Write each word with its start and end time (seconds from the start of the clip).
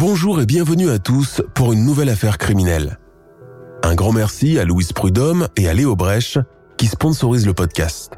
Bonjour 0.00 0.40
et 0.40 0.46
bienvenue 0.46 0.88
à 0.88 0.98
tous 0.98 1.42
pour 1.54 1.74
une 1.74 1.84
nouvelle 1.84 2.08
affaire 2.08 2.38
criminelle. 2.38 2.98
Un 3.82 3.94
grand 3.94 4.12
merci 4.12 4.58
à 4.58 4.64
Louise 4.64 4.94
Prudhomme 4.94 5.48
et 5.56 5.68
à 5.68 5.74
Léo 5.74 5.94
Brèche 5.94 6.38
qui 6.78 6.86
sponsorisent 6.86 7.44
le 7.44 7.52
podcast. 7.52 8.12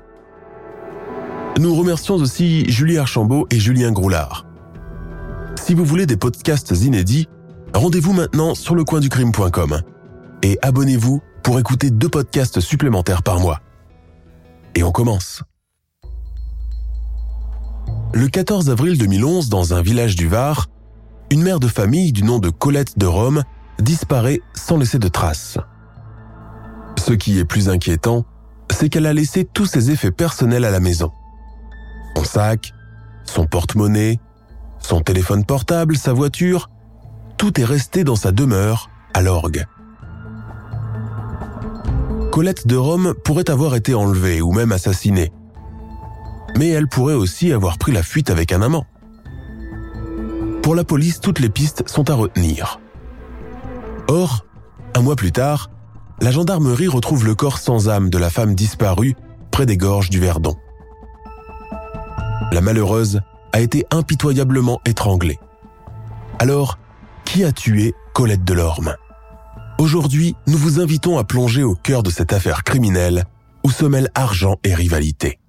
Nous 1.58 1.74
remercions 1.74 2.14
aussi 2.14 2.70
Julie 2.70 2.98
Archambault 2.98 3.48
et 3.50 3.58
Julien 3.58 3.90
Groulard. 3.90 4.46
Si 5.60 5.74
vous 5.74 5.84
voulez 5.84 6.06
des 6.06 6.16
podcasts 6.16 6.70
inédits, 6.70 7.26
rendez-vous 7.74 8.12
maintenant 8.12 8.54
sur 8.54 8.76
lecoinducrime.com 8.76 9.80
et 10.44 10.60
abonnez-vous 10.62 11.20
pour 11.42 11.58
écouter 11.58 11.90
deux 11.90 12.08
podcasts 12.08 12.60
supplémentaires 12.60 13.24
par 13.24 13.40
mois. 13.40 13.60
Et 14.76 14.84
on 14.84 14.92
commence. 14.92 15.42
Le 18.14 18.28
14 18.28 18.70
avril 18.70 18.98
2011, 18.98 19.48
dans 19.48 19.74
un 19.74 19.82
village 19.82 20.14
du 20.14 20.28
Var, 20.28 20.68
une 21.32 21.42
mère 21.42 21.60
de 21.60 21.66
famille 21.66 22.12
du 22.12 22.24
nom 22.24 22.38
de 22.38 22.50
Colette 22.50 22.98
de 22.98 23.06
Rome 23.06 23.42
disparaît 23.78 24.42
sans 24.52 24.76
laisser 24.76 24.98
de 24.98 25.08
traces. 25.08 25.56
Ce 26.98 27.14
qui 27.14 27.38
est 27.38 27.46
plus 27.46 27.70
inquiétant, 27.70 28.26
c'est 28.70 28.90
qu'elle 28.90 29.06
a 29.06 29.14
laissé 29.14 29.46
tous 29.46 29.64
ses 29.64 29.90
effets 29.90 30.10
personnels 30.10 30.66
à 30.66 30.70
la 30.70 30.78
maison. 30.78 31.10
Son 32.14 32.24
sac, 32.24 32.74
son 33.24 33.46
porte-monnaie, 33.46 34.20
son 34.78 35.00
téléphone 35.00 35.46
portable, 35.46 35.96
sa 35.96 36.12
voiture, 36.12 36.68
tout 37.38 37.58
est 37.58 37.64
resté 37.64 38.04
dans 38.04 38.16
sa 38.16 38.30
demeure, 38.30 38.90
à 39.14 39.22
l'orgue. 39.22 39.64
Colette 42.30 42.66
de 42.66 42.76
Rome 42.76 43.14
pourrait 43.24 43.48
avoir 43.48 43.74
été 43.74 43.94
enlevée 43.94 44.42
ou 44.42 44.52
même 44.52 44.72
assassinée. 44.72 45.32
Mais 46.58 46.68
elle 46.68 46.88
pourrait 46.88 47.14
aussi 47.14 47.54
avoir 47.54 47.78
pris 47.78 47.92
la 47.92 48.02
fuite 48.02 48.28
avec 48.28 48.52
un 48.52 48.60
amant. 48.60 48.84
Pour 50.62 50.76
la 50.76 50.84
police, 50.84 51.20
toutes 51.20 51.40
les 51.40 51.48
pistes 51.48 51.88
sont 51.88 52.08
à 52.08 52.14
retenir. 52.14 52.80
Or, 54.08 54.44
un 54.94 55.00
mois 55.02 55.16
plus 55.16 55.32
tard, 55.32 55.70
la 56.20 56.30
gendarmerie 56.30 56.88
retrouve 56.88 57.26
le 57.26 57.34
corps 57.34 57.58
sans 57.58 57.88
âme 57.88 58.10
de 58.10 58.18
la 58.18 58.30
femme 58.30 58.54
disparue 58.54 59.16
près 59.50 59.66
des 59.66 59.76
gorges 59.76 60.08
du 60.08 60.20
Verdon. 60.20 60.56
La 62.52 62.60
malheureuse 62.60 63.20
a 63.52 63.60
été 63.60 63.84
impitoyablement 63.90 64.80
étranglée. 64.86 65.38
Alors, 66.38 66.78
qui 67.24 67.44
a 67.44 67.52
tué 67.52 67.94
Colette 68.14 68.44
Delorme? 68.44 68.94
Aujourd'hui, 69.78 70.36
nous 70.46 70.58
vous 70.58 70.80
invitons 70.80 71.18
à 71.18 71.24
plonger 71.24 71.64
au 71.64 71.74
cœur 71.74 72.02
de 72.04 72.10
cette 72.10 72.32
affaire 72.32 72.62
criminelle 72.62 73.24
où 73.64 73.70
se 73.70 73.84
mêlent 73.84 74.10
argent 74.14 74.56
et 74.62 74.74
rivalité. 74.74 75.40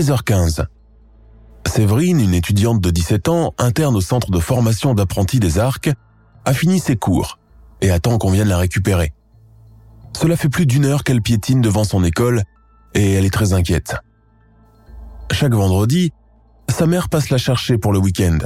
16h15. 0.00 0.64
Séverine, 1.66 2.20
une 2.20 2.32
étudiante 2.32 2.80
de 2.80 2.90
17 2.90 3.28
ans, 3.28 3.52
interne 3.58 3.94
au 3.96 4.00
centre 4.00 4.30
de 4.30 4.38
formation 4.38 4.94
d'apprentis 4.94 5.40
des 5.40 5.58
arcs, 5.58 5.90
a 6.46 6.54
fini 6.54 6.80
ses 6.80 6.96
cours 6.96 7.38
et 7.82 7.90
attend 7.90 8.16
qu'on 8.16 8.30
vienne 8.30 8.48
la 8.48 8.56
récupérer. 8.56 9.12
Cela 10.16 10.36
fait 10.36 10.48
plus 10.48 10.64
d'une 10.64 10.86
heure 10.86 11.04
qu'elle 11.04 11.20
piétine 11.20 11.60
devant 11.60 11.84
son 11.84 12.02
école 12.02 12.44
et 12.94 13.12
elle 13.12 13.26
est 13.26 13.32
très 13.32 13.52
inquiète. 13.52 13.96
Chaque 15.32 15.52
vendredi, 15.52 16.12
sa 16.70 16.86
mère 16.86 17.10
passe 17.10 17.28
la 17.28 17.38
chercher 17.38 17.76
pour 17.76 17.92
le 17.92 17.98
week-end. 17.98 18.38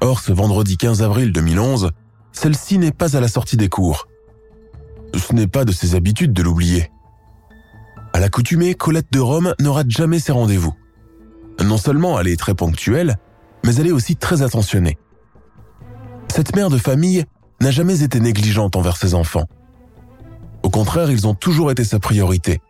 Or, 0.00 0.20
ce 0.20 0.32
vendredi 0.32 0.78
15 0.78 1.02
avril 1.02 1.30
2011, 1.30 1.90
celle-ci 2.32 2.78
n'est 2.78 2.90
pas 2.90 3.18
à 3.18 3.20
la 3.20 3.28
sortie 3.28 3.58
des 3.58 3.68
cours. 3.68 4.08
Ce 5.14 5.34
n'est 5.34 5.46
pas 5.46 5.66
de 5.66 5.72
ses 5.72 5.94
habitudes 5.94 6.32
de 6.32 6.42
l'oublier. 6.42 6.90
À 8.14 8.20
l'accoutumée, 8.20 8.74
Colette 8.74 9.12
de 9.12 9.18
Rome 9.18 9.56
ne 9.58 9.68
rate 9.68 9.90
jamais 9.90 10.20
ses 10.20 10.30
rendez-vous. 10.30 10.72
Non 11.60 11.76
seulement 11.76 12.18
elle 12.20 12.28
est 12.28 12.38
très 12.38 12.54
ponctuelle, 12.54 13.16
mais 13.64 13.74
elle 13.74 13.88
est 13.88 13.92
aussi 13.92 14.14
très 14.14 14.42
attentionnée. 14.42 14.98
Cette 16.32 16.54
mère 16.54 16.70
de 16.70 16.78
famille 16.78 17.24
n'a 17.60 17.72
jamais 17.72 18.04
été 18.04 18.20
négligente 18.20 18.76
envers 18.76 18.96
ses 18.96 19.14
enfants. 19.14 19.48
Au 20.62 20.70
contraire, 20.70 21.10
ils 21.10 21.26
ont 21.26 21.34
toujours 21.34 21.72
été 21.72 21.82
sa 21.82 21.98
priorité. 21.98 22.62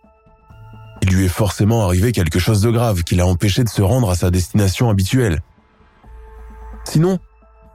Il 1.02 1.10
lui 1.10 1.26
est 1.26 1.28
forcément 1.28 1.84
arrivé 1.84 2.12
quelque 2.12 2.38
chose 2.38 2.62
de 2.62 2.70
grave 2.70 3.02
qui 3.02 3.14
l'a 3.14 3.26
empêché 3.26 3.64
de 3.64 3.68
se 3.68 3.82
rendre 3.82 4.08
à 4.08 4.14
sa 4.14 4.30
destination 4.30 4.88
habituelle. 4.88 5.42
Sinon, 6.84 7.18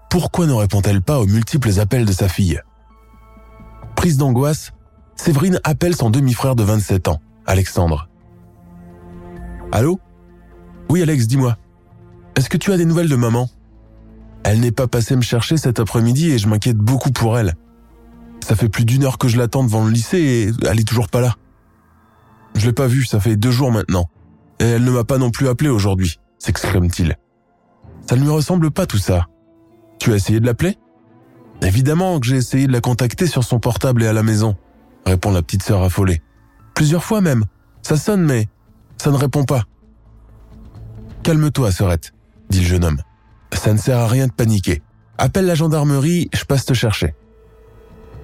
pourquoi 0.09 0.47
ne 0.47 0.53
répond-elle 0.53 1.03
pas 1.03 1.19
aux 1.19 1.27
multiples 1.27 1.79
appels 1.79 2.05
de 2.05 2.13
sa 2.13 2.29
fille? 2.29 2.59
Prise 3.95 4.17
d'angoisse, 4.17 4.71
Séverine 5.15 5.59
appelle 5.63 5.95
son 5.95 6.09
demi-frère 6.09 6.55
de 6.55 6.63
27 6.63 7.09
ans. 7.09 7.21
Alexandre. 7.45 8.09
Allô? 9.71 9.99
Oui 10.89 11.01
Alex, 11.01 11.27
dis-moi. 11.27 11.57
Est-ce 12.35 12.49
que 12.49 12.57
tu 12.57 12.71
as 12.71 12.77
des 12.77 12.85
nouvelles 12.85 13.09
de 13.09 13.15
maman? 13.15 13.49
Elle 14.43 14.61
n'est 14.61 14.71
pas 14.71 14.87
passée 14.87 15.15
me 15.15 15.21
chercher 15.21 15.57
cet 15.57 15.79
après-midi 15.79 16.31
et 16.31 16.37
je 16.37 16.47
m'inquiète 16.47 16.77
beaucoup 16.77 17.11
pour 17.11 17.37
elle. 17.37 17.55
Ça 18.47 18.55
fait 18.55 18.69
plus 18.69 18.85
d'une 18.85 19.03
heure 19.03 19.17
que 19.17 19.27
je 19.27 19.37
l'attends 19.37 19.63
devant 19.63 19.83
le 19.85 19.91
lycée 19.91 20.17
et 20.17 20.51
elle 20.67 20.79
est 20.79 20.87
toujours 20.87 21.09
pas 21.09 21.21
là. 21.21 21.35
Je 22.55 22.65
l'ai 22.65 22.73
pas 22.73 22.87
vue, 22.87 23.05
ça 23.05 23.19
fait 23.19 23.35
deux 23.35 23.51
jours 23.51 23.71
maintenant. 23.71 24.09
Et 24.59 24.65
elle 24.65 24.83
ne 24.83 24.91
m'a 24.91 25.03
pas 25.03 25.17
non 25.17 25.29
plus 25.29 25.47
appelé 25.47 25.69
aujourd'hui, 25.69 26.19
s'exclame-t-il. 26.39 27.15
Ça 28.07 28.15
ne 28.15 28.21
lui 28.21 28.29
ressemble 28.29 28.71
pas 28.71 28.85
tout 28.85 28.97
ça. 28.97 29.27
Tu 29.99 30.11
as 30.13 30.15
essayé 30.15 30.39
de 30.39 30.45
l'appeler? 30.45 30.77
Évidemment 31.61 32.19
que 32.19 32.25
j'ai 32.25 32.37
essayé 32.37 32.67
de 32.67 32.71
la 32.71 32.81
contacter 32.81 33.27
sur 33.27 33.43
son 33.43 33.59
portable 33.59 34.01
et 34.03 34.07
à 34.07 34.13
la 34.13 34.23
maison, 34.23 34.55
répond 35.05 35.31
la 35.31 35.41
petite 35.41 35.63
sœur 35.63 35.83
affolée. 35.83 36.21
Plusieurs 36.79 37.03
fois 37.03 37.19
même. 37.19 37.43
Ça 37.81 37.97
sonne, 37.97 38.23
mais 38.23 38.47
ça 38.97 39.11
ne 39.11 39.17
répond 39.17 39.43
pas. 39.43 39.63
Calme-toi, 41.23 41.73
sœurette, 41.73 42.13
dit 42.49 42.61
le 42.61 42.67
jeune 42.67 42.85
homme. 42.85 43.01
Ça 43.51 43.73
ne 43.73 43.77
sert 43.77 43.97
à 43.97 44.07
rien 44.07 44.27
de 44.27 44.31
paniquer. 44.31 44.81
Appelle 45.17 45.45
la 45.45 45.55
gendarmerie, 45.55 46.29
je 46.33 46.45
passe 46.45 46.63
te 46.63 46.73
chercher. 46.73 47.15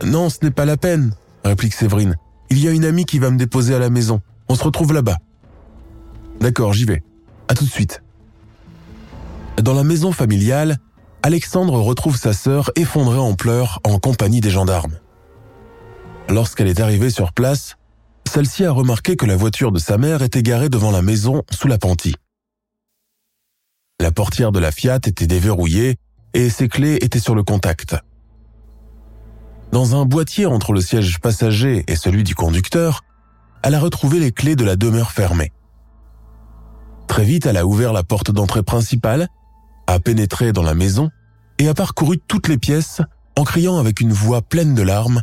Non, 0.05 0.29
ce 0.29 0.38
n'est 0.41 0.51
pas 0.51 0.63
la 0.63 0.77
peine, 0.77 1.13
réplique 1.44 1.73
Séverine. 1.73 2.15
Il 2.49 2.63
y 2.63 2.69
a 2.69 2.71
une 2.71 2.85
amie 2.85 3.03
qui 3.03 3.19
va 3.19 3.29
me 3.29 3.38
déposer 3.38 3.75
à 3.75 3.79
la 3.79 3.89
maison. 3.89 4.21
On 4.47 4.55
se 4.55 4.63
retrouve 4.63 4.94
là-bas. 4.94 5.17
D'accord, 6.39 6.71
j'y 6.71 6.85
vais. 6.85 7.03
À 7.49 7.55
tout 7.55 7.65
de 7.65 7.69
suite. 7.69 8.03
Dans 9.61 9.73
la 9.73 9.83
maison 9.83 10.13
familiale, 10.13 10.77
Alexandre 11.23 11.77
retrouve 11.81 12.15
sa 12.15 12.31
sœur 12.31 12.71
effondrée 12.77 13.19
en 13.19 13.33
pleurs 13.33 13.81
en 13.83 14.00
compagnie 14.00 14.39
des 14.39 14.50
gendarmes. 14.50 14.94
Lorsqu'elle 16.30 16.69
est 16.69 16.80
arrivée 16.80 17.09
sur 17.09 17.33
place, 17.33 17.75
celle-ci 18.27 18.66
a 18.66 18.72
remarqué 18.72 19.16
que 19.16 19.25
la 19.25 19.36
voiture 19.36 19.72
de 19.72 19.80
sa 19.80 19.98
mère 19.98 20.22
était 20.22 20.44
garée 20.44 20.69
devant 20.69 20.92
la 20.92 21.01
maison 21.01 21.44
sous 21.51 21.68
l'appentis. 21.68 22.16
La 24.00 24.12
portière 24.12 24.51
de 24.51 24.60
la 24.60 24.72
Fiat 24.72 25.00
était 25.06 25.27
déverrouillée 25.27 25.98
et 26.33 26.50
ses 26.50 26.68
clés 26.68 26.98
étaient 27.01 27.19
sur 27.19 27.33
le 27.36 27.44
contact. 27.44 27.95
Dans 29.72 30.00
un 30.00 30.06
boîtier 30.06 30.45
entre 30.45 30.74
le 30.74 30.81
siège 30.81 31.19
passager 31.19 31.83
et 31.88 31.95
celui 31.95 32.24
du 32.24 32.36
conducteur, 32.36 33.01
elle 33.63 33.75
a 33.75 33.80
retrouvé 33.80 34.19
les 34.19 34.31
clés 34.31 34.56
de 34.56 34.63
la 34.63 34.75
demeure 34.75 35.12
fermée. 35.12 35.51
Très 37.07 37.24
vite, 37.24 37.45
elle 37.45 37.57
a 37.57 37.66
ouvert 37.66 37.94
la 37.94 38.04
porte 38.04 38.31
d'entrée 38.31 38.63
principale, 38.63 39.28
a 39.88 40.00
pénétré 40.00 40.51
dans 40.51 40.63
la 40.63 40.75
maison 40.75 41.10
et 41.57 41.68
a 41.68 41.74
parcouru 41.74 42.19
toutes 42.28 42.48
les 42.48 42.57
pièces 42.57 43.01
en 43.38 43.44
criant 43.44 43.78
avec 43.78 44.01
une 44.01 44.13
voix 44.13 44.42
pleine 44.42 44.75
de 44.75 44.81
larmes 44.81 45.21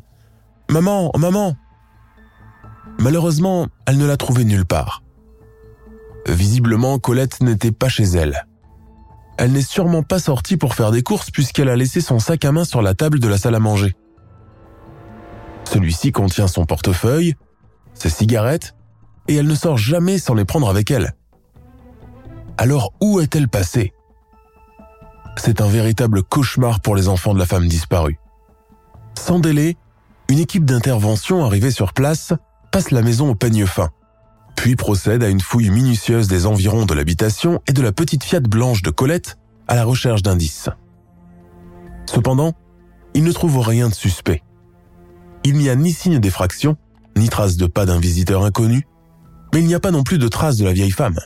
⁇Maman, 0.72 1.12
maman, 1.18 1.56
Malheureusement, 2.98 3.66
elle 3.86 3.98
ne 3.98 4.06
l'a 4.06 4.16
trouvé 4.16 4.44
nulle 4.44 4.64
part. 4.64 5.02
Visiblement, 6.26 6.98
Colette 6.98 7.40
n'était 7.42 7.72
pas 7.72 7.88
chez 7.88 8.04
elle. 8.04 8.46
elle 9.38 9.52
n'est 9.52 9.62
sûrement 9.62 10.02
pas 10.02 10.18
sortie 10.20 10.56
pour 10.56 10.74
faire 10.74 10.92
des 10.92 11.02
courses 11.02 11.30
puisqu'elle 11.32 11.68
a 11.68 11.74
laissé 11.74 12.00
son 12.00 12.18
sac 12.18 12.44
à 12.44 12.52
main 12.52 12.64
sur 12.64 12.80
la 12.80 12.94
table 12.94 13.18
de 13.18 13.26
la 13.26 13.38
salle 13.38 13.54
à 13.54 13.58
manger. 13.58 13.96
Celui-ci 15.64 16.12
contient 16.12 16.46
son 16.46 16.64
portefeuille, 16.64 17.34
ses 17.94 18.10
cigarettes, 18.10 18.76
et 19.26 19.34
elle 19.34 19.46
ne 19.46 19.54
sort 19.54 19.78
jamais 19.78 20.18
sans 20.18 20.34
les 20.34 20.44
prendre 20.44 20.68
avec 20.68 20.90
elle. 20.90 21.14
Alors 22.56 22.92
où 23.00 23.20
est-elle 23.20 23.48
passée? 23.48 23.92
C'est 25.36 25.60
un 25.60 25.66
véritable 25.66 26.22
cauchemar 26.22 26.80
pour 26.80 26.94
les 26.94 27.08
enfants 27.08 27.34
de 27.34 27.38
la 27.38 27.46
femme 27.46 27.66
disparue. 27.66 28.18
Sans 29.18 29.38
délai, 29.38 29.76
une 30.28 30.38
équipe 30.38 30.64
d'intervention 30.64 31.44
arrivée 31.44 31.70
sur 31.70 31.94
place 31.94 32.32
passe 32.72 32.90
la 32.90 33.02
maison 33.02 33.28
au 33.28 33.34
peigne 33.34 33.66
fin, 33.66 33.90
puis 34.56 34.76
procède 34.76 35.22
à 35.22 35.28
une 35.28 35.42
fouille 35.42 35.68
minutieuse 35.68 36.26
des 36.26 36.46
environs 36.46 36.86
de 36.86 36.94
l'habitation 36.94 37.60
et 37.68 37.74
de 37.74 37.82
la 37.82 37.92
petite 37.92 38.24
Fiat 38.24 38.40
blanche 38.40 38.80
de 38.80 38.90
Colette 38.90 39.36
à 39.68 39.74
la 39.74 39.84
recherche 39.84 40.22
d'indices. 40.22 40.70
Cependant, 42.06 42.54
ils 43.12 43.24
ne 43.24 43.32
trouvent 43.32 43.60
rien 43.60 43.90
de 43.90 43.94
suspect. 43.94 44.42
Il 45.44 45.58
n'y 45.58 45.68
a 45.68 45.76
ni 45.76 45.92
signe 45.92 46.18
d'effraction, 46.18 46.76
ni 47.14 47.28
trace 47.28 47.58
de 47.58 47.66
pas 47.66 47.84
d'un 47.84 48.00
visiteur 48.00 48.42
inconnu, 48.42 48.86
mais 49.52 49.60
il 49.60 49.66
n'y 49.66 49.74
a 49.74 49.80
pas 49.80 49.90
non 49.90 50.02
plus 50.02 50.18
de 50.18 50.28
traces 50.28 50.56
de 50.56 50.64
la 50.64 50.72
vieille 50.72 50.90
femme. 50.90 51.18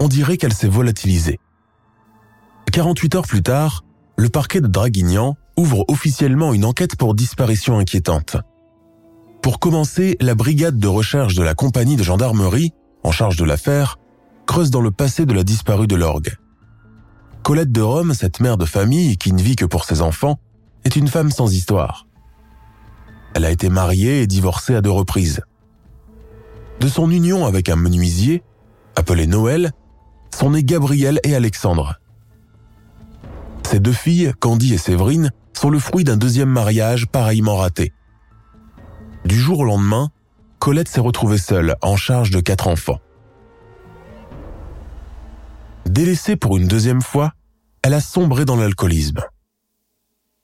On 0.00 0.08
dirait 0.08 0.38
qu'elle 0.38 0.54
s'est 0.54 0.66
volatilisée. 0.66 1.38
48 2.72 3.14
heures 3.14 3.26
plus 3.26 3.42
tard, 3.44 3.84
le 4.16 4.28
parquet 4.28 4.60
de 4.60 4.66
Draguignan 4.66 5.36
ouvre 5.56 5.84
officiellement 5.86 6.52
une 6.52 6.64
enquête 6.64 6.96
pour 6.96 7.14
disparition 7.14 7.78
inquiétante. 7.78 8.38
Pour 9.42 9.60
commencer, 9.60 10.16
la 10.20 10.34
brigade 10.34 10.78
de 10.78 10.88
recherche 10.88 11.34
de 11.34 11.42
la 11.42 11.54
compagnie 11.54 11.96
de 11.96 12.02
gendarmerie, 12.02 12.72
en 13.04 13.12
charge 13.12 13.36
de 13.36 13.44
l'affaire, 13.44 13.98
creuse 14.46 14.70
dans 14.70 14.80
le 14.80 14.90
passé 14.90 15.26
de 15.26 15.32
la 15.32 15.44
disparue 15.44 15.86
de 15.86 15.96
l'orgue. 15.96 16.36
Colette 17.42 17.72
de 17.72 17.80
Rome, 17.80 18.14
cette 18.14 18.40
mère 18.40 18.58
de 18.58 18.64
famille 18.64 19.16
qui 19.16 19.32
ne 19.32 19.40
vit 19.40 19.56
que 19.56 19.64
pour 19.64 19.84
ses 19.84 20.02
enfants, 20.02 20.38
est 20.84 20.96
une 20.96 21.08
femme 21.08 21.30
sans 21.30 21.52
histoire. 21.52 22.06
Elle 23.34 23.44
a 23.44 23.50
été 23.50 23.68
mariée 23.68 24.22
et 24.22 24.26
divorcée 24.26 24.74
à 24.74 24.80
deux 24.80 24.90
reprises. 24.90 25.42
De 26.80 26.88
son 26.88 27.10
union 27.10 27.46
avec 27.46 27.68
un 27.68 27.76
menuisier, 27.76 28.42
appelé 28.96 29.26
Noël, 29.26 29.72
sont 30.34 30.50
nés 30.50 30.64
Gabriel 30.64 31.20
et 31.24 31.34
Alexandre. 31.34 31.96
Ces 33.64 33.80
deux 33.80 33.92
filles, 33.92 34.32
Candy 34.40 34.74
et 34.74 34.78
Séverine, 34.78 35.30
sont 35.52 35.70
le 35.70 35.78
fruit 35.78 36.04
d'un 36.04 36.16
deuxième 36.16 36.48
mariage 36.48 37.06
pareillement 37.06 37.56
raté. 37.56 37.92
Du 39.28 39.38
jour 39.38 39.58
au 39.58 39.64
lendemain, 39.66 40.08
Colette 40.58 40.88
s'est 40.88 41.02
retrouvée 41.02 41.36
seule, 41.36 41.76
en 41.82 41.96
charge 41.96 42.30
de 42.30 42.40
quatre 42.40 42.66
enfants. 42.66 42.98
Délaissée 45.84 46.34
pour 46.34 46.56
une 46.56 46.66
deuxième 46.66 47.02
fois, 47.02 47.34
elle 47.82 47.92
a 47.92 48.00
sombré 48.00 48.46
dans 48.46 48.56
l'alcoolisme. 48.56 49.20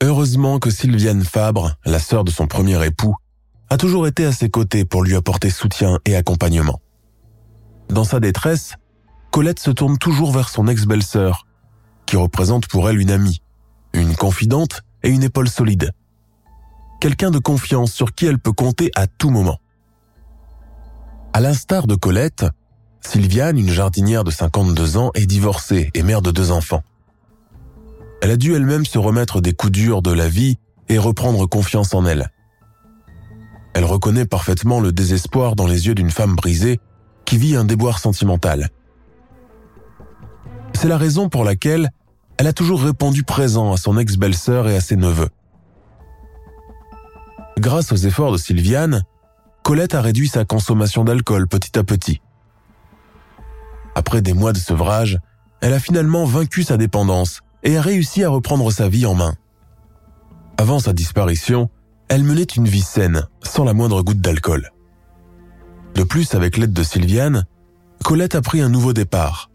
Heureusement 0.03 0.59
que 0.59 0.69
Sylviane 0.69 1.25
Fabre, 1.25 1.77
la 1.87 1.99
sœur 1.99 2.25
de 2.25 2.31
son 2.31 2.47
premier 2.47 2.85
époux, 2.85 3.15
a 3.71 3.79
toujours 3.79 4.07
été 4.07 4.27
à 4.27 4.33
ses 4.33 4.51
côtés 4.51 4.85
pour 4.85 5.03
lui 5.03 5.17
apporter 5.17 5.49
soutien 5.49 5.99
et 6.05 6.15
accompagnement. 6.15 6.83
Dans 7.89 8.05
sa 8.05 8.21
détresse, 8.21 8.75
Colette 9.31 9.61
se 9.61 9.71
tourne 9.71 9.97
toujours 9.97 10.31
vers 10.31 10.51
son 10.51 10.69
ex-belle-sœur, 10.69 11.47
qui 12.05 12.17
représente 12.17 12.69
pour 12.69 12.91
elle 12.91 13.01
une 13.01 13.11
amie, 13.11 13.41
une 13.95 14.15
confidente 14.15 14.83
et 15.03 15.09
une 15.09 15.23
épaule 15.23 15.49
solide. 15.49 15.91
Quelqu'un 17.01 17.31
de 17.31 17.39
confiance 17.39 17.93
sur 17.93 18.15
qui 18.15 18.27
elle 18.27 18.39
peut 18.39 18.53
compter 18.53 18.91
à 18.95 19.07
tout 19.07 19.31
moment. 19.31 19.59
À 21.33 21.41
l'instar 21.41 21.87
de 21.87 21.95
Colette, 21.95 22.47
Sylviane, 23.01 23.59
une 23.59 23.71
jardinière 23.71 24.25
de 24.25 24.31
52 24.31 24.97
ans, 24.97 25.11
est 25.15 25.27
divorcée 25.27 25.91
et 25.95 26.03
mère 26.03 26.23
de 26.23 26.31
deux 26.31 26.51
enfants. 26.51 26.83
Elle 28.23 28.31
a 28.31 28.37
dû 28.37 28.55
elle-même 28.55 28.87
se 28.87 28.99
remettre 28.99 29.41
des 29.41 29.53
coups 29.53 29.73
durs 29.73 30.01
de 30.01 30.13
la 30.13 30.29
vie 30.29 30.57
et 30.89 30.99
reprendre 30.99 31.47
confiance 31.47 31.93
en 31.93 32.07
elle. 32.07 32.31
Elle 33.75 33.85
reconnaît 33.85 34.25
parfaitement 34.25 34.81
le 34.81 34.93
désespoir 34.93 35.57
dans 35.57 35.67
les 35.67 35.89
yeux 35.89 35.95
d'une 35.95 36.11
femme 36.11 36.37
brisée 36.37 36.81
qui 37.25 37.37
vit 37.37 37.57
un 37.57 37.65
déboire 37.65 37.99
sentimental. 37.99 38.71
C'est 40.75 40.89
la 40.89 40.97
raison 40.97 41.29
pour 41.29 41.45
laquelle 41.45 41.91
elle 42.39 42.47
a 42.47 42.53
toujours 42.53 42.83
répondu 42.83 43.25
présent 43.25 43.73
à 43.73 43.77
son 43.77 43.99
ex-belle-sœur 43.99 44.69
et 44.69 44.77
à 44.77 44.81
ses 44.81 44.97
neveux. 44.97 45.29
Grâce 47.59 47.93
aux 47.93 47.97
efforts 47.97 48.33
de 48.33 48.37
Sylviane, 48.37 49.03
Colette 49.63 49.95
a 49.95 50.03
réduit 50.03 50.29
sa 50.29 50.45
consommation 50.45 51.05
d'alcool 51.05 51.49
petit 51.49 51.79
à 51.79 51.85
petit. 51.85 52.21
Après 53.95 54.23
des 54.23 54.35
mois 54.35 54.53
de 54.53 54.59
sevrage, 54.59 55.19
elle 55.61 55.73
a 55.73 55.81
finalement 55.81 56.25
vaincu 56.25 56.65
sa 56.65 56.77
dépendance 56.77 57.41
et 57.63 57.79
a 57.79 57.83
réussi 57.83 58.25
à 58.25 58.29
reprendre 58.29 58.71
sa 58.71 58.89
vie 58.89 59.07
en 59.07 59.15
main. 59.15 59.35
Avant 60.59 60.79
sa 60.79 60.93
disparition, 60.93 61.71
elle 62.09 62.25
menait 62.25 62.43
une 62.43 62.69
vie 62.69 62.83
saine, 62.83 63.27
sans 63.43 63.65
la 63.65 63.73
moindre 63.73 64.03
goutte 64.03 64.21
d'alcool. 64.21 64.71
De 65.95 66.03
plus, 66.03 66.35
avec 66.35 66.57
l'aide 66.57 66.73
de 66.73 66.83
Sylviane, 66.83 67.45
Colette 68.03 68.35
a 68.35 68.43
pris 68.43 68.61
un 68.61 68.69
nouveau 68.69 68.93
départ. 68.93 69.51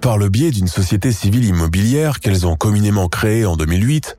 Par 0.00 0.18
le 0.18 0.28
biais 0.28 0.50
d'une 0.50 0.66
société 0.66 1.12
civile 1.12 1.44
immobilière 1.44 2.20
qu'elles 2.20 2.46
ont 2.46 2.56
communément 2.56 3.08
créée 3.08 3.46
en 3.46 3.56
2008, 3.56 4.18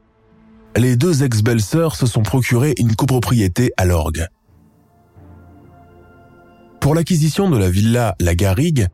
les 0.80 0.96
deux 0.96 1.24
ex-belles-sœurs 1.24 1.96
se 1.96 2.06
sont 2.06 2.24
procuré 2.24 2.74
une 2.78 2.96
copropriété 2.96 3.72
à 3.78 3.86
l'orgue. 3.86 4.28
Pour 6.80 6.94
l'acquisition 6.94 7.50
de 7.50 7.58
la 7.58 7.70
villa 7.70 8.16
La 8.20 8.36
Garrigue, 8.36 8.88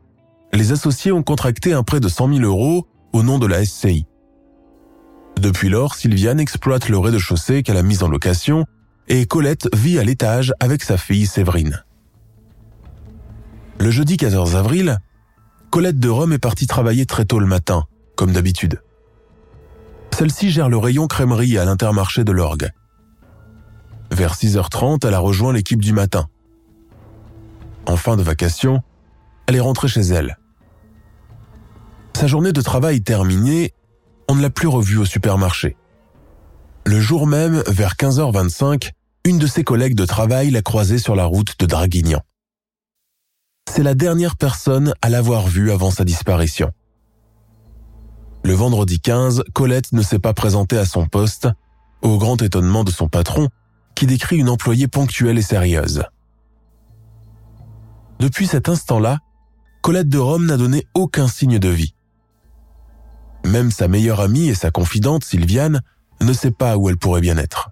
les 0.52 0.72
associés 0.72 1.12
ont 1.12 1.22
contracté 1.22 1.72
un 1.72 1.82
prêt 1.82 2.00
de 2.00 2.08
100 2.08 2.34
000 2.34 2.40
euros 2.40 2.86
au 3.12 3.22
nom 3.22 3.38
de 3.38 3.46
la 3.46 3.64
SCI. 3.64 4.06
Depuis 5.40 5.68
lors, 5.68 5.94
Sylviane 5.94 6.40
exploite 6.40 6.88
le 6.88 6.98
rez-de-chaussée 6.98 7.62
qu'elle 7.62 7.76
a 7.76 7.82
mis 7.82 8.02
en 8.02 8.08
location 8.08 8.64
et 9.08 9.26
Colette 9.26 9.68
vit 9.74 9.98
à 9.98 10.04
l'étage 10.04 10.54
avec 10.60 10.82
sa 10.82 10.96
fille 10.96 11.26
Séverine. 11.26 11.84
Le 13.78 13.90
jeudi 13.90 14.16
14 14.16 14.56
avril, 14.56 14.98
Colette 15.70 15.98
de 15.98 16.08
Rome 16.08 16.32
est 16.32 16.38
partie 16.38 16.66
travailler 16.66 17.04
très 17.04 17.24
tôt 17.24 17.40
le 17.40 17.46
matin, 17.46 17.84
comme 18.16 18.32
d'habitude. 18.32 18.80
Celle-ci 20.16 20.50
gère 20.50 20.68
le 20.68 20.78
rayon 20.78 21.08
crèmerie 21.08 21.58
à 21.58 21.64
l'intermarché 21.64 22.22
de 22.22 22.30
l'orgue. 22.30 22.70
Vers 24.12 24.36
6h30, 24.36 25.04
elle 25.04 25.14
a 25.14 25.18
rejoint 25.18 25.52
l'équipe 25.52 25.82
du 25.82 25.92
matin. 25.92 26.28
En 27.86 27.96
fin 27.96 28.16
de 28.16 28.22
vacation, 28.22 28.80
elle 29.48 29.56
est 29.56 29.60
rentrée 29.60 29.88
chez 29.88 30.02
elle. 30.02 30.38
Sa 32.16 32.28
journée 32.28 32.52
de 32.52 32.60
travail 32.60 33.02
terminée, 33.02 33.72
on 34.28 34.36
ne 34.36 34.42
l'a 34.42 34.50
plus 34.50 34.68
revue 34.68 34.98
au 34.98 35.04
supermarché. 35.04 35.76
Le 36.86 37.00
jour 37.00 37.26
même, 37.26 37.64
vers 37.66 37.94
15h25, 37.94 38.92
une 39.24 39.40
de 39.40 39.48
ses 39.48 39.64
collègues 39.64 39.96
de 39.96 40.06
travail 40.06 40.52
l'a 40.52 40.62
croisée 40.62 40.98
sur 40.98 41.16
la 41.16 41.24
route 41.24 41.58
de 41.58 41.66
Draguignan. 41.66 42.20
C'est 43.68 43.82
la 43.82 43.96
dernière 43.96 44.36
personne 44.36 44.94
à 45.02 45.08
l'avoir 45.08 45.48
vue 45.48 45.72
avant 45.72 45.90
sa 45.90 46.04
disparition. 46.04 46.70
Le 48.44 48.52
vendredi 48.52 49.00
15, 49.00 49.44
Colette 49.54 49.92
ne 49.92 50.02
s'est 50.02 50.18
pas 50.18 50.34
présentée 50.34 50.76
à 50.76 50.84
son 50.84 51.06
poste, 51.06 51.48
au 52.02 52.18
grand 52.18 52.42
étonnement 52.42 52.84
de 52.84 52.90
son 52.90 53.08
patron, 53.08 53.48
qui 53.94 54.04
décrit 54.04 54.36
une 54.36 54.50
employée 54.50 54.86
ponctuelle 54.86 55.38
et 55.38 55.42
sérieuse. 55.42 56.04
Depuis 58.18 58.46
cet 58.46 58.68
instant-là, 58.68 59.20
Colette 59.80 60.10
de 60.10 60.18
Rome 60.18 60.44
n'a 60.44 60.58
donné 60.58 60.86
aucun 60.92 61.26
signe 61.26 61.58
de 61.58 61.70
vie. 61.70 61.94
Même 63.46 63.70
sa 63.70 63.88
meilleure 63.88 64.20
amie 64.20 64.48
et 64.48 64.54
sa 64.54 64.70
confidente, 64.70 65.24
Sylviane, 65.24 65.80
ne 66.20 66.32
sait 66.34 66.50
pas 66.50 66.76
où 66.76 66.90
elle 66.90 66.98
pourrait 66.98 67.22
bien 67.22 67.38
être. 67.38 67.70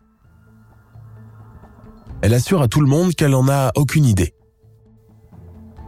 Elle 2.22 2.32
assure 2.32 2.62
à 2.62 2.68
tout 2.68 2.80
le 2.80 2.86
monde 2.86 3.14
qu'elle 3.14 3.32
n'en 3.32 3.48
a 3.48 3.72
aucune 3.76 4.06
idée. 4.06 4.34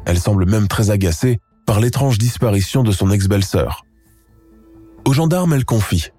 Elle 0.04 0.20
semble 0.20 0.44
même 0.44 0.68
très 0.68 0.90
agacée 0.90 1.40
par 1.64 1.80
l'étrange 1.80 2.18
disparition 2.18 2.82
de 2.82 2.92
son 2.92 3.10
ex-belle-sœur. 3.10 3.82
Au 5.06 5.12
gendarme, 5.12 5.52
elle 5.52 5.64
confie. 5.64 6.11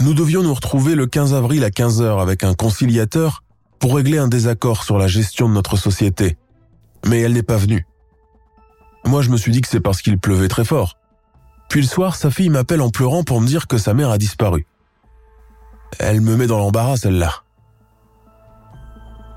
Nous 0.00 0.14
devions 0.14 0.42
nous 0.42 0.54
retrouver 0.54 0.96
le 0.96 1.06
15 1.06 1.34
avril 1.34 1.62
à 1.62 1.70
15h 1.70 2.20
avec 2.20 2.42
un 2.42 2.54
conciliateur 2.54 3.44
pour 3.78 3.94
régler 3.94 4.18
un 4.18 4.26
désaccord 4.26 4.82
sur 4.82 4.98
la 4.98 5.06
gestion 5.06 5.48
de 5.48 5.54
notre 5.54 5.76
société. 5.76 6.36
Mais 7.06 7.20
elle 7.20 7.32
n'est 7.32 7.44
pas 7.44 7.56
venue. 7.56 7.86
Moi, 9.04 9.22
je 9.22 9.30
me 9.30 9.36
suis 9.36 9.52
dit 9.52 9.60
que 9.60 9.68
c'est 9.68 9.80
parce 9.80 10.02
qu'il 10.02 10.18
pleuvait 10.18 10.48
très 10.48 10.64
fort. 10.64 10.98
Puis 11.68 11.80
le 11.80 11.86
soir, 11.86 12.16
sa 12.16 12.30
fille 12.30 12.50
m'appelle 12.50 12.80
en 12.80 12.90
pleurant 12.90 13.22
pour 13.22 13.40
me 13.40 13.46
dire 13.46 13.66
que 13.68 13.78
sa 13.78 13.94
mère 13.94 14.10
a 14.10 14.18
disparu. 14.18 14.66
Elle 15.98 16.20
me 16.20 16.36
met 16.36 16.46
dans 16.46 16.58
l'embarras, 16.58 16.96
celle-là. 16.96 17.32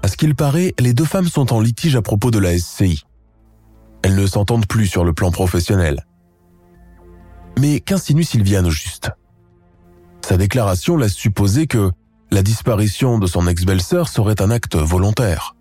À 0.01 0.07
ce 0.07 0.17
qu'il 0.17 0.35
paraît, 0.35 0.73
les 0.79 0.93
deux 0.93 1.05
femmes 1.05 1.27
sont 1.27 1.53
en 1.53 1.59
litige 1.59 1.95
à 1.95 2.01
propos 2.01 2.31
de 2.31 2.39
la 2.39 2.57
SCI. 2.57 3.03
Elles 4.03 4.15
ne 4.15 4.27
s'entendent 4.27 4.67
plus 4.67 4.87
sur 4.87 5.03
le 5.03 5.13
plan 5.13 5.31
professionnel. 5.31 6.05
Mais 7.59 7.79
qu'insinue 7.79 8.23
Sylviane 8.23 8.67
au 8.67 8.71
juste? 8.71 9.11
Sa 10.21 10.37
déclaration 10.37 10.97
laisse 10.97 11.13
supposer 11.13 11.67
que 11.67 11.91
la 12.31 12.41
disparition 12.41 13.19
de 13.19 13.27
son 13.27 13.47
ex-belle-sœur 13.47 14.09
serait 14.09 14.41
un 14.41 14.49
acte 14.49 14.75
volontaire. 14.75 15.55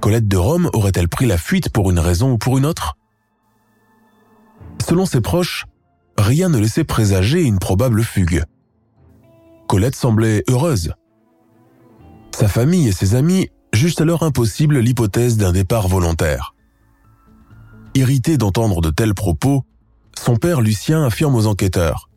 Colette 0.00 0.28
de 0.28 0.36
Rome 0.36 0.68
aurait-elle 0.72 1.08
pris 1.08 1.26
la 1.26 1.38
fuite 1.38 1.70
pour 1.70 1.90
une 1.90 1.98
raison 1.98 2.32
ou 2.32 2.38
pour 2.38 2.58
une 2.58 2.66
autre? 2.66 2.96
Selon 4.86 5.06
ses 5.06 5.20
proches, 5.20 5.66
rien 6.18 6.48
ne 6.48 6.58
laissait 6.58 6.84
présager 6.84 7.42
une 7.42 7.58
probable 7.58 8.02
fugue. 8.02 8.44
Colette 9.68 9.94
semblait 9.94 10.44
heureuse. 10.48 10.92
Sa 12.32 12.48
famille 12.48 12.88
et 12.88 12.92
ses 12.92 13.14
amis 13.14 13.48
jugent 13.72 14.00
alors 14.00 14.22
impossible 14.22 14.78
l'hypothèse 14.78 15.36
d'un 15.36 15.52
départ 15.52 15.88
volontaire. 15.88 16.54
Irrité 17.94 18.36
d'entendre 18.36 18.80
de 18.80 18.90
tels 18.90 19.14
propos, 19.14 19.64
son 20.22 20.36
père 20.36 20.60
Lucien 20.60 21.04
affirme 21.04 21.34
aux 21.34 21.46
enquêteurs. 21.46 22.08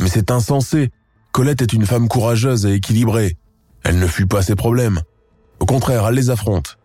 Mais 0.00 0.08
c'est 0.08 0.30
insensé, 0.30 0.92
Colette 1.32 1.62
est 1.62 1.72
une 1.72 1.84
femme 1.84 2.08
courageuse 2.08 2.64
et 2.64 2.74
équilibrée. 2.74 3.36
Elle 3.82 3.98
ne 3.98 4.06
fuit 4.06 4.26
pas 4.26 4.42
ses 4.42 4.54
problèmes. 4.54 5.02
Au 5.58 5.66
contraire, 5.66 6.06
elle 6.06 6.14
les 6.14 6.30
affronte. 6.30 6.78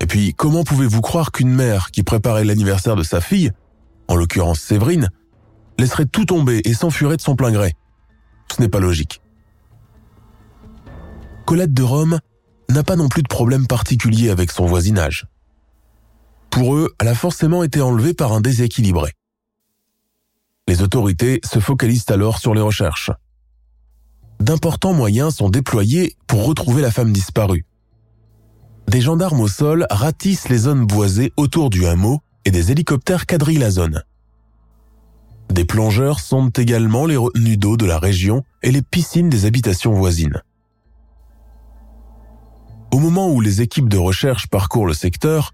Et 0.00 0.06
puis, 0.06 0.32
comment 0.34 0.62
pouvez-vous 0.62 1.00
croire 1.00 1.32
qu'une 1.32 1.50
mère 1.50 1.90
qui 1.90 2.04
préparait 2.04 2.44
l'anniversaire 2.44 2.94
de 2.94 3.02
sa 3.02 3.20
fille, 3.20 3.50
en 4.06 4.14
l'occurrence 4.14 4.60
Séverine, 4.60 5.10
laisserait 5.76 6.06
tout 6.06 6.24
tomber 6.24 6.60
et 6.64 6.72
s'enfuirait 6.72 7.16
de 7.16 7.22
son 7.22 7.34
plein 7.34 7.50
gré? 7.50 7.74
Ce 8.54 8.62
n'est 8.62 8.68
pas 8.68 8.80
logique. 8.80 9.20
Colette 11.46 11.74
de 11.74 11.82
Rome 11.82 12.20
n'a 12.70 12.84
pas 12.84 12.94
non 12.94 13.08
plus 13.08 13.24
de 13.24 13.28
problème 13.28 13.66
particulier 13.66 14.30
avec 14.30 14.52
son 14.52 14.66
voisinage. 14.66 15.26
Pour 16.50 16.76
eux, 16.76 16.94
elle 17.00 17.08
a 17.08 17.14
forcément 17.16 17.64
été 17.64 17.80
enlevée 17.80 18.14
par 18.14 18.32
un 18.32 18.40
déséquilibré. 18.40 19.14
Les 20.68 20.82
autorités 20.82 21.40
se 21.50 21.60
focalisent 21.60 22.10
alors 22.10 22.38
sur 22.38 22.54
les 22.54 22.60
recherches. 22.60 23.10
D'importants 24.38 24.92
moyens 24.92 25.36
sont 25.36 25.48
déployés 25.48 26.14
pour 26.26 26.44
retrouver 26.44 26.82
la 26.82 26.90
femme 26.90 27.10
disparue. 27.10 27.64
Des 28.86 29.00
gendarmes 29.00 29.40
au 29.40 29.48
sol 29.48 29.86
ratissent 29.88 30.50
les 30.50 30.58
zones 30.58 30.86
boisées 30.86 31.32
autour 31.38 31.70
du 31.70 31.86
hameau 31.86 32.20
et 32.44 32.50
des 32.50 32.70
hélicoptères 32.70 33.24
quadrillent 33.24 33.56
la 33.56 33.70
zone. 33.70 34.02
Des 35.50 35.64
plongeurs 35.64 36.20
sondent 36.20 36.56
également 36.58 37.06
les 37.06 37.16
retenues 37.16 37.56
d'eau 37.56 37.78
de 37.78 37.86
la 37.86 37.98
région 37.98 38.44
et 38.62 38.70
les 38.70 38.82
piscines 38.82 39.30
des 39.30 39.46
habitations 39.46 39.94
voisines. 39.94 40.42
Au 42.92 42.98
moment 42.98 43.30
où 43.30 43.40
les 43.40 43.62
équipes 43.62 43.88
de 43.88 43.96
recherche 43.96 44.48
parcourent 44.48 44.86
le 44.86 44.92
secteur, 44.92 45.52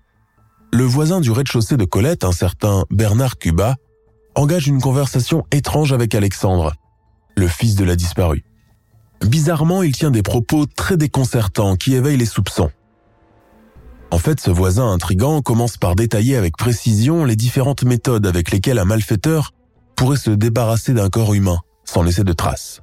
le 0.73 0.83
voisin 0.83 1.21
du 1.21 1.31
rez-de-chaussée 1.31 1.77
de 1.77 1.85
Colette, 1.85 2.25
un 2.25 2.33
certain 2.33 2.85
Bernard 2.91 3.39
Cuba, 3.39 3.77
engage 4.35 4.67
une 4.67 4.81
conversation 4.81 5.45
étrange 5.51 5.93
avec 5.93 6.15
Alexandre, 6.15 6.75
le 7.37 7.49
fils 7.49 7.75
de 7.75 7.85
la 7.85 7.97
disparue. 7.97 8.45
Bizarrement, 9.23 9.83
il 9.83 9.93
tient 9.93 10.11
des 10.11 10.23
propos 10.23 10.67
très 10.67 10.97
déconcertants 10.97 11.77
qui 11.77 11.95
éveillent 11.95 12.17
les 12.17 12.27
soupçons. 12.27 12.71
En 14.11 14.19
fait, 14.19 14.41
ce 14.41 14.51
voisin 14.51 14.91
intrigant 14.91 15.41
commence 15.41 15.77
par 15.77 15.97
détailler 15.97 16.37
avec 16.37 16.57
précision 16.57 17.25
les 17.25 17.37
différentes 17.37 17.85
méthodes 17.85 18.27
avec 18.27 18.51
lesquelles 18.51 18.79
un 18.79 18.85
malfaiteur 18.85 19.53
pourrait 19.97 20.19
se 20.19 20.31
débarrasser 20.31 20.93
d'un 20.93 21.09
corps 21.09 21.35
humain 21.35 21.61
sans 21.85 22.03
laisser 22.03 22.25
de 22.25 22.33
traces. 22.33 22.81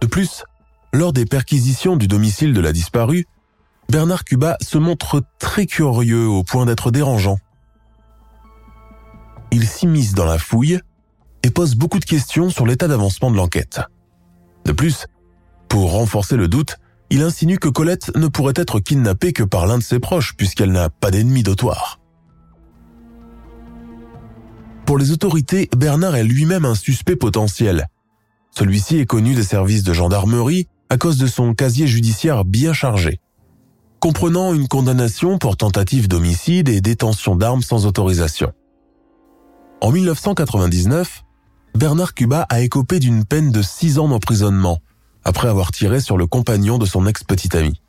De 0.00 0.06
plus, 0.06 0.44
lors 0.92 1.12
des 1.12 1.26
perquisitions 1.26 1.96
du 1.96 2.08
domicile 2.08 2.52
de 2.52 2.60
la 2.60 2.72
disparue, 2.72 3.26
Bernard 3.90 4.24
Cuba 4.24 4.56
se 4.62 4.78
montre 4.78 5.22
très 5.38 5.66
curieux 5.66 6.26
au 6.26 6.42
point 6.42 6.66
d'être 6.66 6.90
dérangeant 6.90 7.38
il 9.54 9.68
s'immisce 9.68 10.14
dans 10.14 10.24
la 10.24 10.38
fouille 10.38 10.80
et 11.44 11.50
pose 11.50 11.76
beaucoup 11.76 12.00
de 12.00 12.04
questions 12.04 12.50
sur 12.50 12.66
l'état 12.66 12.88
d'avancement 12.88 13.30
de 13.30 13.36
l'enquête. 13.36 13.80
De 14.64 14.72
plus, 14.72 15.06
pour 15.68 15.92
renforcer 15.92 16.36
le 16.36 16.48
doute, 16.48 16.78
il 17.10 17.22
insinue 17.22 17.58
que 17.58 17.68
Colette 17.68 18.10
ne 18.16 18.26
pourrait 18.26 18.54
être 18.56 18.80
kidnappée 18.80 19.32
que 19.32 19.44
par 19.44 19.66
l'un 19.66 19.78
de 19.78 19.82
ses 19.82 20.00
proches 20.00 20.34
puisqu'elle 20.36 20.72
n'a 20.72 20.90
pas 20.90 21.12
d'ennemi 21.12 21.44
d'autoir. 21.44 22.00
Pour 24.86 24.98
les 24.98 25.12
autorités, 25.12 25.70
Bernard 25.76 26.16
est 26.16 26.24
lui-même 26.24 26.64
un 26.64 26.74
suspect 26.74 27.16
potentiel. 27.16 27.86
Celui-ci 28.50 28.98
est 28.98 29.06
connu 29.06 29.34
des 29.34 29.44
services 29.44 29.84
de 29.84 29.92
gendarmerie 29.92 30.66
à 30.90 30.96
cause 30.96 31.16
de 31.16 31.26
son 31.28 31.54
casier 31.54 31.86
judiciaire 31.86 32.44
bien 32.44 32.72
chargé, 32.72 33.20
comprenant 34.00 34.52
une 34.52 34.68
condamnation 34.68 35.38
pour 35.38 35.56
tentative 35.56 36.08
d'homicide 36.08 36.68
et 36.68 36.80
détention 36.80 37.36
d'armes 37.36 37.62
sans 37.62 37.86
autorisation. 37.86 38.52
En 39.84 39.92
1999, 39.92 41.24
Bernard 41.74 42.14
Cuba 42.14 42.46
a 42.48 42.62
écopé 42.62 43.00
d'une 43.00 43.26
peine 43.26 43.50
de 43.50 43.60
6 43.60 43.98
ans 43.98 44.08
d'emprisonnement 44.08 44.78
après 45.24 45.46
avoir 45.46 45.72
tiré 45.72 46.00
sur 46.00 46.16
le 46.16 46.26
compagnon 46.26 46.78
de 46.78 46.86
son 46.86 47.06
ex-petite 47.06 47.54
amie. 47.54 47.82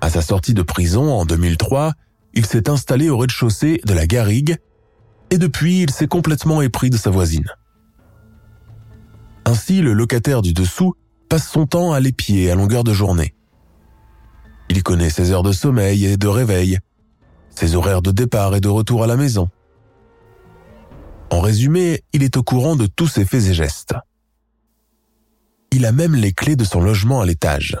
À 0.00 0.08
sa 0.08 0.22
sortie 0.22 0.54
de 0.54 0.62
prison 0.62 1.12
en 1.12 1.24
2003, 1.24 1.94
il 2.32 2.46
s'est 2.46 2.70
installé 2.70 3.10
au 3.10 3.18
rez-de-chaussée 3.18 3.80
de 3.84 3.92
la 3.92 4.06
Garrigue 4.06 4.56
et 5.30 5.38
depuis 5.38 5.82
il 5.82 5.90
s'est 5.90 6.06
complètement 6.06 6.62
épris 6.62 6.90
de 6.90 6.96
sa 6.96 7.10
voisine. 7.10 7.50
Ainsi, 9.46 9.82
le 9.82 9.94
locataire 9.94 10.42
du 10.42 10.52
dessous 10.52 10.94
passe 11.28 11.48
son 11.48 11.66
temps 11.66 11.92
à 11.92 11.98
l'épier 11.98 12.52
à 12.52 12.54
longueur 12.54 12.84
de 12.84 12.92
journée. 12.92 13.34
Il 14.68 14.84
connaît 14.84 15.10
ses 15.10 15.32
heures 15.32 15.42
de 15.42 15.50
sommeil 15.50 16.06
et 16.06 16.16
de 16.16 16.28
réveil, 16.28 16.78
ses 17.50 17.74
horaires 17.74 18.00
de 18.00 18.12
départ 18.12 18.54
et 18.54 18.60
de 18.60 18.68
retour 18.68 19.02
à 19.02 19.08
la 19.08 19.16
maison. 19.16 19.48
En 21.30 21.40
résumé, 21.40 22.02
il 22.12 22.22
est 22.22 22.36
au 22.36 22.42
courant 22.42 22.76
de 22.76 22.86
tous 22.86 23.08
ses 23.08 23.24
faits 23.24 23.46
et 23.46 23.54
gestes. 23.54 23.94
Il 25.72 25.84
a 25.84 25.92
même 25.92 26.14
les 26.14 26.32
clés 26.32 26.56
de 26.56 26.64
son 26.64 26.80
logement 26.80 27.20
à 27.20 27.26
l'étage. 27.26 27.76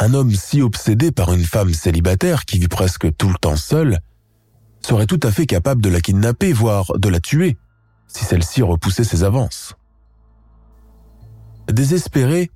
Un 0.00 0.14
homme 0.14 0.34
si 0.34 0.60
obsédé 0.62 1.12
par 1.12 1.32
une 1.32 1.44
femme 1.44 1.72
célibataire 1.72 2.44
qui 2.44 2.58
vit 2.58 2.68
presque 2.68 3.14
tout 3.16 3.28
le 3.28 3.36
temps 3.36 3.56
seule 3.56 4.00
serait 4.84 5.06
tout 5.06 5.20
à 5.22 5.30
fait 5.30 5.46
capable 5.46 5.80
de 5.80 5.88
la 5.88 6.00
kidnapper, 6.00 6.52
voire 6.52 6.98
de 6.98 7.08
la 7.08 7.20
tuer, 7.20 7.56
si 8.08 8.24
celle-ci 8.24 8.62
repoussait 8.62 9.04
ses 9.04 9.22
avances. 9.22 9.74
Désespéré, 11.68 12.50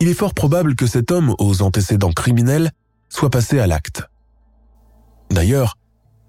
il 0.00 0.08
est 0.08 0.14
fort 0.14 0.34
probable 0.34 0.76
que 0.76 0.86
cet 0.86 1.10
homme 1.10 1.34
aux 1.38 1.62
antécédents 1.62 2.12
criminels 2.12 2.72
soit 3.08 3.30
passé 3.30 3.58
à 3.58 3.66
l'acte. 3.66 4.04
D'ailleurs, 5.30 5.78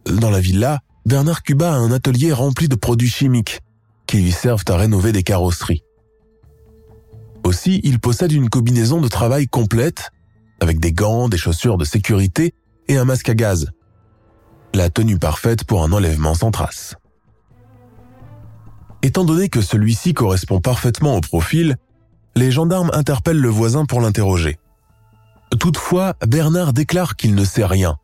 dans 0.06 0.30
la 0.30 0.40
villa, 0.40 0.80
Bernard 1.08 1.42
Cuba 1.42 1.74
a 1.74 1.78
un 1.78 1.94
atelier 1.94 2.34
rempli 2.34 2.68
de 2.68 2.76
produits 2.76 3.08
chimiques 3.08 3.62
qui 4.08 4.18
lui 4.18 4.34
servent 4.34 4.66
à 4.68 4.76
rénover 4.76 5.14
des 5.14 5.24
carrosseries. 5.24 5.82
Aussi, 7.46 7.80
il 7.86 8.02
possède 8.02 8.34
une 8.34 8.50
combinaison 8.50 9.00
de 9.00 9.08
travail 9.08 9.48
complète, 9.48 10.12
avec 10.60 10.82
des 10.82 10.92
gants, 10.92 11.30
des 11.30 11.38
chaussures 11.38 11.78
de 11.78 11.86
sécurité 11.86 12.54
et 12.90 12.98
un 12.98 13.06
masque 13.06 13.30
à 13.30 13.36
gaz. 13.36 13.72
La 14.74 14.90
tenue 14.90 15.18
parfaite 15.18 15.64
pour 15.64 15.82
un 15.82 15.94
enlèvement 15.94 16.34
sans 16.34 16.52
trace. 16.52 16.96
Étant 19.02 19.24
donné 19.24 19.48
que 19.48 19.62
celui-ci 19.62 20.14
correspond 20.14 20.60
parfaitement 20.60 21.16
au 21.16 21.22
profil, 21.22 21.78
les 22.36 22.52
gendarmes 22.52 22.92
interpellent 22.92 23.40
le 23.40 23.48
voisin 23.48 23.86
pour 23.86 24.02
l'interroger. 24.02 24.60
Toutefois, 25.58 26.16
Bernard 26.28 26.74
déclare 26.74 27.16
qu'il 27.16 27.34
ne 27.34 27.46
sait 27.46 27.66
rien 27.66 27.98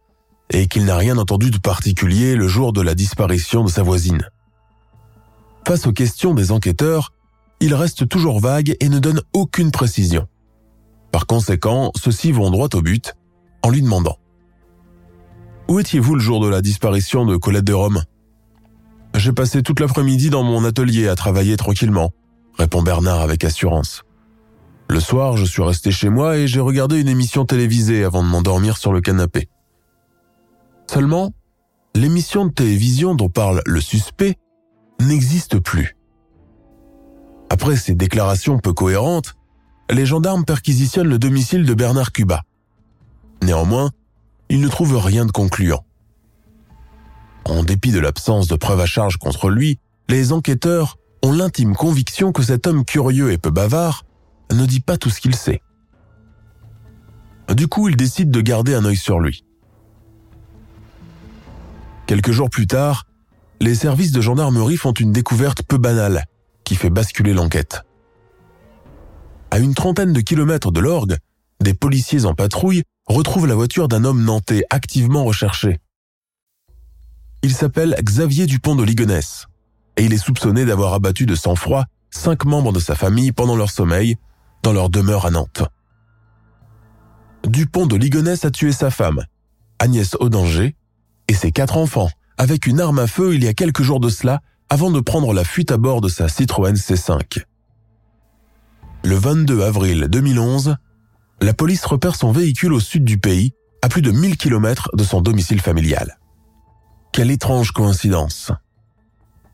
et 0.53 0.67
qu'il 0.67 0.85
n'a 0.85 0.95
rien 0.95 1.17
entendu 1.17 1.49
de 1.49 1.57
particulier 1.57 2.35
le 2.35 2.47
jour 2.47 2.73
de 2.73 2.81
la 2.81 2.95
disparition 2.95 3.63
de 3.63 3.69
sa 3.69 3.81
voisine. 3.81 4.29
Face 5.67 5.87
aux 5.87 5.93
questions 5.93 6.33
des 6.33 6.51
enquêteurs, 6.51 7.13
il 7.59 7.73
reste 7.73 8.07
toujours 8.07 8.39
vague 8.39 8.75
et 8.79 8.89
ne 8.89 8.99
donne 8.99 9.21
aucune 9.33 9.71
précision. 9.71 10.27
Par 11.11 11.25
conséquent, 11.25 11.91
ceux-ci 11.95 12.31
vont 12.31 12.51
droit 12.51 12.69
au 12.73 12.81
but 12.81 13.13
en 13.63 13.69
lui 13.69 13.81
demandant 13.81 14.17
Où 15.67 15.79
étiez-vous 15.79 16.15
le 16.15 16.21
jour 16.21 16.39
de 16.39 16.49
la 16.49 16.61
disparition 16.61 17.25
de 17.25 17.37
Colette 17.37 17.65
de 17.65 17.73
Rome? 17.73 18.03
J'ai 19.15 19.31
passé 19.31 19.63
toute 19.63 19.79
l'après-midi 19.79 20.29
dans 20.29 20.43
mon 20.43 20.65
atelier 20.65 21.07
à 21.07 21.15
travailler 21.15 21.55
tranquillement, 21.55 22.11
répond 22.57 22.81
Bernard 22.81 23.21
avec 23.21 23.43
assurance. 23.43 24.03
Le 24.89 24.99
soir, 24.99 25.37
je 25.37 25.45
suis 25.45 25.63
resté 25.63 25.91
chez 25.91 26.09
moi 26.09 26.37
et 26.37 26.47
j'ai 26.47 26.59
regardé 26.59 26.99
une 26.99 27.07
émission 27.07 27.45
télévisée 27.45 28.03
avant 28.03 28.23
de 28.23 28.27
m'endormir 28.27 28.77
sur 28.77 28.91
le 28.91 29.01
canapé. 29.01 29.47
Seulement, 30.87 31.33
l'émission 31.95 32.45
de 32.45 32.51
télévision 32.51 33.15
dont 33.15 33.29
parle 33.29 33.61
le 33.65 33.81
suspect 33.81 34.37
n'existe 34.99 35.59
plus. 35.59 35.95
Après 37.49 37.75
ces 37.75 37.95
déclarations 37.95 38.59
peu 38.59 38.73
cohérentes, 38.73 39.35
les 39.89 40.05
gendarmes 40.05 40.45
perquisitionnent 40.45 41.07
le 41.07 41.19
domicile 41.19 41.65
de 41.65 41.73
Bernard 41.73 42.11
Cuba. 42.11 42.43
Néanmoins, 43.43 43.91
ils 44.49 44.61
ne 44.61 44.67
trouvent 44.67 44.97
rien 44.97 45.25
de 45.25 45.31
concluant. 45.31 45.85
En 47.45 47.63
dépit 47.63 47.91
de 47.91 47.99
l'absence 47.99 48.47
de 48.47 48.55
preuves 48.55 48.79
à 48.79 48.85
charge 48.85 49.17
contre 49.17 49.49
lui, 49.49 49.79
les 50.09 50.31
enquêteurs 50.31 50.97
ont 51.23 51.31
l'intime 51.31 51.75
conviction 51.75 52.31
que 52.31 52.43
cet 52.43 52.67
homme 52.67 52.85
curieux 52.85 53.31
et 53.31 53.37
peu 53.37 53.49
bavard 53.49 54.05
ne 54.51 54.65
dit 54.65 54.79
pas 54.79 54.97
tout 54.97 55.09
ce 55.09 55.21
qu'il 55.21 55.35
sait. 55.35 55.61
Du 57.53 57.67
coup, 57.67 57.89
ils 57.89 57.95
décident 57.95 58.31
de 58.31 58.41
garder 58.41 58.73
un 58.73 58.85
œil 58.85 58.97
sur 58.97 59.19
lui. 59.19 59.43
Quelques 62.05 62.31
jours 62.31 62.49
plus 62.49 62.67
tard, 62.67 63.05
les 63.61 63.75
services 63.75 64.11
de 64.11 64.21
gendarmerie 64.21 64.77
font 64.77 64.91
une 64.93 65.11
découverte 65.11 65.63
peu 65.63 65.77
banale 65.77 66.25
qui 66.63 66.75
fait 66.75 66.89
basculer 66.89 67.33
l'enquête. 67.33 67.81
À 69.51 69.59
une 69.59 69.73
trentaine 69.73 70.13
de 70.13 70.21
kilomètres 70.21 70.71
de 70.71 70.79
l'orgue, 70.79 71.17
des 71.61 71.73
policiers 71.73 72.25
en 72.25 72.33
patrouille 72.33 72.83
retrouvent 73.05 73.47
la 73.47 73.55
voiture 73.55 73.87
d'un 73.87 74.03
homme 74.03 74.23
nantais 74.23 74.63
activement 74.69 75.23
recherché. 75.23 75.79
Il 77.41 77.53
s'appelle 77.53 77.95
Xavier 78.01 78.45
Dupont 78.45 78.75
de 78.75 78.83
Ligonnès 78.83 79.47
et 79.97 80.05
il 80.05 80.13
est 80.13 80.17
soupçonné 80.17 80.65
d'avoir 80.65 80.93
abattu 80.93 81.25
de 81.25 81.35
sang-froid 81.35 81.85
cinq 82.09 82.45
membres 82.45 82.73
de 82.73 82.79
sa 82.79 82.95
famille 82.95 83.31
pendant 83.31 83.55
leur 83.55 83.69
sommeil 83.69 84.17
dans 84.61 84.73
leur 84.73 84.89
demeure 84.89 85.25
à 85.25 85.31
Nantes. 85.31 85.63
Dupont 87.45 87.85
de 87.85 87.95
Ligonnès 87.95 88.45
a 88.45 88.51
tué 88.51 88.71
sa 88.71 88.89
femme, 88.89 89.25
Agnès 89.79 90.15
Audanger, 90.19 90.75
ses 91.33 91.51
quatre 91.51 91.77
enfants 91.77 92.09
avec 92.37 92.65
une 92.67 92.79
arme 92.79 92.99
à 92.99 93.07
feu 93.07 93.35
il 93.35 93.43
y 93.43 93.47
a 93.47 93.53
quelques 93.53 93.83
jours 93.83 93.99
de 93.99 94.09
cela 94.09 94.41
avant 94.69 94.91
de 94.91 94.99
prendre 94.99 95.33
la 95.33 95.43
fuite 95.43 95.71
à 95.71 95.77
bord 95.77 96.01
de 96.01 96.09
sa 96.09 96.27
Citroën 96.27 96.73
C5. 96.73 97.43
Le 99.03 99.15
22 99.15 99.61
avril 99.61 100.07
2011, 100.09 100.77
la 101.41 101.53
police 101.53 101.85
repère 101.85 102.15
son 102.15 102.31
véhicule 102.31 102.73
au 102.73 102.79
sud 102.79 103.03
du 103.03 103.17
pays, 103.17 103.53
à 103.81 103.89
plus 103.89 104.01
de 104.01 104.11
1000 104.11 104.37
km 104.37 104.89
de 104.95 105.03
son 105.03 105.21
domicile 105.21 105.59
familial. 105.59 106.17
Quelle 107.11 107.29
étrange 107.29 107.71
coïncidence. 107.71 108.51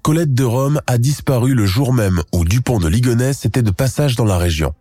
Colette 0.03 0.33
de 0.33 0.43
Rome 0.43 0.81
a 0.87 0.97
disparu 0.97 1.53
le 1.53 1.65
jour 1.65 1.93
même 1.93 2.21
où 2.31 2.45
Dupont 2.45 2.79
de 2.79 2.87
Ligonnès 2.87 3.43
était 3.43 3.63
de 3.63 3.71
passage 3.71 4.15
dans 4.15 4.25
la 4.25 4.37
région. 4.37 4.73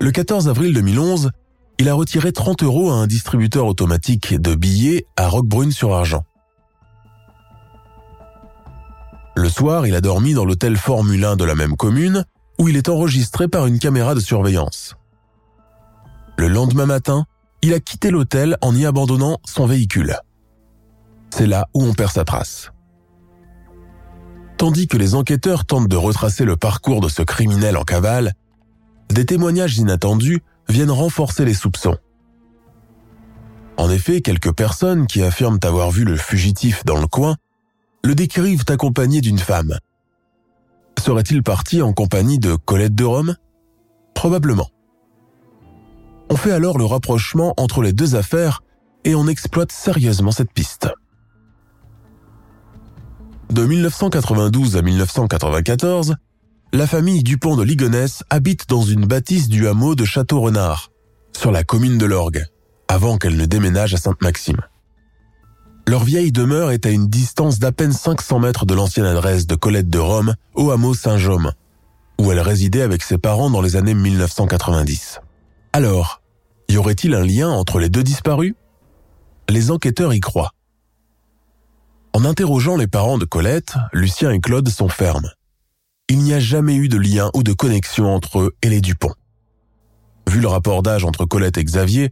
Le 0.00 0.10
14 0.10 0.48
avril 0.48 0.72
2011, 0.72 1.30
il 1.78 1.88
a 1.88 1.94
retiré 1.94 2.32
30 2.32 2.62
euros 2.62 2.90
à 2.90 2.94
un 2.94 3.06
distributeur 3.06 3.66
automatique 3.66 4.40
de 4.40 4.54
billets 4.54 5.06
à 5.16 5.28
Roquebrune-sur-Argent. 5.28 6.24
Le 9.34 9.48
soir, 9.48 9.86
il 9.86 9.94
a 9.94 10.00
dormi 10.00 10.34
dans 10.34 10.44
l'hôtel 10.44 10.76
Formule 10.76 11.24
1 11.24 11.36
de 11.36 11.44
la 11.44 11.54
même 11.54 11.76
commune, 11.76 12.24
où 12.58 12.68
il 12.68 12.76
est 12.76 12.88
enregistré 12.88 13.48
par 13.48 13.66
une 13.66 13.78
caméra 13.78 14.14
de 14.14 14.20
surveillance. 14.20 14.94
Le 16.36 16.48
lendemain 16.48 16.86
matin, 16.86 17.24
il 17.62 17.72
a 17.74 17.80
quitté 17.80 18.10
l'hôtel 18.10 18.56
en 18.60 18.74
y 18.74 18.84
abandonnant 18.84 19.38
son 19.44 19.66
véhicule. 19.66 20.16
C'est 21.30 21.46
là 21.46 21.68
où 21.74 21.82
on 21.82 21.94
perd 21.94 22.12
sa 22.12 22.24
trace. 22.24 22.72
Tandis 24.58 24.86
que 24.86 24.96
les 24.96 25.14
enquêteurs 25.14 25.64
tentent 25.64 25.88
de 25.88 25.96
retracer 25.96 26.44
le 26.44 26.56
parcours 26.56 27.00
de 27.00 27.08
ce 27.08 27.22
criminel 27.22 27.76
en 27.76 27.84
cavale, 27.84 28.34
des 29.08 29.26
témoignages 29.26 29.78
inattendus 29.78 30.42
viennent 30.68 30.90
renforcer 30.90 31.44
les 31.44 31.54
soupçons. 31.54 31.96
En 33.76 33.90
effet, 33.90 34.20
quelques 34.20 34.52
personnes 34.52 35.06
qui 35.06 35.22
affirment 35.22 35.58
avoir 35.62 35.90
vu 35.90 36.04
le 36.04 36.16
fugitif 36.16 36.84
dans 36.84 37.00
le 37.00 37.06
coin 37.06 37.36
le 38.04 38.14
décrivent 38.14 38.64
accompagné 38.68 39.20
d'une 39.20 39.38
femme. 39.38 39.78
Serait-il 40.98 41.42
parti 41.42 41.82
en 41.82 41.92
compagnie 41.92 42.38
de 42.38 42.54
Colette 42.54 42.94
de 42.94 43.04
Rome? 43.04 43.36
Probablement. 44.14 44.68
On 46.30 46.36
fait 46.36 46.52
alors 46.52 46.78
le 46.78 46.84
rapprochement 46.84 47.54
entre 47.56 47.82
les 47.82 47.92
deux 47.92 48.14
affaires 48.14 48.62
et 49.04 49.14
on 49.14 49.26
exploite 49.26 49.72
sérieusement 49.72 50.30
cette 50.30 50.52
piste. 50.52 50.88
De 53.50 53.66
1992 53.66 54.76
à 54.76 54.82
1994, 54.82 56.16
la 56.74 56.86
famille 56.86 57.22
Dupont 57.22 57.56
de 57.56 57.62
Ligonnès 57.62 58.24
habite 58.30 58.66
dans 58.66 58.80
une 58.80 59.04
bâtisse 59.04 59.48
du 59.48 59.68
hameau 59.68 59.94
de 59.94 60.06
Château-Renard, 60.06 60.90
sur 61.36 61.52
la 61.52 61.64
commune 61.64 61.98
de 61.98 62.06
l'Orgue, 62.06 62.46
avant 62.88 63.18
qu'elle 63.18 63.36
ne 63.36 63.44
déménage 63.44 63.92
à 63.92 63.98
Sainte-Maxime. 63.98 64.60
Leur 65.86 66.02
vieille 66.02 66.32
demeure 66.32 66.70
est 66.70 66.86
à 66.86 66.90
une 66.90 67.08
distance 67.08 67.58
d'à 67.58 67.72
peine 67.72 67.92
500 67.92 68.38
mètres 68.38 68.64
de 68.64 68.74
l'ancienne 68.74 69.04
adresse 69.04 69.46
de 69.46 69.54
Colette 69.54 69.90
de 69.90 69.98
Rome 69.98 70.34
au 70.54 70.70
hameau 70.70 70.94
Saint-Jaume, 70.94 71.52
où 72.18 72.32
elle 72.32 72.40
résidait 72.40 72.82
avec 72.82 73.02
ses 73.02 73.18
parents 73.18 73.50
dans 73.50 73.60
les 73.60 73.76
années 73.76 73.94
1990. 73.94 75.20
Alors, 75.74 76.22
y 76.70 76.78
aurait-il 76.78 77.14
un 77.14 77.24
lien 77.24 77.50
entre 77.50 77.80
les 77.80 77.90
deux 77.90 78.02
disparus? 78.02 78.54
Les 79.50 79.70
enquêteurs 79.70 80.14
y 80.14 80.20
croient. 80.20 80.52
En 82.14 82.24
interrogeant 82.24 82.76
les 82.76 82.86
parents 82.86 83.18
de 83.18 83.26
Colette, 83.26 83.74
Lucien 83.92 84.30
et 84.30 84.40
Claude 84.40 84.68
sont 84.70 84.88
fermes 84.88 85.30
il 86.12 86.18
n'y 86.18 86.34
a 86.34 86.40
jamais 86.40 86.74
eu 86.74 86.90
de 86.90 86.98
lien 86.98 87.30
ou 87.32 87.42
de 87.42 87.54
connexion 87.54 88.14
entre 88.14 88.40
eux 88.40 88.54
et 88.60 88.68
les 88.68 88.82
Dupont. 88.82 89.14
Vu 90.28 90.42
le 90.42 90.48
rapport 90.48 90.82
d'âge 90.82 91.06
entre 91.06 91.24
Colette 91.24 91.56
et 91.56 91.64
Xavier, 91.64 92.10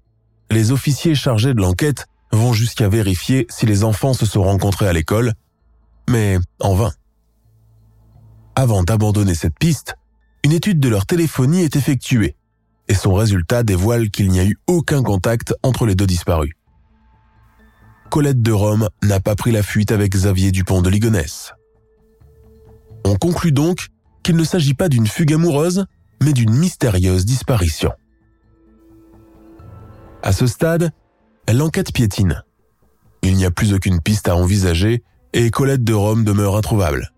les 0.51 0.73
officiers 0.73 1.15
chargés 1.15 1.53
de 1.53 1.61
l'enquête 1.61 2.07
vont 2.33 2.55
jusqu'à 2.55 2.89
vérifier 2.89 3.47
si 3.51 3.67
les 3.67 3.85
enfants 3.85 4.15
se 4.15 4.25
sont 4.25 4.43
rencontrés 4.43 4.89
à 4.89 4.95
l'école, 4.95 5.35
mais 6.09 6.39
en 6.61 6.75
vain. 6.75 6.93
Avant 8.55 8.83
d'abandonner 8.85 9.35
cette 9.35 9.59
piste, 9.59 9.97
une 10.45 10.53
étude 10.53 10.81
de 10.81 10.89
leur 10.89 11.05
téléphonie 11.05 11.61
est 11.61 11.77
effectuée, 11.77 12.37
et 12.89 12.95
son 12.95 13.13
résultat 13.13 13.65
dévoile 13.65 14.09
qu'il 14.09 14.31
n'y 14.31 14.41
a 14.41 14.47
eu 14.47 14.57
aucun 14.67 15.03
contact 15.03 15.53
entre 15.63 15.85
les 15.85 15.95
deux 15.95 16.07
disparus. 16.07 16.55
Colette 18.09 18.41
de 18.41 18.53
Rome 18.53 18.89
n'a 19.03 19.21
pas 19.21 19.37
pris 19.37 19.53
la 19.53 19.63
fuite 19.63 19.93
avec 19.93 20.13
Xavier 20.13 20.53
Dupont 20.53 20.81
de 20.81 20.89
Ligonnès. 20.89 21.53
On 23.05 23.17
conclut 23.17 23.53
donc 23.53 23.89
qu'il 24.23 24.37
ne 24.37 24.45
s'agit 24.45 24.75
pas 24.75 24.89
d'une 24.89 25.07
fugue 25.07 25.33
amoureuse, 25.33 25.87
mais 26.23 26.33
d'une 26.33 26.55
mystérieuse 26.55 27.25
disparition. 27.25 27.93
À 30.23 30.33
ce 30.33 30.47
stade, 30.47 30.93
l'enquête 31.53 31.93
piétine. 31.93 32.43
Il 33.23 33.37
n'y 33.37 33.45
a 33.45 33.51
plus 33.51 33.75
aucune 33.75 34.01
piste 34.01 34.29
à 34.29 34.37
envisager 34.37 35.03
et 35.33 35.51
Colette 35.51 35.85
de 35.85 35.95
Rome 35.95 36.25
demeure 36.25 36.57
introuvable. 36.57 37.13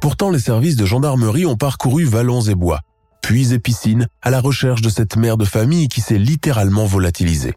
Pourtant, 0.00 0.30
les 0.30 0.38
services 0.38 0.76
de 0.76 0.84
gendarmerie 0.84 1.46
ont 1.46 1.56
parcouru 1.56 2.04
vallons 2.04 2.42
et 2.42 2.54
bois, 2.54 2.80
puits 3.22 3.52
et 3.52 3.58
piscines 3.58 4.08
à 4.22 4.30
la 4.30 4.40
recherche 4.40 4.82
de 4.82 4.88
cette 4.88 5.16
mère 5.16 5.36
de 5.36 5.44
famille 5.44 5.88
qui 5.88 6.00
s'est 6.00 6.18
littéralement 6.18 6.86
volatilisée. 6.86 7.56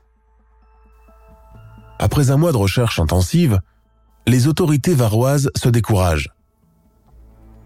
Après 2.00 2.32
un 2.32 2.38
mois 2.38 2.52
de 2.52 2.58
recherche 2.58 3.00
intensive, 3.00 3.60
les 4.26 4.48
autorités 4.48 4.94
varoises 4.94 5.52
se 5.56 5.70
découragent. 5.70 6.30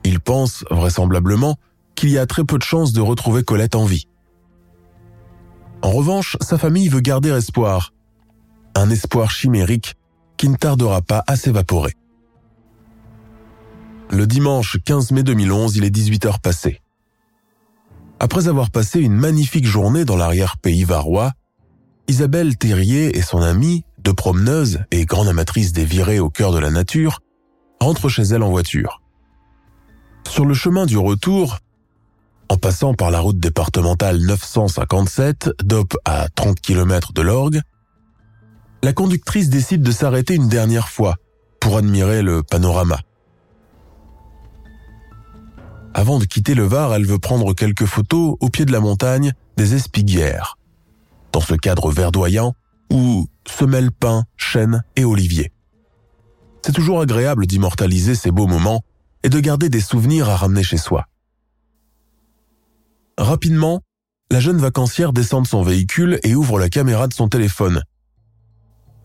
Il 0.03 0.19
pense, 0.19 0.65
vraisemblablement, 0.69 1.57
qu'il 1.95 2.09
y 2.09 2.17
a 2.17 2.25
très 2.25 2.43
peu 2.43 2.57
de 2.57 2.63
chances 2.63 2.93
de 2.93 3.01
retrouver 3.01 3.43
Colette 3.43 3.75
en 3.75 3.85
vie. 3.85 4.07
En 5.81 5.91
revanche, 5.91 6.37
sa 6.41 6.57
famille 6.57 6.87
veut 6.87 7.01
garder 7.01 7.29
espoir. 7.29 7.93
Un 8.75 8.89
espoir 8.89 9.29
chimérique 9.31 9.95
qui 10.37 10.49
ne 10.49 10.55
tardera 10.55 11.01
pas 11.01 11.23
à 11.27 11.35
s'évaporer. 11.35 11.93
Le 14.09 14.27
dimanche 14.27 14.77
15 14.83 15.11
mai 15.11 15.23
2011, 15.23 15.75
il 15.77 15.83
est 15.83 15.95
18h 15.95 16.39
passé. 16.39 16.81
Après 18.19 18.47
avoir 18.47 18.71
passé 18.71 18.99
une 18.99 19.13
magnifique 19.13 19.65
journée 19.65 20.05
dans 20.05 20.15
l'arrière-pays 20.15 20.85
varois, 20.85 21.33
Isabelle 22.07 22.57
Terrier 22.57 23.17
et 23.17 23.21
son 23.21 23.41
amie, 23.41 23.83
deux 23.99 24.13
promeneuses 24.13 24.79
et 24.91 25.05
grande 25.05 25.27
amatrice 25.27 25.73
des 25.73 25.85
virées 25.85 26.19
au 26.19 26.29
cœur 26.29 26.51
de 26.51 26.59
la 26.59 26.69
nature, 26.69 27.19
rentrent 27.79 28.09
chez 28.09 28.23
elle 28.23 28.43
en 28.43 28.49
voiture. 28.49 29.02
Sur 30.27 30.45
le 30.45 30.53
chemin 30.53 30.85
du 30.85 30.97
retour, 30.97 31.59
en 32.49 32.57
passant 32.57 32.93
par 32.93 33.11
la 33.11 33.19
route 33.19 33.39
départementale 33.39 34.19
957, 34.19 35.49
DOP 35.63 35.95
à 36.05 36.27
30 36.35 36.59
km 36.59 37.13
de 37.13 37.21
l'Orgue, 37.21 37.61
la 38.83 38.93
conductrice 38.93 39.49
décide 39.49 39.81
de 39.81 39.91
s'arrêter 39.91 40.35
une 40.35 40.49
dernière 40.49 40.89
fois 40.89 41.15
pour 41.59 41.77
admirer 41.77 42.21
le 42.21 42.43
panorama. 42.43 42.99
Avant 45.93 46.17
de 46.19 46.25
quitter 46.25 46.55
le 46.55 46.63
Var, 46.63 46.93
elle 46.93 47.05
veut 47.05 47.19
prendre 47.19 47.53
quelques 47.53 47.85
photos 47.85 48.35
au 48.39 48.49
pied 48.49 48.65
de 48.65 48.71
la 48.71 48.79
montagne 48.79 49.33
des 49.57 49.75
Espiguières, 49.75 50.57
dans 51.31 51.41
ce 51.41 51.53
cadre 51.53 51.91
verdoyant 51.91 52.55
où 52.91 53.27
se 53.47 53.65
mêlent 53.65 53.91
pins, 53.91 54.23
chênes 54.35 54.83
et 54.95 55.05
oliviers. 55.05 55.51
C'est 56.65 56.71
toujours 56.71 57.01
agréable 57.01 57.45
d'immortaliser 57.45 58.15
ces 58.15 58.31
beaux 58.31 58.47
moments 58.47 58.83
et 59.23 59.29
de 59.29 59.39
garder 59.39 59.69
des 59.69 59.81
souvenirs 59.81 60.29
à 60.29 60.35
ramener 60.35 60.63
chez 60.63 60.77
soi. 60.77 61.07
Rapidement, 63.17 63.81
la 64.31 64.39
jeune 64.39 64.57
vacancière 64.57 65.13
descend 65.13 65.43
de 65.43 65.47
son 65.47 65.63
véhicule 65.63 66.19
et 66.23 66.35
ouvre 66.35 66.59
la 66.59 66.69
caméra 66.69 67.07
de 67.07 67.13
son 67.13 67.29
téléphone. 67.29 67.83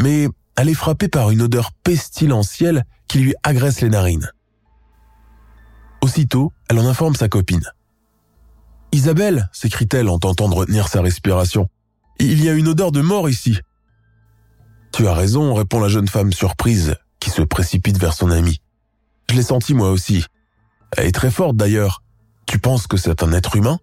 Mais 0.01 0.29
elle 0.57 0.69
est 0.69 0.75
frappée 0.75 1.09
par 1.09 1.31
une 1.31 1.43
odeur 1.43 1.73
pestilentielle 1.85 2.85
qui 3.09 3.19
lui 3.19 3.35
agresse 3.43 3.81
les 3.81 3.91
narines. 3.91 4.31
Aussitôt, 6.01 6.53
elle 6.69 6.79
en 6.79 6.87
informe 6.87 7.15
sa 7.15 7.29
copine. 7.29 7.65
Isabelle, 8.93 9.49
s'écrie-t-elle 9.53 10.09
en 10.09 10.19
tentant 10.19 10.49
de 10.49 10.55
retenir 10.55 10.89
sa 10.89 11.03
respiration, 11.03 11.69
il 12.19 12.43
y 12.43 12.49
a 12.49 12.55
une 12.55 12.69
odeur 12.69 12.91
de 12.91 13.01
mort 13.01 13.29
ici. 13.29 13.59
Tu 14.93 15.07
as 15.07 15.15
raison, 15.15 15.55
répond 15.55 15.81
la 15.81 15.89
jeune 15.89 16.09
femme 16.09 16.33
surprise, 16.33 16.97
qui 17.21 17.31
se 17.31 17.43
précipite 17.43 17.99
vers 17.99 18.15
son 18.15 18.31
amie. 18.31 18.61
Je 19.31 19.37
l'ai 19.37 19.43
senti 19.43 19.75
moi 19.75 19.91
aussi. 19.91 20.25
Elle 20.97 21.07
est 21.07 21.13
très 21.13 21.31
forte 21.31 21.57
d'ailleurs. 21.57 22.03
Tu 22.47 22.59
penses 22.59 22.87
que 22.87 22.97
c'est 22.97 23.23
un 23.23 23.33
être 23.33 23.57
humain? 23.57 23.79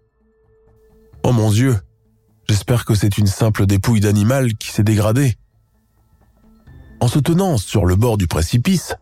Oh 1.23 1.31
mon 1.31 1.51
Dieu, 1.51 1.79
j'espère 2.49 2.85
que 2.85 2.95
c'est 2.95 3.17
une 3.17 3.27
simple 3.27 3.65
dépouille 3.65 3.99
d'animal 3.99 4.55
qui 4.55 4.69
s'est 4.69 4.83
dégradée. 4.83 5.35
En 6.99 7.07
se 7.07 7.19
tenant 7.19 7.57
sur 7.57 7.85
le 7.85 7.95
bord 7.95 8.17
du 8.17 8.27
précipice, 8.27 8.95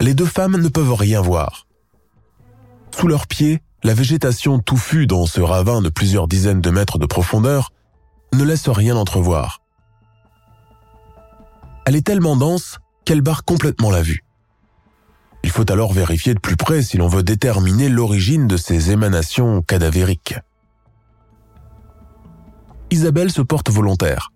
les 0.00 0.14
deux 0.14 0.26
femmes 0.26 0.60
ne 0.60 0.68
peuvent 0.68 0.94
rien 0.94 1.20
voir. 1.20 1.66
Sous 2.94 3.08
leurs 3.08 3.26
pieds, 3.26 3.62
la 3.82 3.94
végétation 3.94 4.58
touffue 4.58 5.06
dans 5.06 5.26
ce 5.26 5.40
ravin 5.40 5.80
de 5.80 5.88
plusieurs 5.88 6.28
dizaines 6.28 6.60
de 6.60 6.70
mètres 6.70 6.98
de 6.98 7.06
profondeur 7.06 7.70
ne 8.32 8.44
laisse 8.44 8.68
rien 8.68 8.96
entrevoir. 8.96 9.62
elle 11.86 11.96
est 11.96 12.06
tellement 12.06 12.36
dense 12.36 12.78
qu'elle 13.04 13.20
barre 13.20 13.44
complètement 13.44 13.90
la 13.90 14.02
vue. 14.02 14.23
Il 15.44 15.50
faut 15.50 15.70
alors 15.70 15.92
vérifier 15.92 16.32
de 16.32 16.40
plus 16.40 16.56
près 16.56 16.82
si 16.82 16.96
l'on 16.96 17.06
veut 17.06 17.22
déterminer 17.22 17.90
l'origine 17.90 18.48
de 18.48 18.56
ces 18.56 18.92
émanations 18.92 19.60
cadavériques. 19.60 20.36
Isabelle 22.90 23.30
se 23.30 23.42
porte 23.42 23.70
volontaire. 23.70 24.32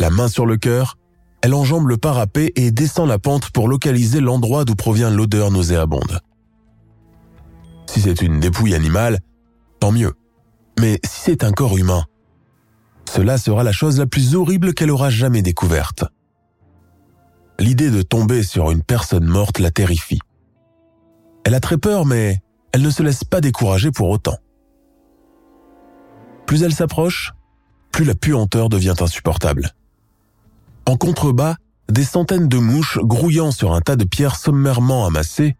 La 0.00 0.10
main 0.10 0.26
sur 0.26 0.44
le 0.44 0.56
cœur, 0.56 0.98
elle 1.40 1.54
enjambe 1.54 1.86
le 1.86 1.98
parapet 1.98 2.52
et 2.56 2.72
descend 2.72 3.08
la 3.08 3.20
pente 3.20 3.50
pour 3.50 3.68
localiser 3.68 4.20
l'endroit 4.20 4.64
d'où 4.64 4.74
provient 4.74 5.08
l'odeur 5.08 5.52
nauséabonde. 5.52 6.20
Si 7.86 8.00
c'est 8.00 8.20
une 8.20 8.40
dépouille 8.40 8.74
animale, 8.74 9.20
tant 9.78 9.92
mieux. 9.92 10.14
Mais 10.80 10.98
si 11.04 11.20
c'est 11.20 11.44
un 11.44 11.52
corps 11.52 11.78
humain, 11.78 12.04
cela 13.08 13.38
sera 13.38 13.62
la 13.62 13.72
chose 13.72 14.00
la 14.00 14.06
plus 14.06 14.34
horrible 14.34 14.74
qu'elle 14.74 14.90
aura 14.90 15.10
jamais 15.10 15.42
découverte. 15.42 16.04
L'idée 17.60 17.90
de 17.90 18.02
tomber 18.02 18.42
sur 18.42 18.70
une 18.70 18.82
personne 18.82 19.26
morte 19.26 19.58
la 19.58 19.70
terrifie. 19.70 20.20
Elle 21.44 21.54
a 21.54 21.60
très 21.60 21.78
peur, 21.78 22.06
mais 22.06 22.40
elle 22.72 22.82
ne 22.82 22.90
se 22.90 23.02
laisse 23.02 23.24
pas 23.24 23.40
décourager 23.40 23.90
pour 23.90 24.10
autant. 24.10 24.36
Plus 26.46 26.62
elle 26.62 26.74
s'approche, 26.74 27.32
plus 27.90 28.04
la 28.04 28.14
puanteur 28.14 28.68
devient 28.68 28.94
insupportable. 29.00 29.74
En 30.86 30.96
contrebas, 30.96 31.56
des 31.90 32.04
centaines 32.04 32.48
de 32.48 32.58
mouches 32.58 32.98
grouillant 32.98 33.50
sur 33.50 33.74
un 33.74 33.80
tas 33.80 33.96
de 33.96 34.04
pierres 34.04 34.36
sommairement 34.36 35.06
amassées 35.06 35.56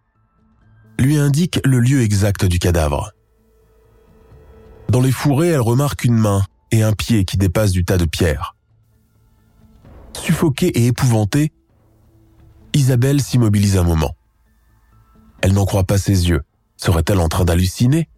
lui 0.99 1.17
indiquent 1.17 1.61
le 1.65 1.81
lieu 1.81 2.03
exact 2.03 2.45
du 2.45 2.59
cadavre. 2.59 3.13
Dans 4.89 5.01
les 5.01 5.13
fourrés, 5.13 5.49
elle 5.49 5.61
remarque 5.61 6.05
une 6.05 6.17
main 6.17 6.43
et 6.71 6.83
un 6.83 6.93
pied 6.93 7.25
qui 7.25 7.37
dépassent 7.37 7.73
du 7.73 7.85
tas 7.85 7.99
de 7.99 8.05
pierres. 8.05 8.57
Suffoquée 10.15 10.69
et 10.69 10.87
épouvantée, 10.87 11.53
Isabelle 12.75 13.21
s'immobilise 13.21 13.77
un 13.77 13.83
moment. 13.83 14.15
Elle 15.41 15.53
n'en 15.53 15.67
croit 15.67 15.85
pas 15.85 15.99
ses 15.99 16.29
yeux. 16.29 16.43
Serait-elle 16.77 17.21
en 17.21 17.29
train 17.29 17.45
d'halluciner? 17.45 18.09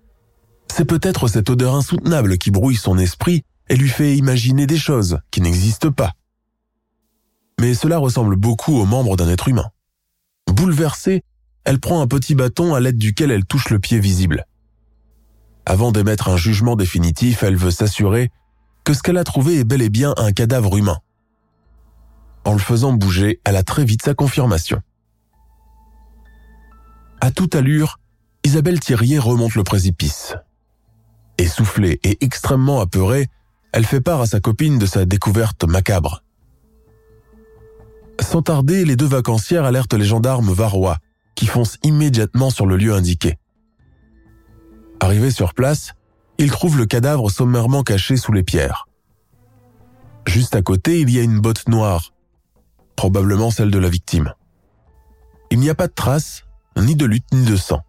C'est 0.68 0.84
peut-être 0.84 1.28
cette 1.28 1.50
odeur 1.50 1.74
insoutenable 1.74 2.38
qui 2.38 2.50
brouille 2.50 2.76
son 2.76 2.98
esprit 2.98 3.44
et 3.68 3.76
lui 3.76 3.88
fait 3.88 4.16
imaginer 4.16 4.66
des 4.66 4.78
choses 4.78 5.18
qui 5.30 5.40
n'existent 5.40 5.92
pas. 5.92 6.12
Mais 7.60 7.74
cela 7.74 7.98
ressemble 7.98 8.36
beaucoup 8.36 8.76
aux 8.76 8.86
membres 8.86 9.16
d'un 9.16 9.28
être 9.28 9.48
humain. 9.48 9.70
Bouleversée, 10.50 11.22
elle 11.64 11.80
prend 11.80 12.00
un 12.00 12.06
petit 12.06 12.34
bâton 12.34 12.74
à 12.74 12.80
l'aide 12.80 12.98
duquel 12.98 13.30
elle 13.30 13.44
touche 13.44 13.70
le 13.70 13.78
pied 13.78 14.00
visible. 14.00 14.46
Avant 15.66 15.92
d'émettre 15.92 16.28
un 16.28 16.36
jugement 16.36 16.74
définitif, 16.74 17.42
elle 17.42 17.56
veut 17.56 17.70
s'assurer 17.70 18.30
que 18.84 18.94
ce 18.94 19.02
qu'elle 19.02 19.18
a 19.18 19.24
trouvé 19.24 19.58
est 19.58 19.64
bel 19.64 19.82
et 19.82 19.90
bien 19.90 20.14
un 20.16 20.32
cadavre 20.32 20.76
humain. 20.76 20.98
En 22.44 22.52
le 22.52 22.58
faisant 22.58 22.92
bouger, 22.92 23.40
elle 23.44 23.56
a 23.56 23.62
très 23.62 23.84
vite 23.84 24.02
sa 24.02 24.14
confirmation. 24.14 24.80
À 27.20 27.30
toute 27.30 27.54
allure, 27.54 27.98
Isabelle 28.44 28.80
Thierrier 28.80 29.18
remonte 29.18 29.54
le 29.54 29.62
précipice. 29.62 30.34
Essoufflée 31.38 32.00
et 32.02 32.24
extrêmement 32.24 32.80
apeurée, 32.80 33.28
elle 33.72 33.84
fait 33.84 34.00
part 34.00 34.22
à 34.22 34.26
sa 34.26 34.40
copine 34.40 34.78
de 34.78 34.86
sa 34.86 35.04
découverte 35.04 35.64
macabre. 35.64 36.22
Sans 38.20 38.42
tarder, 38.42 38.84
les 38.84 38.96
deux 38.96 39.06
vacancières 39.06 39.64
alertent 39.64 39.94
les 39.94 40.04
gendarmes 40.04 40.52
varois, 40.52 40.98
qui 41.34 41.46
foncent 41.46 41.78
immédiatement 41.82 42.50
sur 42.50 42.66
le 42.66 42.76
lieu 42.76 42.92
indiqué. 42.92 43.38
Arrivés 45.00 45.30
sur 45.30 45.54
place, 45.54 45.92
ils 46.38 46.50
trouvent 46.50 46.78
le 46.78 46.86
cadavre 46.86 47.30
sommairement 47.30 47.82
caché 47.82 48.16
sous 48.16 48.32
les 48.32 48.42
pierres. 48.42 48.86
Juste 50.26 50.54
à 50.54 50.62
côté, 50.62 51.00
il 51.00 51.10
y 51.10 51.18
a 51.18 51.22
une 51.22 51.40
botte 51.40 51.68
noire, 51.68 52.12
probablement 52.96 53.50
celle 53.50 53.70
de 53.70 53.78
la 53.78 53.88
victime. 53.88 54.34
Il 55.50 55.58
n'y 55.58 55.70
a 55.70 55.74
pas 55.74 55.88
de 55.88 55.92
traces, 55.92 56.44
ni 56.76 56.94
de 56.94 57.06
lutte, 57.06 57.32
ni 57.32 57.44
de 57.44 57.56
sang. 57.56 57.80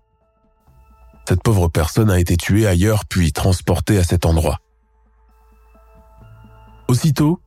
Cette 1.27 1.43
pauvre 1.43 1.67
personne 1.67 2.09
a 2.09 2.19
été 2.19 2.35
tuée 2.37 2.67
ailleurs 2.67 3.05
puis 3.05 3.31
transportée 3.31 3.97
à 3.97 4.03
cet 4.03 4.25
endroit. 4.25 4.59
Aussitôt, 6.87 7.39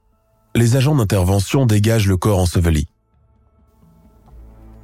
les 0.55 0.77
agents 0.77 0.95
d'intervention 0.95 1.67
dégagent 1.67 2.07
le 2.07 2.17
corps 2.17 2.39
enseveli. 2.39 2.89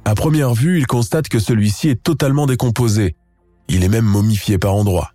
À 0.05 0.15
première 0.15 0.53
vue, 0.53 0.77
ils 0.77 0.87
constatent 0.87 1.29
que 1.29 1.39
celui-ci 1.39 1.89
est 1.89 2.03
totalement 2.03 2.45
décomposé. 2.45 3.15
Il 3.69 3.83
est 3.83 3.89
même 3.89 4.05
momifié 4.05 4.57
par 4.57 4.75
endroits. 4.75 5.13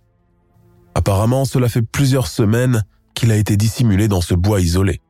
Apparemment, 0.95 1.45
cela 1.45 1.69
fait 1.69 1.83
plusieurs 1.83 2.27
semaines 2.27 2.83
qu'il 3.13 3.31
a 3.31 3.35
été 3.35 3.55
dissimulé 3.55 4.07
dans 4.07 4.21
ce 4.21 4.33
bois 4.33 4.59
isolé. 4.59 5.01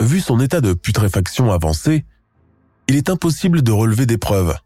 Vu 0.00 0.20
son 0.20 0.40
état 0.40 0.62
de 0.62 0.72
putréfaction 0.72 1.52
avancé, 1.52 2.06
il 2.88 2.96
est 2.96 3.10
impossible 3.10 3.62
de 3.62 3.70
relever 3.70 4.06
des 4.06 4.16
preuves, 4.16 4.56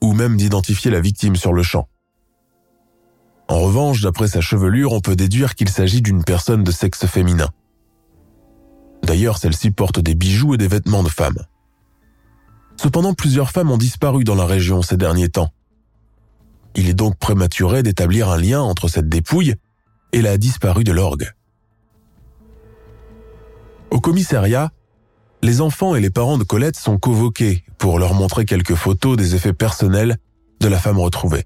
ou 0.00 0.14
même 0.14 0.38
d'identifier 0.38 0.90
la 0.90 1.00
victime 1.00 1.36
sur 1.36 1.52
le 1.52 1.62
champ. 1.62 1.88
En 3.48 3.60
revanche, 3.60 4.00
d'après 4.00 4.28
sa 4.28 4.40
chevelure, 4.40 4.92
on 4.92 5.00
peut 5.00 5.14
déduire 5.14 5.54
qu'il 5.54 5.68
s'agit 5.68 6.00
d'une 6.00 6.24
personne 6.24 6.64
de 6.64 6.70
sexe 6.70 7.04
féminin. 7.06 7.50
D'ailleurs, 9.02 9.36
celle-ci 9.36 9.72
porte 9.72 10.00
des 10.00 10.14
bijoux 10.14 10.54
et 10.54 10.58
des 10.58 10.68
vêtements 10.68 11.02
de 11.02 11.10
femme. 11.10 11.44
Cependant, 12.76 13.12
plusieurs 13.12 13.50
femmes 13.50 13.70
ont 13.70 13.76
disparu 13.76 14.24
dans 14.24 14.34
la 14.34 14.46
région 14.46 14.80
ces 14.80 14.96
derniers 14.96 15.28
temps. 15.28 15.50
Il 16.74 16.88
est 16.88 16.94
donc 16.94 17.18
prématuré 17.18 17.82
d'établir 17.82 18.30
un 18.30 18.38
lien 18.38 18.62
entre 18.62 18.88
cette 18.88 19.08
dépouille 19.08 19.54
et 20.12 20.22
la 20.22 20.38
disparue 20.38 20.84
de 20.84 20.92
l'orgue. 20.92 21.30
Au 23.92 24.00
commissariat, 24.00 24.72
les 25.42 25.60
enfants 25.60 25.94
et 25.94 26.00
les 26.00 26.08
parents 26.08 26.38
de 26.38 26.44
Colette 26.44 26.76
sont 26.76 26.98
convoqués 26.98 27.62
pour 27.76 27.98
leur 27.98 28.14
montrer 28.14 28.46
quelques 28.46 28.74
photos 28.74 29.18
des 29.18 29.34
effets 29.34 29.52
personnels 29.52 30.16
de 30.60 30.68
la 30.68 30.78
femme 30.78 30.98
retrouvée. 30.98 31.44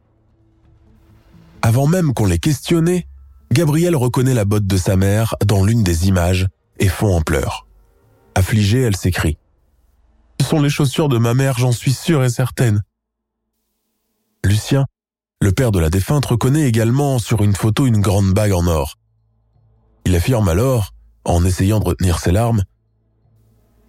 Avant 1.60 1.88
même 1.88 2.14
qu'on 2.14 2.24
l'ait 2.24 2.38
questionnée, 2.38 3.08
Gabrielle 3.50 3.96
reconnaît 3.96 4.32
la 4.32 4.44
botte 4.44 4.66
de 4.66 4.76
sa 4.76 4.94
mère 4.94 5.34
dans 5.44 5.64
l'une 5.64 5.82
des 5.82 6.06
images 6.06 6.46
et 6.78 6.86
fond 6.86 7.16
en 7.16 7.20
pleurs. 7.20 7.66
Affligée, 8.36 8.82
elle 8.82 8.96
s'écrie. 8.96 9.38
Ce 10.40 10.46
sont 10.46 10.60
les 10.60 10.70
chaussures 10.70 11.08
de 11.08 11.18
ma 11.18 11.34
mère, 11.34 11.58
j'en 11.58 11.72
suis 11.72 11.94
sûre 11.94 12.22
et 12.22 12.30
certaine. 12.30 12.84
Lucien, 14.44 14.84
le 15.40 15.50
père 15.50 15.72
de 15.72 15.80
la 15.80 15.90
défunte, 15.90 16.26
reconnaît 16.26 16.68
également 16.68 17.18
sur 17.18 17.42
une 17.42 17.56
photo 17.56 17.86
une 17.86 18.00
grande 18.00 18.32
bague 18.34 18.52
en 18.52 18.68
or. 18.68 18.98
Il 20.04 20.14
affirme 20.14 20.48
alors, 20.48 20.92
en 21.26 21.44
essayant 21.44 21.80
de 21.80 21.84
retenir 21.84 22.18
ses 22.18 22.32
larmes, 22.32 22.62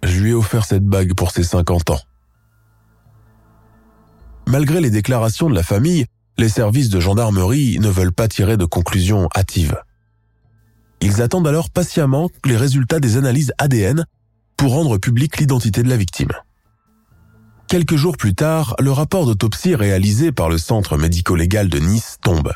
Je 0.04 0.20
lui 0.20 0.30
ai 0.30 0.34
offert 0.34 0.64
cette 0.64 0.84
bague 0.84 1.14
pour 1.14 1.32
ses 1.32 1.42
50 1.42 1.90
ans. 1.90 2.00
Malgré 4.46 4.80
les 4.80 4.90
déclarations 4.90 5.50
de 5.50 5.54
la 5.56 5.64
famille, 5.64 6.06
les 6.38 6.48
services 6.48 6.88
de 6.88 7.00
gendarmerie 7.00 7.78
ne 7.80 7.88
veulent 7.88 8.12
pas 8.12 8.28
tirer 8.28 8.56
de 8.56 8.64
conclusions 8.64 9.28
hâtives. 9.36 9.76
Ils 11.00 11.20
attendent 11.20 11.48
alors 11.48 11.70
patiemment 11.70 12.30
les 12.44 12.56
résultats 12.56 13.00
des 13.00 13.16
analyses 13.16 13.52
ADN 13.58 14.04
pour 14.56 14.72
rendre 14.72 14.98
publique 14.98 15.38
l'identité 15.38 15.82
de 15.82 15.88
la 15.88 15.96
victime. 15.96 16.32
Quelques 17.68 17.96
jours 17.96 18.16
plus 18.16 18.34
tard, 18.34 18.76
le 18.78 18.92
rapport 18.92 19.26
d'autopsie 19.26 19.74
réalisé 19.74 20.32
par 20.32 20.48
le 20.48 20.58
Centre 20.58 20.96
médico-légal 20.96 21.68
de 21.68 21.78
Nice 21.78 22.18
tombe. 22.22 22.52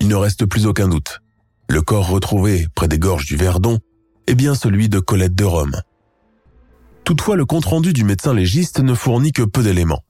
Il 0.00 0.08
ne 0.08 0.16
reste 0.16 0.46
plus 0.46 0.66
aucun 0.66 0.88
doute. 0.88 1.20
Le 1.70 1.82
corps 1.82 2.08
retrouvé 2.08 2.66
près 2.74 2.88
des 2.88 2.98
gorges 2.98 3.26
du 3.26 3.36
Verdon 3.36 3.78
est 4.26 4.34
bien 4.34 4.54
celui 4.54 4.88
de 4.88 4.98
Colette 4.98 5.36
de 5.36 5.44
Rome. 5.44 5.80
Toutefois, 7.04 7.36
le 7.36 7.46
compte-rendu 7.46 7.92
du 7.92 8.02
médecin 8.02 8.34
légiste 8.34 8.80
ne 8.80 8.92
fournit 8.92 9.32
que 9.32 9.42
peu 9.42 9.62
d'éléments 9.62 10.02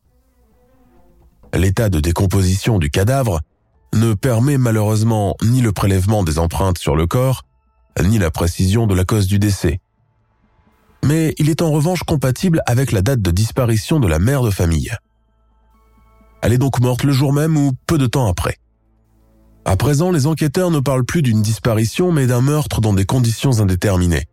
l'état 1.54 1.88
de 1.88 2.00
décomposition 2.00 2.78
du 2.78 2.90
cadavre 2.90 3.40
ne 3.92 4.14
permet 4.14 4.58
malheureusement 4.58 5.36
ni 5.42 5.60
le 5.60 5.72
prélèvement 5.72 6.22
des 6.22 6.38
empreintes 6.38 6.78
sur 6.78 6.96
le 6.96 7.06
corps, 7.06 7.42
ni 8.02 8.18
la 8.18 8.30
précision 8.30 8.86
de 8.86 8.94
la 8.94 9.04
cause 9.04 9.26
du 9.26 9.38
décès. 9.38 9.80
Mais 11.04 11.34
il 11.38 11.50
est 11.50 11.62
en 11.62 11.70
revanche 11.70 12.04
compatible 12.04 12.62
avec 12.66 12.92
la 12.92 13.02
date 13.02 13.20
de 13.20 13.30
disparition 13.30 14.00
de 14.00 14.06
la 14.08 14.18
mère 14.18 14.42
de 14.42 14.50
famille. 14.50 14.92
Elle 16.42 16.52
est 16.52 16.58
donc 16.58 16.80
morte 16.80 17.02
le 17.02 17.12
jour 17.12 17.32
même 17.32 17.56
ou 17.56 17.72
peu 17.86 17.98
de 17.98 18.06
temps 18.06 18.28
après. 18.28 18.56
À 19.70 19.76
présent, 19.76 20.10
les 20.10 20.26
enquêteurs 20.26 20.72
ne 20.72 20.80
parlent 20.80 21.04
plus 21.04 21.22
d'une 21.22 21.42
disparition 21.42 22.10
mais 22.10 22.26
d'un 22.26 22.40
meurtre 22.40 22.80
dans 22.80 22.92
des 22.92 23.04
conditions 23.04 23.60
indéterminées. 23.60 24.24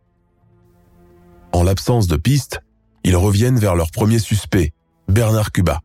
En 1.51 1.61
l'absence 1.61 2.07
de 2.07 2.15
pistes, 2.15 2.59
ils 3.03 3.15
reviennent 3.15 3.59
vers 3.59 3.75
leur 3.75 3.91
premier 3.91 4.17
suspect, 4.17 4.73
Bernard 5.07 5.51
Cuba. 5.51 5.81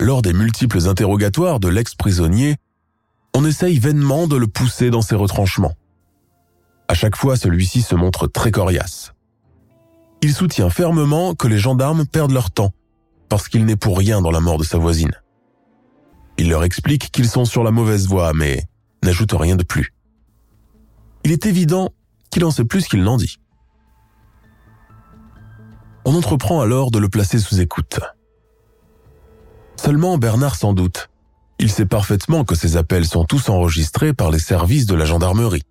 Lors 0.00 0.22
des 0.22 0.32
multiples 0.32 0.88
interrogatoires 0.88 1.60
de 1.60 1.68
l'ex-prisonnier, 1.68 2.56
on 3.32 3.44
essaye 3.44 3.78
vainement 3.78 4.26
de 4.26 4.34
le 4.34 4.48
pousser 4.48 4.90
dans 4.90 5.00
ses 5.00 5.14
retranchements. 5.14 5.74
À 6.88 6.94
chaque 6.94 7.14
fois, 7.14 7.36
celui-ci 7.36 7.82
se 7.82 7.94
montre 7.94 8.26
très 8.26 8.50
coriace. 8.50 9.12
Il 10.20 10.34
soutient 10.34 10.68
fermement 10.68 11.36
que 11.36 11.46
les 11.46 11.58
gendarmes 11.58 12.06
perdent 12.06 12.32
leur 12.32 12.50
temps, 12.50 12.72
parce 13.28 13.46
qu'il 13.46 13.64
n'est 13.66 13.76
pour 13.76 13.98
rien 13.98 14.20
dans 14.20 14.32
la 14.32 14.40
mort 14.40 14.58
de 14.58 14.64
sa 14.64 14.78
voisine. 14.78 15.12
Il 16.38 16.48
leur 16.48 16.62
explique 16.64 17.10
qu'ils 17.10 17.28
sont 17.28 17.44
sur 17.44 17.64
la 17.64 17.72
mauvaise 17.72 18.06
voie, 18.06 18.32
mais 18.32 18.64
n'ajoute 19.02 19.32
rien 19.32 19.56
de 19.56 19.64
plus. 19.64 19.92
Il 21.24 21.32
est 21.32 21.46
évident 21.46 21.92
qu'il 22.30 22.44
en 22.44 22.50
sait 22.50 22.64
plus 22.64 22.86
qu'il 22.86 23.02
n'en 23.02 23.16
dit. 23.16 23.38
on 26.04 26.14
entreprend 26.14 26.62
alors 26.62 26.90
de 26.90 26.98
le 26.98 27.10
placer 27.10 27.38
sous 27.38 27.60
écoute. 27.60 28.00
Seulement 29.76 30.16
Bernard 30.16 30.56
s'en 30.56 30.72
doute. 30.72 31.10
Il 31.58 31.70
sait 31.70 31.86
parfaitement 31.86 32.44
que 32.44 32.54
ces 32.54 32.76
appels 32.78 33.04
sont 33.04 33.24
tous 33.24 33.48
enregistrés 33.50 34.14
par 34.14 34.30
les 34.30 34.38
services 34.38 34.86
de 34.86 34.94
la 34.94 35.04
gendarmerie. 35.04 35.64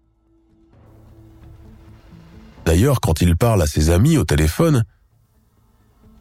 D'ailleurs, 2.65 2.99
quand 2.99 3.21
il 3.21 3.36
parle 3.36 3.62
à 3.62 3.67
ses 3.67 3.89
amis 3.89 4.17
au 4.17 4.25
téléphone, 4.25 4.84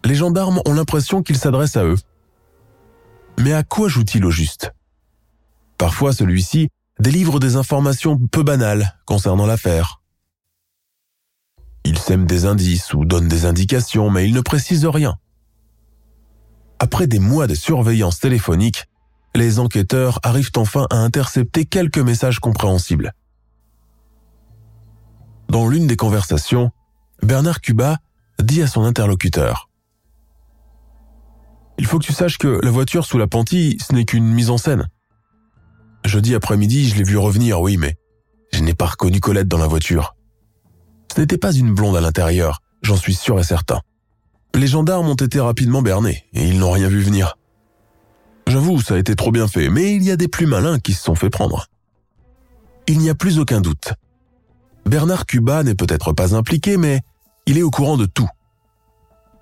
les 0.05 0.15
gendarmes 0.15 0.63
ont 0.67 0.73
l'impression 0.73 1.23
qu'il 1.23 1.37
s'adresse 1.37 1.77
à 1.77 1.85
eux. 1.85 1.99
Mais 3.39 3.53
à 3.53 3.63
quoi 3.63 3.89
joue-t-il 3.89 4.25
au 4.25 4.31
juste? 4.31 4.73
Parfois, 5.79 6.13
celui-ci 6.13 6.69
délivre 6.99 7.39
des 7.39 7.57
informations 7.57 8.19
peu 8.19 8.43
banales 8.43 8.99
concernant 9.05 9.47
l'affaire. 9.47 10.01
Il 11.85 11.99
sème 11.99 12.27
des 12.27 12.47
indices 12.47 12.95
ou 12.95 13.05
donne 13.05 13.29
des 13.29 13.45
indications, 13.45 14.11
mais 14.11 14.27
il 14.27 14.35
ne 14.35 14.41
précise 14.41 14.87
rien. 14.87 15.19
Après 16.79 17.07
des 17.07 17.19
mois 17.19 17.47
de 17.47 17.55
surveillance 17.55 18.19
téléphonique, 18.19 18.87
les 19.35 19.59
enquêteurs 19.59 20.19
arrivent 20.23 20.51
enfin 20.57 20.87
à 20.91 20.97
intercepter 20.97 21.65
quelques 21.65 21.99
messages 21.99 22.41
compréhensibles. 22.41 23.13
Dans 25.49 25.69
l'une 25.69 25.87
des 25.87 25.97
conversations, 25.97 26.73
Bernard 27.23 27.61
Cuba 27.61 27.99
dit 28.43 28.63
à 28.63 28.67
son 28.67 28.83
interlocuteur 28.83 29.69
Il 31.79 31.87
faut 31.87 31.99
que 31.99 32.05
tu 32.05 32.13
saches 32.13 32.39
que 32.39 32.61
la 32.63 32.71
voiture 32.71 33.05
sous 33.05 33.19
la 33.19 33.27
pantille, 33.27 33.77
ce 33.81 33.93
n'est 33.93 34.05
qu'une 34.05 34.27
mise 34.27 34.51
en 34.51 34.59
scène. 34.59 34.89
Jeudi 36.05 36.35
après-midi, 36.35 36.89
je 36.89 36.97
l'ai 36.97 37.05
vu 37.05 37.19
revenir, 37.19 37.61
oui, 37.61 37.77
mais 37.77 37.97
je 38.53 38.63
n'ai 38.63 38.75
pas 38.75 38.87
reconnu 38.87 39.21
Colette 39.21 39.49
dans 39.49 39.59
la 39.59 39.67
voiture. 39.67 40.15
Ce 41.15 41.21
n'était 41.21 41.39
pas 41.39 41.53
une 41.53 41.75
blonde 41.75 41.97
à 41.97 42.01
l'intérieur, 42.01 42.63
j'en 42.83 42.97
suis 42.97 43.15
sûr 43.15 43.39
et 43.39 43.45
certain. 43.45 43.81
Les 44.55 44.67
gendarmes 44.67 45.09
ont 45.09 45.15
été 45.15 45.41
rapidement 45.41 45.83
bernés 45.83 46.25
et 46.33 46.49
ils 46.49 46.59
n'ont 46.59 46.71
rien 46.71 46.89
vu 46.89 47.01
venir. 47.01 47.37
J'avoue, 48.47 48.81
ça 48.81 48.95
a 48.95 48.99
été 48.99 49.17
trop 49.17 49.33
bien 49.33 49.49
fait, 49.49 49.69
mais 49.69 49.95
il 49.95 50.03
y 50.03 50.11
a 50.11 50.17
des 50.17 50.29
plus 50.29 50.47
malins 50.47 50.79
qui 50.79 50.95
se 50.95 51.03
sont 51.03 51.15
fait 51.15 51.31
prendre. 51.31 51.67
Il 52.87 53.01
n'y 53.01 53.11
a 53.11 53.15
plus 53.15 53.39
aucun 53.39 53.61
doute. 53.61 53.93
Bernard 54.87 55.27
Cuba 55.27 55.65
n'est 55.65 55.75
peut-être 55.75 56.13
pas 56.13 56.35
impliqué, 56.35 56.77
mais 56.77 57.01
il 57.47 57.59
est 57.59 57.63
au 57.63 57.71
courant 57.71 57.97
de 57.97 58.07
tout. 58.07 58.29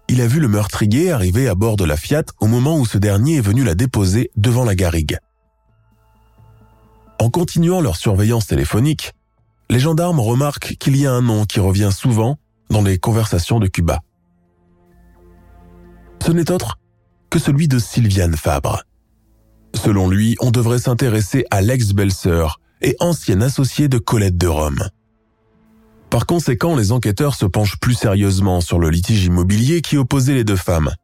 Il 0.09 0.21
a 0.21 0.27
vu 0.27 0.39
le 0.41 0.49
meurtrier 0.49 1.11
arriver 1.11 1.49
à 1.49 1.55
bord 1.55 1.77
de 1.77 1.85
la 1.85 1.97
Fiat 1.97 2.25
au 2.41 2.47
moment 2.47 2.79
où 2.79 2.87
ce 2.87 2.99
dernier 2.99 3.37
est 3.37 3.41
venu 3.41 3.65
la 3.65 3.75
déposer 3.75 4.31
devant 4.37 4.65
la 4.65 4.75
garrigue. 4.75 5.19
En 7.21 7.31
continuant 7.31 7.81
leur 7.81 7.97
surveillance 7.97 8.47
téléphonique, 8.47 9.13
les 9.71 9.79
gendarmes 9.79 10.21
remarquent 10.21 10.77
qu'il 10.77 10.97
y 10.97 11.07
a 11.07 11.13
un 11.13 11.23
nom 11.23 11.45
qui 11.45 11.59
revient 11.61 11.91
souvent 11.93 12.37
dans 12.71 12.83
les 12.83 12.99
conversations 12.99 13.61
de 13.61 13.67
Cuba. 13.67 14.01
Ce 16.25 16.33
n'est 16.33 16.51
autre 16.51 16.79
que 17.31 17.39
celui 17.39 17.69
de 17.69 17.79
Sylviane 17.79 18.37
Fabre. 18.37 18.85
Selon 19.75 20.09
lui, 20.09 20.37
on 20.41 20.51
devrait 20.51 20.79
s'intéresser 20.79 21.45
à 21.51 21.61
l'ex-belle-sœur 21.61 22.61
et 22.81 22.97
ancienne 23.01 23.43
associée 23.43 23.89
de 23.89 23.99
Colette 23.99 24.37
de 24.37 24.47
Rome. 24.47 24.89
Par 26.15 26.27
conséquent, 26.27 26.77
les 26.77 26.93
enquêteurs 26.93 27.35
se 27.35 27.45
penchent 27.45 27.81
plus 27.81 27.95
sérieusement 27.95 28.61
sur 28.61 28.79
le 28.79 28.89
litige 28.89 29.25
immobilier 29.25 29.81
qui 29.81 29.97
opposait 29.97 30.35
les 30.35 30.45
deux 30.45 30.55
femmes. 30.55 30.95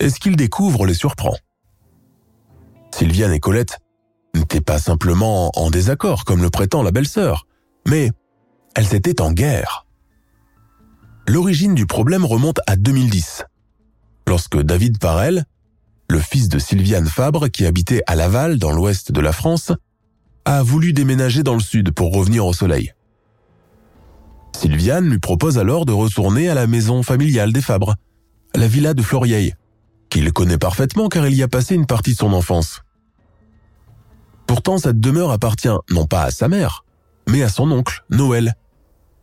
Et 0.00 0.08
ce 0.08 0.18
qu'ils 0.18 0.34
découvrent 0.34 0.86
les 0.86 0.94
surprend? 0.94 1.36
Sylviane 2.90 3.34
et 3.34 3.38
Colette 3.38 3.80
n'étaient 4.34 4.62
pas 4.62 4.78
simplement 4.78 5.50
en 5.56 5.68
désaccord 5.68 6.24
comme 6.24 6.40
le 6.40 6.48
prétend 6.48 6.82
la 6.82 6.90
belle-sœur, 6.90 7.46
mais 7.86 8.12
elles 8.74 8.94
étaient 8.94 9.20
en 9.20 9.30
guerre. 9.30 9.84
L'origine 11.28 11.74
du 11.74 11.84
problème 11.84 12.24
remonte 12.24 12.60
à 12.66 12.76
2010, 12.76 13.44
lorsque 14.26 14.58
David 14.58 14.98
Parel, 14.98 15.44
le 16.08 16.18
fils 16.18 16.48
de 16.48 16.58
Sylviane 16.58 17.08
Fabre 17.08 17.50
qui 17.50 17.66
habitait 17.66 18.00
à 18.06 18.14
Laval 18.14 18.58
dans 18.58 18.72
l'ouest 18.72 19.12
de 19.12 19.20
la 19.20 19.34
France, 19.34 19.70
a 20.46 20.62
voulu 20.62 20.94
déménager 20.94 21.42
dans 21.42 21.52
le 21.52 21.60
sud 21.60 21.90
pour 21.90 22.14
revenir 22.14 22.46
au 22.46 22.54
soleil. 22.54 22.95
Sylviane 24.56 25.10
lui 25.10 25.18
propose 25.18 25.58
alors 25.58 25.84
de 25.84 25.92
retourner 25.92 26.48
à 26.48 26.54
la 26.54 26.66
maison 26.66 27.02
familiale 27.02 27.52
des 27.52 27.60
Fabres, 27.60 27.94
la 28.54 28.66
villa 28.66 28.94
de 28.94 29.02
Florieil, 29.02 29.54
qu'il 30.08 30.32
connaît 30.32 30.56
parfaitement 30.56 31.10
car 31.10 31.26
il 31.26 31.34
y 31.34 31.42
a 31.42 31.48
passé 31.48 31.74
une 31.74 31.84
partie 31.84 32.14
de 32.14 32.18
son 32.18 32.32
enfance. 32.32 32.80
Pourtant, 34.46 34.78
cette 34.78 34.98
demeure 34.98 35.30
appartient 35.30 35.68
non 35.90 36.06
pas 36.06 36.22
à 36.22 36.30
sa 36.30 36.48
mère, 36.48 36.86
mais 37.28 37.42
à 37.42 37.50
son 37.50 37.70
oncle, 37.70 38.02
Noël, 38.08 38.54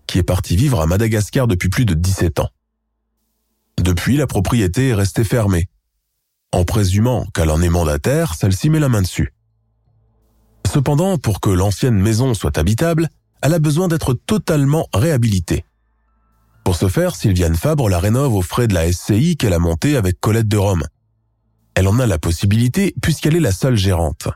qui 0.05 0.19
est 0.19 0.23
parti 0.23 0.55
vivre 0.55 0.79
à 0.79 0.85
Madagascar 0.85 1.47
depuis 1.47 1.69
plus 1.69 1.85
de 1.85 1.95
17 1.95 2.39
ans. 2.39 2.49
Depuis, 3.81 4.17
la 4.17 4.27
propriété 4.27 4.89
est 4.89 4.93
restée 4.93 5.23
fermée. 5.23 5.67
En 6.51 6.63
présumant 6.63 7.25
qu'elle 7.33 7.49
en 7.49 7.61
est 7.63 7.69
mandataire, 7.69 8.35
celle-ci 8.35 8.69
met 8.69 8.79
la 8.79 8.89
main 8.89 9.01
dessus. 9.01 9.33
Cependant, 10.71 11.17
pour 11.17 11.39
que 11.39 11.49
l'ancienne 11.49 11.99
maison 11.99 12.35
soit 12.35 12.59
habitable, 12.59 13.09
elle 13.43 13.53
a 13.53 13.59
besoin 13.59 13.89
d'être 13.89 14.13
totalement 14.13 14.87
réhabilitée. 14.93 15.65
Pour 16.63 16.77
ce 16.77 16.87
faire, 16.87 17.13
Sylviane 17.13 17.55
Fabre 17.55 17.89
la 17.89 17.99
rénove 17.99 18.33
aux 18.33 18.41
frais 18.41 18.69
de 18.69 18.73
la 18.73 18.89
SCI 18.89 19.35
qu'elle 19.35 19.51
a 19.51 19.59
montée 19.59 19.97
avec 19.97 20.17
Colette 20.21 20.47
de 20.47 20.55
Rome. 20.55 20.83
Elle 21.75 21.89
en 21.89 21.99
a 21.99 22.07
la 22.07 22.17
possibilité 22.17 22.95
puisqu'elle 23.01 23.35
est 23.35 23.41
la 23.41 23.51
seule 23.51 23.75
gérante. 23.75 24.29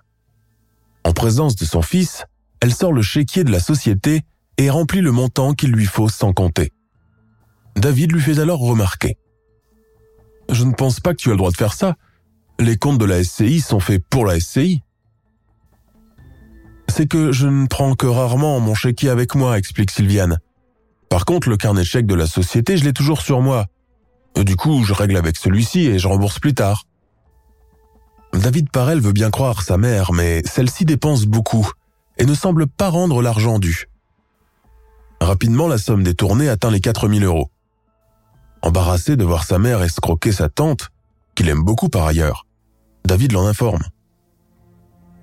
En 1.05 1.13
présence 1.13 1.55
de 1.55 1.63
son 1.63 1.81
fils, 1.81 2.25
elle 2.59 2.73
sort 2.73 2.91
le 2.91 3.01
chéquier 3.01 3.45
de 3.45 3.51
la 3.51 3.61
société 3.61 4.23
et 4.57 4.69
remplit 4.69 4.99
le 4.99 5.13
montant 5.13 5.53
qu'il 5.53 5.71
lui 5.71 5.85
faut 5.85 6.09
sans 6.09 6.33
compter. 6.33 6.73
David 7.77 8.11
lui 8.11 8.21
fait 8.21 8.39
alors 8.39 8.59
remarquer. 8.59 9.17
Je 10.49 10.65
ne 10.65 10.73
pense 10.73 10.99
pas 10.99 11.13
que 11.13 11.21
tu 11.21 11.29
as 11.29 11.33
le 11.33 11.37
droit 11.37 11.51
de 11.51 11.57
faire 11.57 11.73
ça. 11.73 11.95
Les 12.59 12.75
comptes 12.75 12.99
de 12.99 13.05
la 13.05 13.23
SCI 13.23 13.61
sont 13.61 13.79
faits 13.79 14.03
pour 14.09 14.25
la 14.25 14.37
SCI. 14.37 14.81
C'est 16.89 17.07
que 17.07 17.31
je 17.31 17.47
ne 17.47 17.67
prends 17.67 17.95
que 17.95 18.07
rarement 18.07 18.59
mon 18.59 18.75
chéquier 18.75 19.09
avec 19.09 19.35
moi, 19.35 19.57
explique 19.57 19.91
Sylviane. 19.91 20.39
Par 21.09 21.25
contre, 21.25 21.49
le 21.49 21.57
carnet 21.57 21.83
de 21.83 22.01
de 22.01 22.15
la 22.15 22.27
société, 22.27 22.77
je 22.77 22.83
l'ai 22.83 22.93
toujours 22.93 23.21
sur 23.21 23.41
moi. 23.41 23.65
Du 24.35 24.55
coup, 24.55 24.83
je 24.83 24.93
règle 24.93 25.17
avec 25.17 25.37
celui-ci 25.37 25.87
et 25.87 25.99
je 25.99 26.07
rembourse 26.07 26.39
plus 26.39 26.53
tard. 26.53 26.83
David 28.33 28.69
Parel 28.69 28.99
veut 28.99 29.13
bien 29.13 29.31
croire 29.31 29.61
sa 29.61 29.77
mère, 29.77 30.11
mais 30.11 30.41
celle-ci 30.45 30.85
dépense 30.85 31.25
beaucoup 31.25 31.71
et 32.17 32.25
ne 32.25 32.33
semble 32.33 32.67
pas 32.67 32.89
rendre 32.89 33.21
l'argent 33.21 33.59
dû. 33.59 33.89
Rapidement, 35.21 35.67
la 35.67 35.77
somme 35.77 36.03
détournée 36.03 36.49
atteint 36.49 36.71
les 36.71 36.79
4000 36.79 37.23
euros. 37.23 37.49
Embarrassé 38.61 39.15
de 39.15 39.23
voir 39.23 39.43
sa 39.43 39.59
mère 39.59 39.81
escroquer 39.81 40.31
sa 40.31 40.49
tante, 40.49 40.89
qu'il 41.35 41.49
aime 41.49 41.63
beaucoup 41.63 41.89
par 41.89 42.05
ailleurs, 42.05 42.45
David 43.05 43.31
l'en 43.31 43.45
informe. 43.45 43.83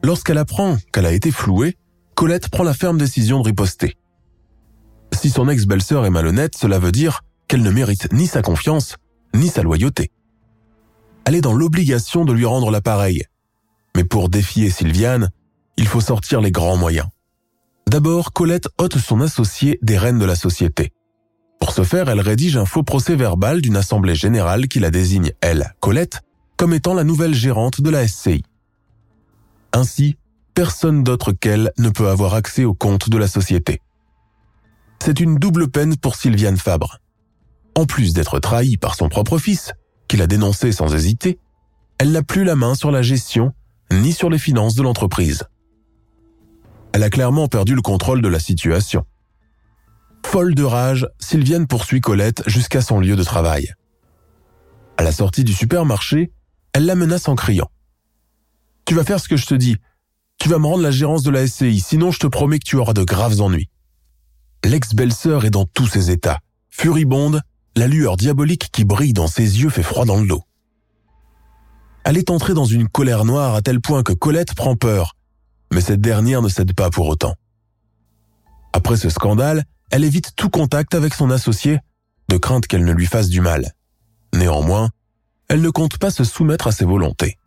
Lorsqu'elle 0.05 0.37
apprend 0.37 0.77
qu'elle 0.93 1.07
a 1.07 1.13
été 1.15 1.31
flouée, 1.31 1.79
Colette 2.15 2.51
prend 2.51 2.63
la 2.63 2.75
ferme 2.75 2.99
décision 2.99 3.41
de 3.41 3.45
riposter. 3.45 3.97
Si 5.15 5.31
son 5.31 5.49
ex-belle-sœur 5.49 6.05
est 6.05 6.11
malhonnête, 6.11 6.55
cela 6.59 6.79
veut 6.79 6.93
dire 6.93 7.23
qu'elle 7.49 7.63
ne 7.63 7.71
mérite 7.71 8.13
ni 8.13 8.27
sa 8.27 8.43
confiance, 8.43 8.97
ni 9.33 9.49
sa 9.49 9.63
loyauté. 9.63 10.11
Elle 11.25 11.35
est 11.35 11.41
dans 11.41 11.55
l'obligation 11.55 12.27
de 12.27 12.35
lui 12.35 12.45
rendre 12.45 12.71
l'appareil. 12.71 13.25
Mais 13.97 14.05
pour 14.05 14.29
défier 14.29 14.69
Sylviane, 14.69 15.31
il 15.79 15.89
faut 15.89 16.03
sortir 16.03 16.43
les 16.43 16.53
grands 16.53 16.77
moyens. 16.77 17.09
D'abord, 17.89 18.35
Colette 18.35 18.69
ôte 18.77 18.99
son 18.99 19.23
associé 19.23 19.79
des 19.81 19.97
rênes 19.97 20.19
de 20.19 20.27
la 20.27 20.37
société. 20.37 20.93
Pour 21.59 21.73
ce 21.73 21.83
faire, 21.83 22.11
elle 22.11 22.21
rédige 22.21 22.59
un 22.59 22.67
faux 22.67 22.83
procès 22.83 23.17
verbal 23.17 23.63
d'une 23.63 23.77
assemblée 23.77 24.15
générale 24.15 24.69
qui 24.69 24.81
la 24.81 24.91
désigne, 24.91 25.33
elle, 25.41 25.75
Colette, 25.81 26.21
comme 26.59 26.75
étant 26.75 26.93
la 26.93 27.05
nouvelle 27.05 27.35
gérante 27.35 27.81
de 27.81 27.89
la 27.89 28.07
SCI. 28.07 28.45
Ainsi, 29.75 30.17
personne 30.55 31.03
d'autre 31.03 31.33
qu'elle 31.33 31.73
ne 31.79 31.91
peut 31.91 32.09
avoir 32.09 32.35
accès 32.35 32.65
aux 32.65 32.75
comptes 32.75 33.11
de 33.11 33.19
la 33.19 33.27
société. 33.27 33.81
C'est 35.03 35.19
une 35.19 35.35
double 35.35 35.69
peine 35.69 35.97
pour 35.97 36.15
Sylviane 36.15 36.57
Fabre. 36.57 37.01
En 37.75 37.85
plus 37.85 38.15
d'être 38.15 38.39
trahie 38.39 38.77
par 38.77 38.95
son 38.95 39.09
propre 39.09 39.37
fils, 39.37 39.73
qu'il 40.07 40.23
a 40.23 40.29
dénoncé 40.29 40.71
sans 40.71 40.95
hésiter, 40.95 41.41
elle 41.99 42.13
n'a 42.13 42.23
plus 42.23 42.45
la 42.45 42.55
main 42.55 42.77
sur 42.77 42.93
la 42.93 43.03
gestion 43.03 43.53
ni 43.93 44.13
sur 44.13 44.31
les 44.31 44.39
finances 44.39 44.77
de 44.77 44.83
l'entreprise. 44.83 45.43
Elle 46.93 47.03
a 47.03 47.11
clairement 47.11 47.49
perdu 47.49 47.75
le 47.75 47.83
contrôle 47.83 48.23
de 48.23 48.29
la 48.29 48.39
situation. 48.39 49.05
Folle 50.25 50.55
de 50.55 50.63
rage, 50.63 51.09
Sylviane 51.19 51.67
poursuit 51.67 52.01
Colette 52.01 52.45
jusqu'à 52.47 52.81
son 52.81 53.01
lieu 53.01 53.17
de 53.17 53.25
travail. 53.25 53.75
À 54.97 55.03
la 55.03 55.11
sortie 55.11 55.43
du 55.43 55.53
supermarché, 55.53 56.31
elle 56.73 56.87
la 56.87 56.95
menace 56.95 57.27
en 57.27 57.35
criant. 57.35 57.71
Tu 58.85 58.95
vas 58.95 59.05
faire 59.05 59.21
ce 59.21 59.29
que 59.29 59.37
je 59.37 59.47
te 59.47 59.55
dis. 59.55 59.77
Tu 60.39 60.49
vas 60.49 60.59
me 60.59 60.67
rendre 60.67 60.83
la 60.83 60.91
gérance 60.91 61.23
de 61.23 61.31
la 61.31 61.47
SCI, 61.47 61.81
sinon 61.81 62.11
je 62.11 62.19
te 62.19 62.27
promets 62.27 62.59
que 62.59 62.69
tu 62.69 62.77
auras 62.77 62.93
de 62.93 63.05
graves 63.05 63.41
ennuis. 63.41 63.71
L'ex-belle-sœur 64.65 65.45
est 65.45 65.51
dans 65.51 65.65
tous 65.65 65.87
ses 65.87 66.11
états, 66.11 66.41
furibonde 66.71 67.41
la 67.77 67.87
lueur 67.87 68.17
diabolique 68.17 68.71
qui 68.73 68.85
brille 68.85 69.13
dans 69.13 69.27
ses 69.27 69.61
yeux 69.61 69.71
fait 69.71 69.83
froid 69.83 70.05
dans 70.05 70.21
le 70.21 70.27
dos. 70.27 70.43
Elle 72.05 72.19
est 72.19 72.31
entrée 72.31 72.55
dans 72.55 72.67
une 72.67 72.89
colère 72.89 73.25
noire 73.25 73.55
à 73.55 73.63
tel 73.63 73.81
point 73.81 74.03
que 74.03 74.13
Colette 74.13 74.55
prend 74.55 74.77
peur, 74.77 75.17
mais 75.73 75.81
cette 75.81 76.01
dernière 76.01 76.43
ne 76.43 76.49
cède 76.49 76.75
pas 76.75 76.91
pour 76.91 77.09
autant. 77.09 77.35
Après 78.73 78.97
ce 78.97 79.09
scandale, 79.09 79.65
elle 79.91 80.05
évite 80.05 80.37
tout 80.37 80.51
contact 80.51 80.95
avec 80.95 81.15
son 81.15 81.31
associé, 81.31 81.79
de 82.29 82.37
crainte 82.37 82.67
qu'elle 82.67 82.85
ne 82.85 82.93
lui 82.93 83.07
fasse 83.07 83.29
du 83.29 83.41
mal. 83.41 83.73
Néanmoins, 84.35 84.91
elle 85.49 85.63
ne 85.63 85.71
compte 85.71 85.99
pas 85.99 86.11
se 86.11 86.25
soumettre 86.25 86.67
à 86.67 86.73
ses 86.73 86.85
volontés. 86.85 87.39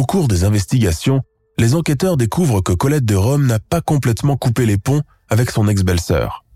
Au 0.00 0.04
cours 0.04 0.28
des 0.28 0.44
investigations, 0.44 1.20
les 1.58 1.74
enquêteurs 1.74 2.16
découvrent 2.16 2.62
que 2.62 2.72
Colette 2.72 3.04
de 3.04 3.16
Rome 3.16 3.44
n'a 3.44 3.58
pas 3.58 3.82
complètement 3.82 4.38
coupé 4.38 4.64
les 4.64 4.78
ponts 4.78 5.02
avec 5.28 5.50
son 5.50 5.68
ex-belle-sœur. 5.68 6.46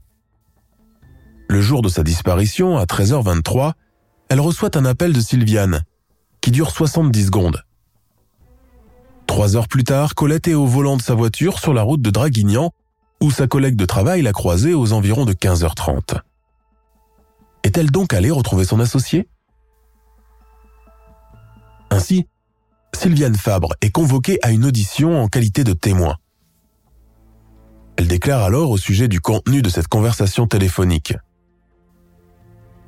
Le 1.50 1.60
jour 1.60 1.82
de 1.82 1.90
sa 1.90 2.02
disparition, 2.02 2.78
à 2.78 2.86
13h23, 2.86 3.74
elle 4.30 4.40
reçoit 4.40 4.78
un 4.78 4.86
appel 4.86 5.12
de 5.12 5.20
Sylviane, 5.20 5.82
qui 6.40 6.52
dure 6.52 6.70
70 6.70 7.26
secondes. 7.26 7.62
Trois 9.26 9.56
heures 9.56 9.68
plus 9.68 9.84
tard, 9.84 10.14
Colette 10.14 10.48
est 10.48 10.54
au 10.54 10.64
volant 10.64 10.96
de 10.96 11.02
sa 11.02 11.14
voiture 11.14 11.58
sur 11.58 11.74
la 11.74 11.82
route 11.82 12.00
de 12.00 12.08
Draguignan, 12.08 12.70
où 13.20 13.30
sa 13.30 13.46
collègue 13.46 13.76
de 13.76 13.84
travail 13.84 14.22
l'a 14.22 14.32
croisée 14.32 14.72
aux 14.72 14.94
environs 14.94 15.26
de 15.26 15.34
15h30. 15.34 16.18
Est-elle 17.62 17.90
donc 17.90 18.14
allée 18.14 18.30
retrouver 18.30 18.64
son 18.64 18.80
associé? 18.80 19.28
Ainsi, 21.90 22.26
Sylviane 22.94 23.36
Fabre 23.36 23.74
est 23.80 23.90
convoquée 23.90 24.38
à 24.42 24.50
une 24.50 24.64
audition 24.64 25.20
en 25.20 25.28
qualité 25.28 25.64
de 25.64 25.72
témoin. 25.72 26.16
Elle 27.96 28.08
déclare 28.08 28.42
alors 28.42 28.70
au 28.70 28.78
sujet 28.78 29.08
du 29.08 29.20
contenu 29.20 29.62
de 29.62 29.68
cette 29.68 29.88
conversation 29.88 30.46
téléphonique. 30.46 31.14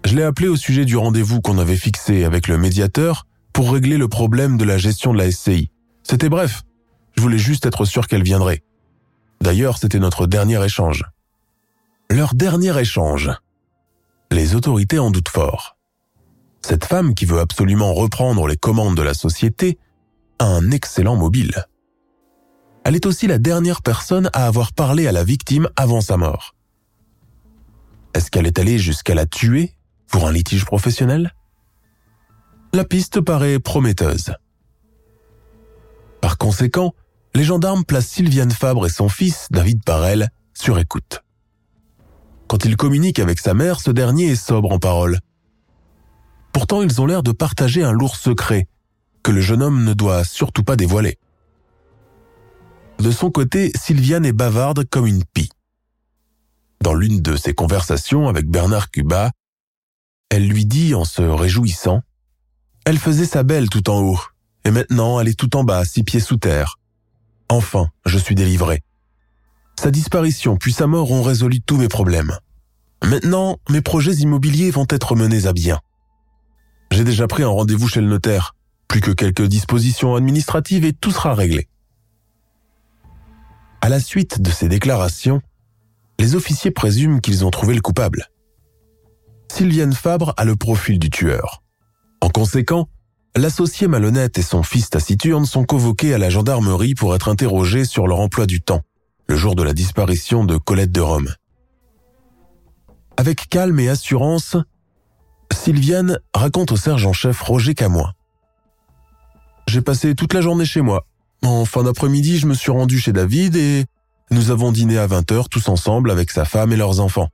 Je 0.05 0.15
l'ai 0.15 0.23
appelé 0.23 0.49
au 0.49 0.57
sujet 0.57 0.85
du 0.85 0.97
rendez-vous 0.97 1.41
qu'on 1.41 1.59
avait 1.59 1.77
fixé 1.77 2.25
avec 2.25 2.49
le 2.49 2.59
médiateur 2.59 3.27
pour 3.53 3.73
régler 3.73 3.99
le 3.99 4.09
problème 4.09 4.57
de 4.57 4.65
la 4.65 4.79
gestion 4.79 5.13
de 5.13 5.19
la 5.19 5.31
SCI. 5.31 5.71
C'était 6.03 6.29
bref, 6.29 6.63
je 7.17 7.23
voulais 7.23 7.39
juste 7.39 7.67
être 7.67 7.85
sûr 7.85 8.07
qu'elle 8.07 8.23
viendrait. 8.23 8.63
D'ailleurs, 9.41 9.79
c'était 9.79 9.99
notre 9.99 10.27
dernier 10.27 10.65
échange. 10.65 11.05
Leur 12.11 12.35
dernier 12.35 12.79
échange. 12.79 13.31
Les 14.31 14.55
autorités 14.55 14.99
en 14.99 15.11
doutent 15.11 15.29
fort. 15.29 15.77
Cette 16.63 16.85
femme 16.85 17.15
qui 17.15 17.27
veut 17.27 17.41
absolument 17.41 17.95
reprendre 17.95 18.47
les 18.47 18.57
commandes 18.57 18.97
de 18.97 19.03
la 19.03 19.15
société 19.15 19.79
un 20.39 20.71
excellent 20.71 21.17
mobile. 21.17 21.67
Elle 22.85 22.95
est 22.95 23.07
aussi 23.07 23.27
la 23.27 23.39
dernière 23.39 23.83
personne 23.83 24.31
à 24.33 24.47
avoir 24.47 24.73
parlé 24.73 25.07
à 25.07 25.13
la 25.13 25.25
victime 25.25 25.69
avant 25.77 26.01
sa 26.01 26.17
mort. 26.17 26.55
Est-ce 28.15 28.31
qu'elle 28.31 28.47
est 28.47 28.59
allée 28.59 28.79
jusqu'à 28.79 29.15
la 29.15 29.27
tuer 29.27 29.75
pour 30.09 30.27
un 30.27 30.33
litige 30.33 30.65
professionnel? 30.65 31.35
La 32.73 32.85
piste 32.85 33.21
paraît 33.21 33.59
prometteuse. 33.59 34.35
Par 36.21 36.39
conséquent, 36.39 36.95
les 37.35 37.45
gendarmes 37.45 37.85
placent 37.85 38.09
Sylviane 38.09 38.51
Fabre 38.51 38.87
et 38.87 38.91
son 38.91 39.09
fils, 39.09 39.49
David 39.51 39.85
Parel, 39.85 40.31
sur 40.55 40.79
écoute. 40.79 41.23
Quand 42.49 42.65
il 42.65 42.77
communique 42.77 43.19
avec 43.19 43.41
sa 43.41 43.55
mère, 43.55 43.81
ce 43.81 43.91
dernier 43.91 44.31
est 44.31 44.37
sobre 44.37 44.73
en 44.73 44.79
parole. 44.79 45.19
Pourtant, 46.53 46.83
ils 46.83 47.01
ont 47.01 47.07
l'air 47.07 47.23
de 47.23 47.33
partager 47.33 47.83
un 47.83 47.93
lourd 47.93 48.17
secret 48.17 48.69
que 49.27 49.33
le 49.33 49.41
jeune 49.41 49.61
homme 49.61 49.83
ne 49.83 49.93
doit 49.93 50.23
surtout 50.23 50.63
pas 50.63 50.77
dévoiler. 50.77 51.19
De 53.01 53.11
son 53.11 53.33
côté, 53.33 53.73
Sylviane 53.75 54.25
est 54.25 54.33
bavarde 54.33 54.89
comme 54.89 55.05
une 55.05 55.25
pie. 55.25 55.51
Dans 56.81 56.95
l'une 56.95 57.21
de 57.21 57.35
ses 57.35 57.53
conversations 57.53 58.29
avec 58.29 58.47
Bernard 58.47 58.89
Cuba, 58.89 59.33
elle 60.31 60.47
lui 60.47 60.65
dit 60.65 60.95
en 60.95 61.05
se 61.05 61.23
réjouissant 61.23 62.03
Elle 62.85 62.99
faisait 62.99 63.27
sa 63.27 63.43
belle 63.43 63.69
tout 63.69 63.91
en 63.91 63.99
haut, 63.99 64.21
et 64.65 64.71
maintenant 64.71 65.19
elle 65.19 65.27
est 65.27 65.37
tout 65.37 65.57
en 65.57 65.65
bas, 65.65 65.85
six 65.85 66.05
pieds 66.05 66.21
sous 66.21 66.37
terre. 66.37 66.79
Enfin, 67.49 67.89
je 68.05 68.19
suis 68.19 68.37
délivré. 68.37 68.85
Sa 69.77 69.91
disparition 69.91 70.57
puis 70.57 70.73
sa 70.73 70.87
mort 70.87 71.11
ont 71.11 71.25
résolu 71.25 71.61
tous 71.61 71.79
mes 71.79 71.89
problèmes. 71.89 72.39
Maintenant, 73.03 73.59
mes 73.71 73.81
projets 73.81 74.15
immobiliers 74.15 74.71
vont 74.71 74.87
être 74.89 75.17
menés 75.17 75.47
à 75.47 75.53
bien. 75.53 75.81
J'ai 76.93 77.03
déjà 77.03 77.27
pris 77.27 77.43
un 77.43 77.49
rendez-vous 77.49 77.89
chez 77.89 78.01
le 78.01 78.09
notaire, 78.09 78.56
plus 78.89 79.01
que 79.01 79.11
quelques 79.11 79.47
dispositions 79.47 80.15
administratives 80.15 80.85
et 80.85 80.93
tout 80.93 81.11
sera 81.11 81.35
réglé. 81.35 81.69
À 83.81 83.89
la 83.89 84.01
suite 84.01 84.41
de 84.41 84.51
ces 84.51 84.69
déclarations, 84.69 85.41
les 86.19 86.35
officiers 86.35 86.71
présument 86.71 87.21
qu'ils 87.21 87.45
ont 87.45 87.51
trouvé 87.51 87.75
le 87.75 87.81
coupable. 87.81 88.27
Sylviane 89.53 89.93
Fabre 89.93 90.35
a 90.37 90.45
le 90.45 90.57
profil 90.57 90.99
du 90.99 91.11
tueur. 91.11 91.63
En 92.21 92.29
conséquent, 92.29 92.89
l'associé 93.37 93.87
malhonnête 93.87 94.39
et 94.39 94.43
son 94.43 94.63
fils 94.63 94.91
taciturne 94.91 95.47
sont 95.47 95.65
convoqués 95.65 96.15
à 96.15 96.19
la 96.19 96.31
gendarmerie 96.31 96.95
pour 96.95 97.15
être 97.15 97.29
interrogés 97.29 97.85
sur 97.85 98.07
leur 98.07 98.21
emploi 98.21 98.47
du 98.47 98.61
temps, 98.61 98.83
le 99.29 99.37
jour 99.37 99.55
de 99.55 99.63
la 99.63 99.73
disparition 99.73 100.45
de 100.45 100.57
Colette 100.57 100.93
de 100.93 101.01
Rome. 101.01 101.33
Avec 103.17 103.49
calme 103.49 103.79
et 103.79 103.89
assurance, 103.89 104.57
Sylviane 105.53 106.19
raconte 106.35 106.73
au 106.73 106.77
sergent-chef 106.77 107.41
Roger 107.41 107.75
Camoin. 107.75 108.13
J'ai 109.69 109.83
passé 109.83 110.15
toute 110.15 110.33
la 110.33 110.41
journée 110.41 110.65
chez 110.65 110.81
moi. 110.81 111.07
En 111.43 111.65
fin 111.65 111.83
d'après-midi, 111.83 112.39
je 112.39 112.47
me 112.47 112.55
suis 112.55 112.71
rendu 112.71 112.99
chez 112.99 113.13
David 113.13 113.57
et 113.57 113.85
nous 114.31 114.51
avons 114.51 114.73
dîné 114.73 114.99
à 114.99 115.07
20h 115.07 115.49
tous 115.49 115.69
ensemble 115.69 116.11
avec 116.11 116.31
sa 116.31 116.45
femme 116.45 116.73
et 116.73 116.77
leurs 116.77 117.01
enfants. 117.01 117.29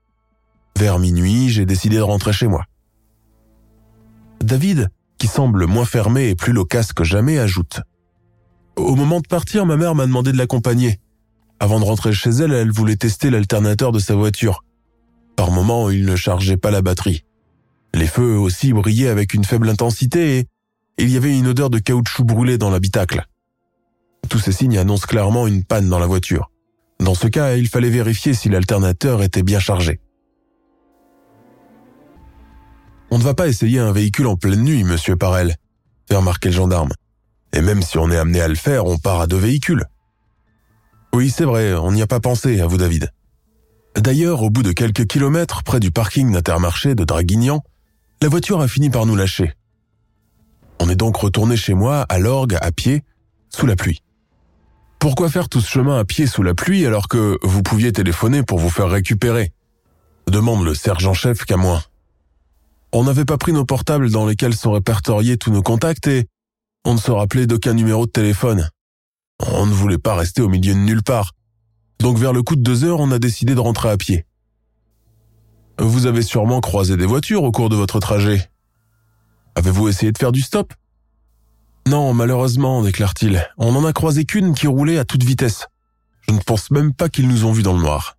Vers 0.78 0.98
minuit, 0.98 1.50
j'ai 1.50 1.66
décidé 1.66 1.96
de 1.96 2.02
rentrer 2.02 2.32
chez 2.32 2.46
moi. 2.46 2.64
David, 4.40 4.90
qui 5.18 5.26
semble 5.26 5.66
moins 5.66 5.84
fermé 5.84 6.30
et 6.30 6.34
plus 6.34 6.52
loquace 6.52 6.92
que 6.92 7.04
jamais, 7.04 7.38
ajoute. 7.38 7.80
Au 8.76 8.96
moment 8.96 9.20
de 9.20 9.28
partir, 9.28 9.66
ma 9.66 9.76
mère 9.76 9.94
m'a 9.94 10.06
demandé 10.06 10.32
de 10.32 10.38
l'accompagner. 10.38 10.98
Avant 11.60 11.78
de 11.78 11.84
rentrer 11.84 12.12
chez 12.12 12.30
elle, 12.30 12.52
elle 12.52 12.72
voulait 12.72 12.96
tester 12.96 13.30
l'alternateur 13.30 13.92
de 13.92 13.98
sa 13.98 14.14
voiture. 14.14 14.64
Par 15.36 15.50
moments, 15.50 15.90
il 15.90 16.06
ne 16.06 16.16
chargeait 16.16 16.56
pas 16.56 16.70
la 16.70 16.82
batterie. 16.82 17.24
Les 17.94 18.06
feux 18.06 18.36
aussi 18.36 18.72
brillaient 18.72 19.08
avec 19.08 19.34
une 19.34 19.44
faible 19.44 19.68
intensité 19.68 20.38
et 20.38 20.46
il 20.98 21.10
y 21.10 21.16
avait 21.16 21.36
une 21.36 21.48
odeur 21.48 21.70
de 21.70 21.78
caoutchouc 21.78 22.24
brûlé 22.24 22.58
dans 22.58 22.70
l'habitacle. 22.70 23.26
Tous 24.28 24.38
ces 24.38 24.52
signes 24.52 24.78
annoncent 24.78 25.06
clairement 25.06 25.46
une 25.46 25.64
panne 25.64 25.88
dans 25.88 25.98
la 25.98 26.06
voiture. 26.06 26.50
Dans 27.00 27.14
ce 27.14 27.26
cas, 27.26 27.56
il 27.56 27.68
fallait 27.68 27.90
vérifier 27.90 28.34
si 28.34 28.48
l'alternateur 28.48 29.22
était 29.22 29.42
bien 29.42 29.58
chargé. 29.58 30.00
On 33.10 33.18
ne 33.18 33.22
va 33.22 33.34
pas 33.34 33.48
essayer 33.48 33.78
un 33.78 33.92
véhicule 33.92 34.26
en 34.26 34.36
pleine 34.36 34.62
nuit, 34.62 34.84
monsieur 34.84 35.16
Parel, 35.16 35.56
fait 36.08 36.16
remarquer 36.16 36.48
le 36.48 36.54
gendarme. 36.54 36.92
Et 37.52 37.60
même 37.60 37.82
si 37.82 37.98
on 37.98 38.10
est 38.10 38.16
amené 38.16 38.40
à 38.40 38.48
le 38.48 38.54
faire, 38.54 38.86
on 38.86 38.98
part 38.98 39.20
à 39.20 39.26
deux 39.26 39.36
véhicules. 39.36 39.84
Oui, 41.12 41.28
c'est 41.28 41.44
vrai, 41.44 41.74
on 41.74 41.92
n'y 41.92 42.00
a 42.00 42.06
pas 42.06 42.20
pensé, 42.20 42.60
à 42.60 42.66
vous 42.66 42.78
David. 42.78 43.12
D'ailleurs, 43.96 44.42
au 44.42 44.48
bout 44.48 44.62
de 44.62 44.72
quelques 44.72 45.06
kilomètres, 45.06 45.62
près 45.62 45.80
du 45.80 45.90
parking 45.90 46.32
d'Intermarché 46.32 46.94
de 46.94 47.04
Draguignan, 47.04 47.62
la 48.22 48.28
voiture 48.28 48.60
a 48.62 48.68
fini 48.68 48.88
par 48.88 49.04
nous 49.04 49.16
lâcher. 49.16 49.52
On 50.82 50.88
est 50.88 50.96
donc 50.96 51.16
retourné 51.16 51.56
chez 51.56 51.74
moi, 51.74 52.04
à 52.08 52.18
l'orgue, 52.18 52.58
à 52.60 52.72
pied, 52.72 53.04
sous 53.50 53.66
la 53.66 53.76
pluie. 53.76 54.02
Pourquoi 54.98 55.30
faire 55.30 55.48
tout 55.48 55.60
ce 55.60 55.70
chemin 55.70 55.96
à 55.96 56.04
pied 56.04 56.26
sous 56.26 56.42
la 56.42 56.54
pluie 56.54 56.84
alors 56.84 57.06
que 57.06 57.38
vous 57.44 57.62
pouviez 57.62 57.92
téléphoner 57.92 58.42
pour 58.42 58.58
vous 58.58 58.68
faire 58.68 58.90
récupérer? 58.90 59.52
Demande 60.26 60.64
le 60.64 60.74
sergent-chef 60.74 61.44
qu'à 61.44 61.56
moi. 61.56 61.84
On 62.92 63.04
n'avait 63.04 63.24
pas 63.24 63.38
pris 63.38 63.52
nos 63.52 63.64
portables 63.64 64.10
dans 64.10 64.26
lesquels 64.26 64.56
sont 64.56 64.72
répertoriés 64.72 65.36
tous 65.36 65.52
nos 65.52 65.62
contacts 65.62 66.08
et 66.08 66.26
on 66.84 66.94
ne 66.94 66.98
se 66.98 67.12
rappelait 67.12 67.46
d'aucun 67.46 67.74
numéro 67.74 68.06
de 68.06 68.10
téléphone. 68.10 68.68
On 69.52 69.66
ne 69.66 69.72
voulait 69.72 69.98
pas 69.98 70.16
rester 70.16 70.42
au 70.42 70.48
milieu 70.48 70.74
de 70.74 70.80
nulle 70.80 71.04
part. 71.04 71.30
Donc 72.00 72.18
vers 72.18 72.32
le 72.32 72.42
coup 72.42 72.56
de 72.56 72.62
deux 72.62 72.82
heures, 72.82 72.98
on 72.98 73.12
a 73.12 73.20
décidé 73.20 73.54
de 73.54 73.60
rentrer 73.60 73.88
à 73.88 73.96
pied. 73.96 74.26
Vous 75.78 76.06
avez 76.06 76.22
sûrement 76.22 76.60
croisé 76.60 76.96
des 76.96 77.06
voitures 77.06 77.44
au 77.44 77.52
cours 77.52 77.68
de 77.68 77.76
votre 77.76 78.00
trajet. 78.00 78.51
Avez-vous 79.54 79.88
essayé 79.88 80.12
de 80.12 80.18
faire 80.18 80.32
du 80.32 80.40
stop? 80.40 80.72
Non, 81.86 82.14
malheureusement, 82.14 82.82
déclare-t-il. 82.82 83.46
On 83.58 83.72
n'en 83.72 83.84
a 83.84 83.92
croisé 83.92 84.24
qu'une 84.24 84.54
qui 84.54 84.66
roulait 84.66 84.98
à 84.98 85.04
toute 85.04 85.24
vitesse. 85.24 85.66
Je 86.28 86.32
ne 86.32 86.40
pense 86.40 86.70
même 86.70 86.94
pas 86.94 87.08
qu'ils 87.08 87.28
nous 87.28 87.44
ont 87.44 87.52
vus 87.52 87.62
dans 87.62 87.74
le 87.74 87.82
noir. 87.82 88.16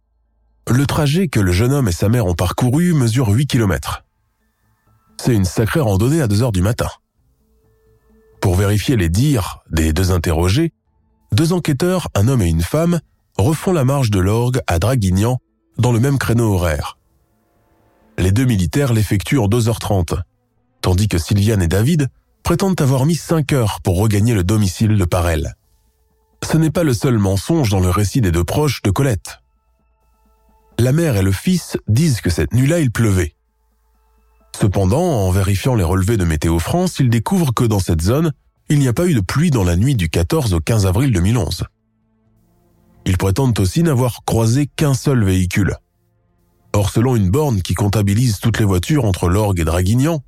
Le 0.69 0.85
trajet 0.85 1.27
que 1.27 1.39
le 1.39 1.51
jeune 1.51 1.73
homme 1.73 1.87
et 1.87 1.93
sa 1.93 2.09
mère 2.09 2.25
ont 2.25 2.35
parcouru 2.35 2.93
mesure 2.93 3.29
8 3.29 3.47
kilomètres. 3.47 4.03
C'est 5.17 5.33
une 5.33 5.45
sacrée 5.45 5.79
randonnée 5.79 6.21
à 6.21 6.27
2 6.27 6.43
heures 6.43 6.51
du 6.51 6.61
matin. 6.61 6.89
Pour 8.41 8.55
vérifier 8.55 8.97
les 8.97 9.09
dires 9.09 9.59
des 9.71 9.93
deux 9.93 10.11
interrogés, 10.11 10.73
deux 11.31 11.53
enquêteurs, 11.53 12.09
un 12.13 12.27
homme 12.27 12.41
et 12.41 12.49
une 12.49 12.61
femme, 12.61 12.99
refont 13.37 13.71
la 13.71 13.85
marche 13.85 14.11
de 14.11 14.19
l'orgue 14.19 14.61
à 14.67 14.79
Draguignan 14.79 15.39
dans 15.77 15.91
le 15.91 15.99
même 15.99 16.17
créneau 16.17 16.53
horaire. 16.53 16.97
Les 18.17 18.31
deux 18.31 18.45
militaires 18.45 18.93
l'effectuent 18.93 19.39
en 19.39 19.47
2h30, 19.47 20.21
tandis 20.83 21.07
que 21.07 21.17
Sylviane 21.17 21.63
et 21.63 21.67
David 21.67 22.09
prétendent 22.43 22.79
avoir 22.81 23.05
mis 23.05 23.15
5 23.15 23.53
heures 23.53 23.79
pour 23.81 23.97
regagner 23.97 24.35
le 24.35 24.43
domicile 24.43 24.97
de 24.97 25.05
Parel. 25.05 25.55
Ce 26.43 26.57
n'est 26.57 26.71
pas 26.71 26.83
le 26.83 26.93
seul 26.93 27.17
mensonge 27.17 27.69
dans 27.69 27.79
le 27.79 27.89
récit 27.89 28.21
des 28.21 28.31
deux 28.31 28.43
proches 28.43 28.81
de 28.83 28.91
Colette. 28.91 29.39
La 30.77 30.91
mère 30.91 31.15
et 31.15 31.21
le 31.21 31.31
fils 31.31 31.77
disent 31.87 32.19
que 32.19 32.29
cette 32.29 32.53
nuit-là 32.53 32.81
il 32.81 32.91
pleuvait. 32.91 33.33
Cependant, 34.59 35.25
en 35.25 35.31
vérifiant 35.31 35.73
les 35.73 35.85
relevés 35.85 36.17
de 36.17 36.25
Météo 36.25 36.59
France, 36.59 36.99
ils 36.99 37.09
découvrent 37.09 37.53
que 37.53 37.63
dans 37.63 37.79
cette 37.79 38.01
zone, 38.01 38.33
il 38.69 38.79
n'y 38.79 38.89
a 38.89 38.93
pas 38.93 39.07
eu 39.07 39.13
de 39.13 39.21
pluie 39.21 39.51
dans 39.51 39.63
la 39.63 39.77
nuit 39.77 39.95
du 39.95 40.09
14 40.09 40.53
au 40.53 40.59
15 40.59 40.85
avril 40.85 41.13
2011. 41.13 41.63
Ils 43.05 43.17
prétendent 43.17 43.57
aussi 43.59 43.83
n'avoir 43.83 44.23
croisé 44.25 44.67
qu'un 44.67 44.93
seul 44.93 45.23
véhicule. 45.23 45.77
Or, 46.73 46.89
selon 46.89 47.15
une 47.15 47.29
borne 47.29 47.61
qui 47.61 47.73
comptabilise 47.73 48.39
toutes 48.39 48.59
les 48.59 48.65
voitures 48.65 49.05
entre 49.05 49.29
l'orgue 49.29 49.61
et 49.61 49.65
Draguignan, 49.65 50.21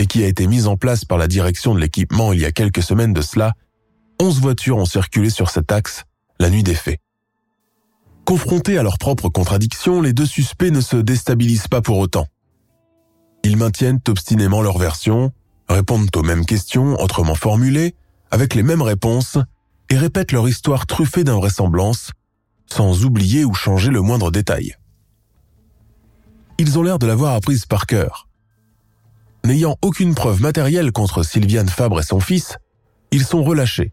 et 0.00 0.06
qui 0.06 0.24
a 0.24 0.26
été 0.26 0.46
mise 0.46 0.66
en 0.66 0.78
place 0.78 1.04
par 1.04 1.18
la 1.18 1.28
direction 1.28 1.74
de 1.74 1.78
l'équipement 1.78 2.32
il 2.32 2.40
y 2.40 2.46
a 2.46 2.52
quelques 2.52 2.82
semaines 2.82 3.12
de 3.12 3.20
cela, 3.20 3.52
11 4.18 4.40
voitures 4.40 4.78
ont 4.78 4.86
circulé 4.86 5.28
sur 5.28 5.50
cet 5.50 5.70
axe 5.70 6.04
la 6.38 6.48
nuit 6.48 6.62
des 6.62 6.74
faits. 6.74 7.00
Confrontés 8.24 8.78
à 8.78 8.82
leurs 8.82 8.96
propres 8.96 9.28
contradictions, 9.28 10.00
les 10.00 10.14
deux 10.14 10.24
suspects 10.24 10.70
ne 10.70 10.80
se 10.80 10.96
déstabilisent 10.96 11.68
pas 11.68 11.82
pour 11.82 11.98
autant. 11.98 12.26
Ils 13.44 13.58
maintiennent 13.58 14.00
obstinément 14.08 14.62
leur 14.62 14.78
version, 14.78 15.32
répondent 15.68 16.08
aux 16.16 16.22
mêmes 16.22 16.46
questions 16.46 16.98
autrement 16.98 17.34
formulées, 17.34 17.94
avec 18.30 18.54
les 18.54 18.62
mêmes 18.62 18.82
réponses, 18.82 19.36
et 19.90 19.98
répètent 19.98 20.32
leur 20.32 20.48
histoire 20.48 20.86
truffée 20.86 21.24
d'invraisemblances, 21.24 22.12
sans 22.72 23.04
oublier 23.04 23.44
ou 23.44 23.52
changer 23.52 23.90
le 23.90 24.00
moindre 24.00 24.30
détail. 24.30 24.76
Ils 26.56 26.78
ont 26.78 26.82
l'air 26.82 26.98
de 26.98 27.06
l'avoir 27.06 27.34
apprise 27.34 27.66
par 27.66 27.84
cœur. 27.84 28.29
N'ayant 29.44 29.76
aucune 29.82 30.14
preuve 30.14 30.42
matérielle 30.42 30.92
contre 30.92 31.22
Sylviane 31.22 31.68
Fabre 31.68 32.00
et 32.00 32.04
son 32.04 32.20
fils, 32.20 32.58
ils 33.10 33.24
sont 33.24 33.42
relâchés. 33.42 33.92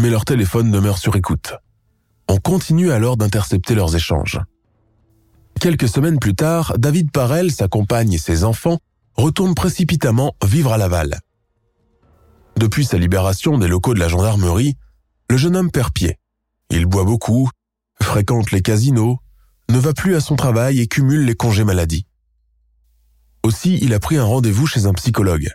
Mais 0.00 0.10
leur 0.10 0.24
téléphone 0.24 0.70
demeure 0.70 0.98
sur 0.98 1.16
écoute. 1.16 1.54
On 2.28 2.38
continue 2.38 2.92
alors 2.92 3.16
d'intercepter 3.16 3.74
leurs 3.74 3.94
échanges. 3.94 4.40
Quelques 5.60 5.88
semaines 5.88 6.18
plus 6.18 6.34
tard, 6.34 6.74
David 6.78 7.10
Parel, 7.10 7.52
sa 7.52 7.68
compagne 7.68 8.12
et 8.12 8.18
ses 8.18 8.44
enfants 8.44 8.78
retournent 9.16 9.54
précipitamment 9.54 10.34
vivre 10.44 10.72
à 10.72 10.78
Laval. 10.78 11.20
Depuis 12.56 12.84
sa 12.84 12.98
libération 12.98 13.58
des 13.58 13.68
locaux 13.68 13.94
de 13.94 13.98
la 14.00 14.08
gendarmerie, 14.08 14.76
le 15.28 15.36
jeune 15.36 15.56
homme 15.56 15.70
perd 15.70 15.92
pied. 15.92 16.18
Il 16.70 16.86
boit 16.86 17.04
beaucoup, 17.04 17.50
fréquente 18.00 18.50
les 18.50 18.62
casinos, 18.62 19.18
ne 19.68 19.78
va 19.78 19.92
plus 19.92 20.14
à 20.14 20.20
son 20.20 20.36
travail 20.36 20.80
et 20.80 20.86
cumule 20.86 21.24
les 21.24 21.34
congés 21.34 21.64
maladie. 21.64 22.06
Aussi, 23.44 23.78
il 23.82 23.92
a 23.94 24.00
pris 24.00 24.16
un 24.16 24.24
rendez-vous 24.24 24.66
chez 24.66 24.86
un 24.86 24.92
psychologue. 24.92 25.50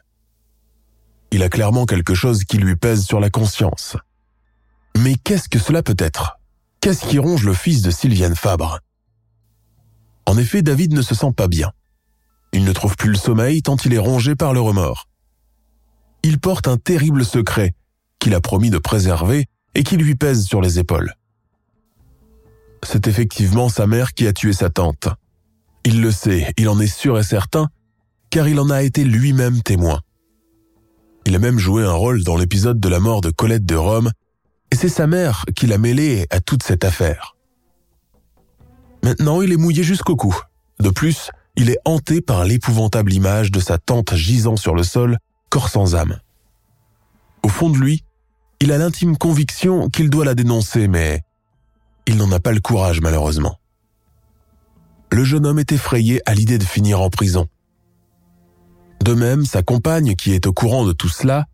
Il 1.31 1.43
a 1.43 1.49
clairement 1.49 1.85
quelque 1.85 2.15
chose 2.15 2.43
qui 2.43 2.57
lui 2.57 2.75
pèse 2.75 3.05
sur 3.05 3.19
la 3.19 3.29
conscience. 3.29 3.95
Mais 4.97 5.15
qu'est-ce 5.15 5.49
que 5.49 5.59
cela 5.59 5.83
peut 5.83 5.95
être? 5.97 6.39
Qu'est-ce 6.81 7.05
qui 7.05 7.19
ronge 7.19 7.43
le 7.43 7.53
fils 7.53 7.81
de 7.81 7.91
Sylviane 7.91 8.35
Fabre? 8.35 8.79
En 10.25 10.37
effet, 10.37 10.61
David 10.61 10.93
ne 10.93 11.01
se 11.01 11.15
sent 11.15 11.31
pas 11.35 11.47
bien. 11.47 11.71
Il 12.53 12.63
ne 12.63 12.73
trouve 12.73 12.95
plus 12.95 13.11
le 13.11 13.17
sommeil 13.17 13.61
tant 13.61 13.77
il 13.77 13.93
est 13.93 13.99
rongé 13.99 14.35
par 14.35 14.53
le 14.53 14.61
remords. 14.61 15.07
Il 16.23 16.39
porte 16.39 16.67
un 16.67 16.77
terrible 16.77 17.23
secret 17.23 17.73
qu'il 18.19 18.33
a 18.33 18.41
promis 18.41 18.69
de 18.69 18.77
préserver 18.77 19.45
et 19.75 19.83
qui 19.83 19.97
lui 19.97 20.15
pèse 20.15 20.45
sur 20.45 20.61
les 20.61 20.79
épaules. 20.79 21.13
C'est 22.83 23.07
effectivement 23.07 23.69
sa 23.69 23.87
mère 23.87 24.13
qui 24.13 24.27
a 24.27 24.33
tué 24.33 24.53
sa 24.53 24.69
tante. 24.69 25.09
Il 25.83 26.01
le 26.01 26.11
sait, 26.11 26.53
il 26.57 26.67
en 26.69 26.79
est 26.79 26.87
sûr 26.87 27.17
et 27.17 27.23
certain, 27.23 27.69
car 28.29 28.47
il 28.47 28.59
en 28.59 28.69
a 28.69 28.83
été 28.83 29.03
lui-même 29.03 29.61
témoin. 29.61 30.01
Il 31.25 31.35
a 31.35 31.39
même 31.39 31.59
joué 31.59 31.83
un 31.83 31.93
rôle 31.93 32.23
dans 32.23 32.37
l'épisode 32.37 32.79
de 32.79 32.89
la 32.89 32.99
mort 32.99 33.21
de 33.21 33.31
Colette 33.31 33.65
de 33.65 33.75
Rome, 33.75 34.11
et 34.71 34.75
c'est 34.75 34.89
sa 34.89 35.07
mère 35.07 35.45
qui 35.55 35.67
l'a 35.67 35.77
mêlé 35.77 36.25
à 36.29 36.39
toute 36.39 36.63
cette 36.63 36.83
affaire. 36.83 37.35
Maintenant, 39.03 39.41
il 39.41 39.51
est 39.51 39.57
mouillé 39.57 39.83
jusqu'au 39.83 40.15
cou. 40.15 40.35
De 40.79 40.89
plus, 40.89 41.31
il 41.55 41.69
est 41.69 41.79
hanté 41.85 42.21
par 42.21 42.45
l'épouvantable 42.45 43.13
image 43.13 43.51
de 43.51 43.59
sa 43.59 43.77
tante 43.77 44.13
gisant 44.15 44.57
sur 44.57 44.75
le 44.75 44.83
sol, 44.83 45.17
corps 45.49 45.69
sans 45.69 45.95
âme. 45.95 46.19
Au 47.43 47.49
fond 47.49 47.69
de 47.69 47.77
lui, 47.77 48.03
il 48.59 48.71
a 48.71 48.77
l'intime 48.77 49.17
conviction 49.17 49.89
qu'il 49.89 50.09
doit 50.09 50.25
la 50.25 50.35
dénoncer, 50.35 50.87
mais 50.87 51.23
il 52.05 52.17
n'en 52.17 52.31
a 52.31 52.39
pas 52.39 52.51
le 52.51 52.59
courage 52.59 53.01
malheureusement. 53.01 53.59
Le 55.11 55.23
jeune 55.23 55.45
homme 55.45 55.59
est 55.59 55.71
effrayé 55.71 56.21
à 56.25 56.33
l'idée 56.33 56.57
de 56.57 56.63
finir 56.63 57.01
en 57.01 57.09
prison. 57.09 57.47
De 59.03 59.13
même, 59.13 59.45
sa 59.45 59.61
compagne, 59.61 60.15
qui 60.15 60.33
est 60.33 60.47
au 60.47 60.53
courant 60.53 60.85
de 60.85 60.91
tout 60.91 61.09
cela, 61.09 61.45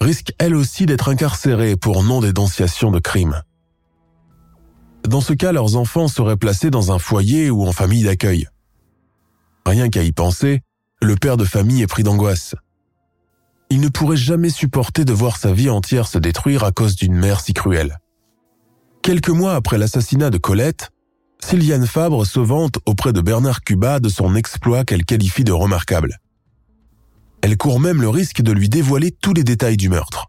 risque 0.00 0.32
elle 0.38 0.54
aussi 0.54 0.86
d'être 0.86 1.08
incarcérée 1.08 1.76
pour 1.76 2.02
non-dénonciation 2.02 2.90
de 2.90 2.98
crime. 2.98 3.42
Dans 5.06 5.20
ce 5.20 5.32
cas, 5.32 5.52
leurs 5.52 5.76
enfants 5.76 6.08
seraient 6.08 6.36
placés 6.36 6.70
dans 6.70 6.92
un 6.92 6.98
foyer 6.98 7.50
ou 7.50 7.66
en 7.66 7.72
famille 7.72 8.02
d'accueil. 8.02 8.48
Rien 9.64 9.88
qu'à 9.88 10.02
y 10.02 10.12
penser, 10.12 10.60
le 11.00 11.14
père 11.16 11.36
de 11.36 11.44
famille 11.44 11.82
est 11.82 11.86
pris 11.86 12.02
d'angoisse. 12.02 12.54
Il 13.70 13.80
ne 13.80 13.88
pourrait 13.88 14.16
jamais 14.16 14.50
supporter 14.50 15.04
de 15.04 15.12
voir 15.12 15.36
sa 15.36 15.52
vie 15.52 15.70
entière 15.70 16.08
se 16.08 16.18
détruire 16.18 16.64
à 16.64 16.72
cause 16.72 16.96
d'une 16.96 17.14
mère 17.14 17.40
si 17.40 17.52
cruelle. 17.52 17.98
Quelques 19.02 19.28
mois 19.28 19.54
après 19.54 19.78
l'assassinat 19.78 20.30
de 20.30 20.38
Colette, 20.38 20.90
Sylviane 21.40 21.86
Fabre 21.86 22.26
se 22.26 22.40
vante 22.40 22.78
auprès 22.84 23.12
de 23.12 23.20
Bernard 23.20 23.62
Cuba 23.62 24.00
de 24.00 24.08
son 24.08 24.34
exploit 24.34 24.84
qu'elle 24.84 25.04
qualifie 25.04 25.44
de 25.44 25.52
remarquable. 25.52 26.18
Elle 27.42 27.56
court 27.56 27.80
même 27.80 28.00
le 28.00 28.08
risque 28.08 28.42
de 28.42 28.52
lui 28.52 28.68
dévoiler 28.68 29.10
tous 29.10 29.32
les 29.32 29.44
détails 29.44 29.76
du 29.76 29.88
meurtre. 29.88 30.26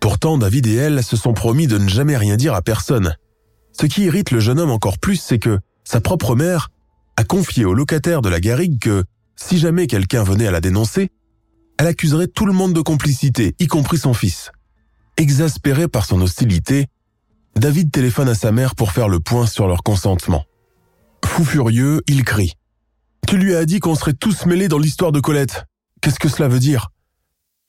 Pourtant, 0.00 0.38
David 0.38 0.66
et 0.66 0.74
elle 0.74 1.04
se 1.04 1.16
sont 1.16 1.34
promis 1.34 1.66
de 1.66 1.78
ne 1.78 1.88
jamais 1.88 2.16
rien 2.16 2.36
dire 2.36 2.54
à 2.54 2.62
personne. 2.62 3.14
Ce 3.72 3.86
qui 3.86 4.04
irrite 4.04 4.30
le 4.30 4.40
jeune 4.40 4.58
homme 4.58 4.70
encore 4.70 4.98
plus, 4.98 5.16
c'est 5.16 5.38
que 5.38 5.58
sa 5.84 6.00
propre 6.00 6.34
mère 6.34 6.70
a 7.16 7.24
confié 7.24 7.64
au 7.64 7.74
locataire 7.74 8.22
de 8.22 8.28
la 8.28 8.40
garrigue 8.40 8.78
que, 8.78 9.04
si 9.36 9.58
jamais 9.58 9.86
quelqu'un 9.86 10.22
venait 10.22 10.46
à 10.46 10.50
la 10.50 10.60
dénoncer, 10.60 11.10
elle 11.78 11.86
accuserait 11.86 12.28
tout 12.28 12.46
le 12.46 12.52
monde 12.52 12.72
de 12.72 12.80
complicité, 12.80 13.54
y 13.58 13.66
compris 13.66 13.98
son 13.98 14.14
fils. 14.14 14.50
Exaspéré 15.16 15.88
par 15.88 16.06
son 16.06 16.20
hostilité, 16.20 16.86
David 17.56 17.90
téléphone 17.90 18.28
à 18.28 18.34
sa 18.34 18.52
mère 18.52 18.74
pour 18.74 18.92
faire 18.92 19.08
le 19.08 19.20
point 19.20 19.46
sur 19.46 19.66
leur 19.66 19.82
consentement. 19.82 20.44
Fou 21.24 21.44
furieux, 21.44 22.00
il 22.06 22.24
crie. 22.24 22.54
Tu 23.26 23.36
lui 23.36 23.54
as 23.54 23.64
dit 23.64 23.80
qu'on 23.80 23.94
serait 23.94 24.14
tous 24.14 24.46
mêlés 24.46 24.68
dans 24.68 24.78
l'histoire 24.78 25.12
de 25.12 25.20
Colette. 25.20 25.64
Qu'est-ce 26.00 26.18
que 26.18 26.28
cela 26.28 26.48
veut 26.48 26.60
dire? 26.60 26.88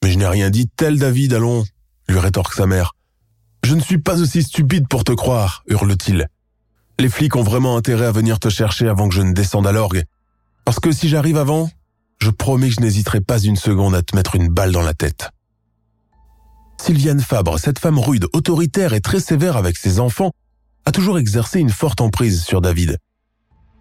Mais 0.03 0.11
je 0.11 0.17
n'ai 0.17 0.27
rien 0.27 0.49
dit 0.49 0.67
tel 0.67 0.97
David, 0.97 1.33
allons, 1.33 1.63
lui 2.07 2.19
rétorque 2.19 2.53
sa 2.53 2.65
mère. 2.65 2.93
Je 3.63 3.75
ne 3.75 3.81
suis 3.81 3.99
pas 3.99 4.19
aussi 4.19 4.43
stupide 4.43 4.87
pour 4.87 5.03
te 5.03 5.11
croire, 5.11 5.63
hurle-t-il. 5.67 6.27
Les 6.99 7.09
flics 7.09 7.35
ont 7.35 7.43
vraiment 7.43 7.77
intérêt 7.77 8.05
à 8.05 8.11
venir 8.11 8.39
te 8.39 8.49
chercher 8.49 8.87
avant 8.87 9.09
que 9.09 9.15
je 9.15 9.21
ne 9.21 9.33
descende 9.33 9.67
à 9.67 9.71
l'orgue. 9.71 10.03
Parce 10.65 10.79
que 10.79 10.91
si 10.91 11.09
j'arrive 11.09 11.37
avant, 11.37 11.69
je 12.19 12.29
promets 12.29 12.69
que 12.69 12.75
je 12.75 12.81
n'hésiterai 12.81 13.21
pas 13.21 13.39
une 13.39 13.55
seconde 13.55 13.95
à 13.95 14.01
te 14.01 14.15
mettre 14.15 14.35
une 14.35 14.47
balle 14.47 14.71
dans 14.71 14.81
la 14.81 14.93
tête. 14.93 15.31
Sylviane 16.79 17.19
Fabre, 17.19 17.59
cette 17.59 17.79
femme 17.79 17.99
rude, 17.99 18.27
autoritaire 18.33 18.93
et 18.93 19.01
très 19.01 19.19
sévère 19.19 19.57
avec 19.57 19.77
ses 19.77 19.99
enfants, 19.99 20.31
a 20.85 20.91
toujours 20.91 21.19
exercé 21.19 21.59
une 21.59 21.69
forte 21.69 22.01
emprise 22.01 22.43
sur 22.43 22.61
David. 22.61 22.97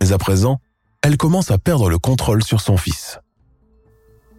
Mais 0.00 0.12
à 0.12 0.18
présent, 0.18 0.58
elle 1.02 1.16
commence 1.16 1.50
à 1.50 1.58
perdre 1.58 1.88
le 1.88 1.98
contrôle 1.98 2.42
sur 2.42 2.60
son 2.60 2.76
fils. 2.76 3.18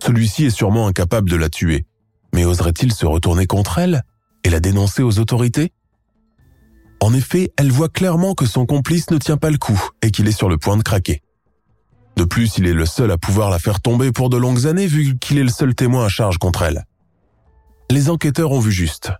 Celui-ci 0.03 0.45
est 0.45 0.49
sûrement 0.49 0.87
incapable 0.87 1.29
de 1.29 1.35
la 1.35 1.49
tuer, 1.49 1.85
mais 2.33 2.43
oserait-il 2.43 2.91
se 2.91 3.05
retourner 3.05 3.45
contre 3.45 3.77
elle 3.77 4.01
et 4.43 4.49
la 4.49 4.59
dénoncer 4.59 5.03
aux 5.03 5.19
autorités? 5.19 5.73
En 6.99 7.13
effet, 7.13 7.51
elle 7.55 7.71
voit 7.71 7.87
clairement 7.87 8.33
que 8.33 8.47
son 8.47 8.65
complice 8.65 9.11
ne 9.11 9.19
tient 9.19 9.37
pas 9.37 9.51
le 9.51 9.59
coup 9.59 9.79
et 10.01 10.09
qu'il 10.09 10.27
est 10.27 10.31
sur 10.31 10.49
le 10.49 10.57
point 10.57 10.75
de 10.75 10.81
craquer. 10.81 11.21
De 12.17 12.23
plus, 12.23 12.57
il 12.57 12.65
est 12.65 12.73
le 12.73 12.87
seul 12.87 13.11
à 13.11 13.19
pouvoir 13.19 13.51
la 13.51 13.59
faire 13.59 13.79
tomber 13.79 14.11
pour 14.11 14.31
de 14.31 14.37
longues 14.37 14.65
années 14.65 14.87
vu 14.87 15.19
qu'il 15.19 15.37
est 15.37 15.43
le 15.43 15.49
seul 15.49 15.75
témoin 15.75 16.05
à 16.05 16.09
charge 16.09 16.39
contre 16.39 16.63
elle. 16.63 16.83
Les 17.91 18.09
enquêteurs 18.09 18.51
ont 18.51 18.59
vu 18.59 18.71
juste. 18.71 19.11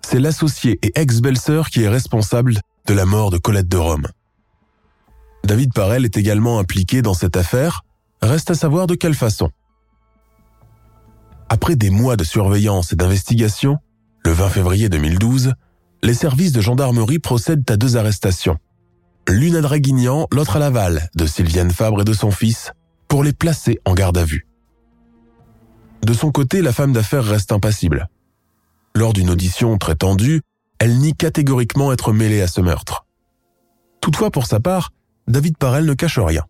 C'est 0.00 0.20
l'associé 0.20 0.78
et 0.82 0.98
ex-belle-sœur 0.98 1.68
qui 1.68 1.82
est 1.82 1.88
responsable 1.88 2.60
de 2.86 2.94
la 2.94 3.04
mort 3.04 3.30
de 3.30 3.36
Colette 3.36 3.68
de 3.68 3.76
Rome. 3.76 4.06
David 5.44 5.74
Parel 5.74 6.06
est 6.06 6.16
également 6.16 6.58
impliqué 6.58 7.02
dans 7.02 7.14
cette 7.14 7.36
affaire, 7.36 7.82
reste 8.22 8.50
à 8.50 8.54
savoir 8.54 8.86
de 8.86 8.94
quelle 8.94 9.14
façon. 9.14 9.50
Après 11.48 11.76
des 11.76 11.90
mois 11.90 12.16
de 12.16 12.24
surveillance 12.24 12.92
et 12.92 12.96
d'investigation, 12.96 13.78
le 14.24 14.32
20 14.32 14.48
février 14.48 14.88
2012, 14.88 15.54
les 16.02 16.14
services 16.14 16.52
de 16.52 16.60
gendarmerie 16.60 17.18
procèdent 17.18 17.70
à 17.70 17.76
deux 17.76 17.96
arrestations. 17.96 18.58
L'une 19.28 19.56
à 19.56 19.60
Draguignan, 19.60 20.26
l'autre 20.32 20.56
à 20.56 20.58
Laval, 20.58 21.08
de 21.14 21.26
Sylviane 21.26 21.70
Fabre 21.70 22.02
et 22.02 22.04
de 22.04 22.12
son 22.12 22.30
fils, 22.30 22.72
pour 23.08 23.24
les 23.24 23.32
placer 23.32 23.80
en 23.84 23.94
garde 23.94 24.18
à 24.18 24.24
vue. 24.24 24.46
De 26.04 26.12
son 26.12 26.30
côté, 26.30 26.60
la 26.60 26.72
femme 26.72 26.92
d'affaires 26.92 27.24
reste 27.24 27.52
impassible. 27.52 28.08
Lors 28.94 29.12
d'une 29.12 29.30
audition 29.30 29.78
très 29.78 29.94
tendue, 29.94 30.42
elle 30.78 30.98
nie 30.98 31.14
catégoriquement 31.14 31.92
être 31.92 32.12
mêlée 32.12 32.42
à 32.42 32.46
ce 32.46 32.60
meurtre. 32.60 33.06
Toutefois, 34.00 34.30
pour 34.30 34.46
sa 34.46 34.60
part, 34.60 34.90
David 35.28 35.56
Parel 35.56 35.86
ne 35.86 35.94
cache 35.94 36.18
rien. 36.18 36.44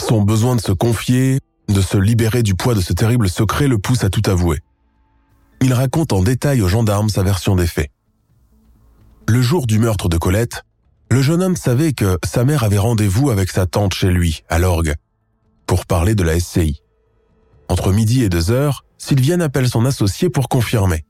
Son 0.00 0.22
besoin 0.22 0.56
de 0.56 0.60
se 0.60 0.72
confier, 0.72 1.40
de 1.68 1.80
se 1.80 1.96
libérer 1.96 2.42
du 2.42 2.54
poids 2.54 2.74
de 2.74 2.80
ce 2.80 2.92
terrible 2.92 3.28
secret 3.28 3.68
le 3.68 3.78
pousse 3.78 4.04
à 4.04 4.10
tout 4.10 4.22
avouer. 4.30 4.60
Il 5.60 5.72
raconte 5.72 6.12
en 6.12 6.22
détail 6.22 6.60
aux 6.62 6.68
gendarmes 6.68 7.08
sa 7.08 7.22
version 7.22 7.56
des 7.56 7.66
faits. 7.66 7.90
Le 9.26 9.40
jour 9.40 9.66
du 9.66 9.78
meurtre 9.78 10.08
de 10.08 10.18
Colette, 10.18 10.62
le 11.10 11.22
jeune 11.22 11.42
homme 11.42 11.56
savait 11.56 11.92
que 11.92 12.18
sa 12.24 12.44
mère 12.44 12.64
avait 12.64 12.78
rendez-vous 12.78 13.30
avec 13.30 13.50
sa 13.50 13.66
tante 13.66 13.94
chez 13.94 14.10
lui, 14.10 14.42
à 14.48 14.58
l'orgue, 14.58 14.94
pour 15.66 15.86
parler 15.86 16.14
de 16.14 16.22
la 16.22 16.38
SCI. 16.38 16.82
Entre 17.68 17.92
midi 17.92 18.22
et 18.22 18.28
2 18.28 18.50
heures, 18.50 18.84
Sylviane 18.98 19.42
appelle 19.42 19.68
son 19.68 19.84
associé 19.86 20.28
pour 20.28 20.48
confirmer. 20.48 21.04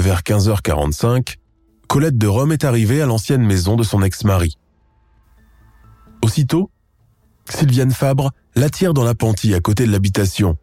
Vers 0.00 0.20
15h45, 0.20 1.36
Colette 1.88 2.18
de 2.18 2.26
Rome 2.26 2.52
est 2.52 2.64
arrivée 2.64 3.02
à 3.02 3.06
l'ancienne 3.06 3.42
maison 3.42 3.76
de 3.76 3.82
son 3.82 4.02
ex-mari. 4.02 4.58
Aussitôt, 6.22 6.70
Sylviane 7.48 7.90
Fabre 7.90 8.30
l'attire 8.56 8.94
dans 8.94 9.04
l'appentis 9.04 9.54
à 9.54 9.60
côté 9.60 9.86
de 9.86 9.92
l'habitation 9.92 10.56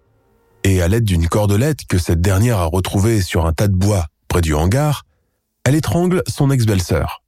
et 0.63 0.81
à 0.81 0.87
l'aide 0.87 1.03
d'une 1.03 1.27
cordelette 1.27 1.85
que 1.87 1.97
cette 1.97 2.21
dernière 2.21 2.59
a 2.59 2.65
retrouvée 2.65 3.21
sur 3.21 3.45
un 3.45 3.53
tas 3.53 3.67
de 3.67 3.75
bois 3.75 4.07
près 4.27 4.41
du 4.41 4.53
hangar, 4.53 5.05
elle 5.63 5.75
étrangle 5.75 6.23
son 6.27 6.51
ex-belle-sœur. 6.51 7.23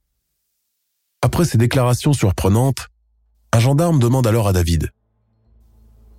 Après 1.22 1.44
ces 1.44 1.58
déclarations 1.58 2.12
surprenantes, 2.12 2.88
un 3.52 3.58
gendarme 3.58 3.98
demande 3.98 4.26
alors 4.26 4.48
à 4.48 4.52
David 4.52 4.90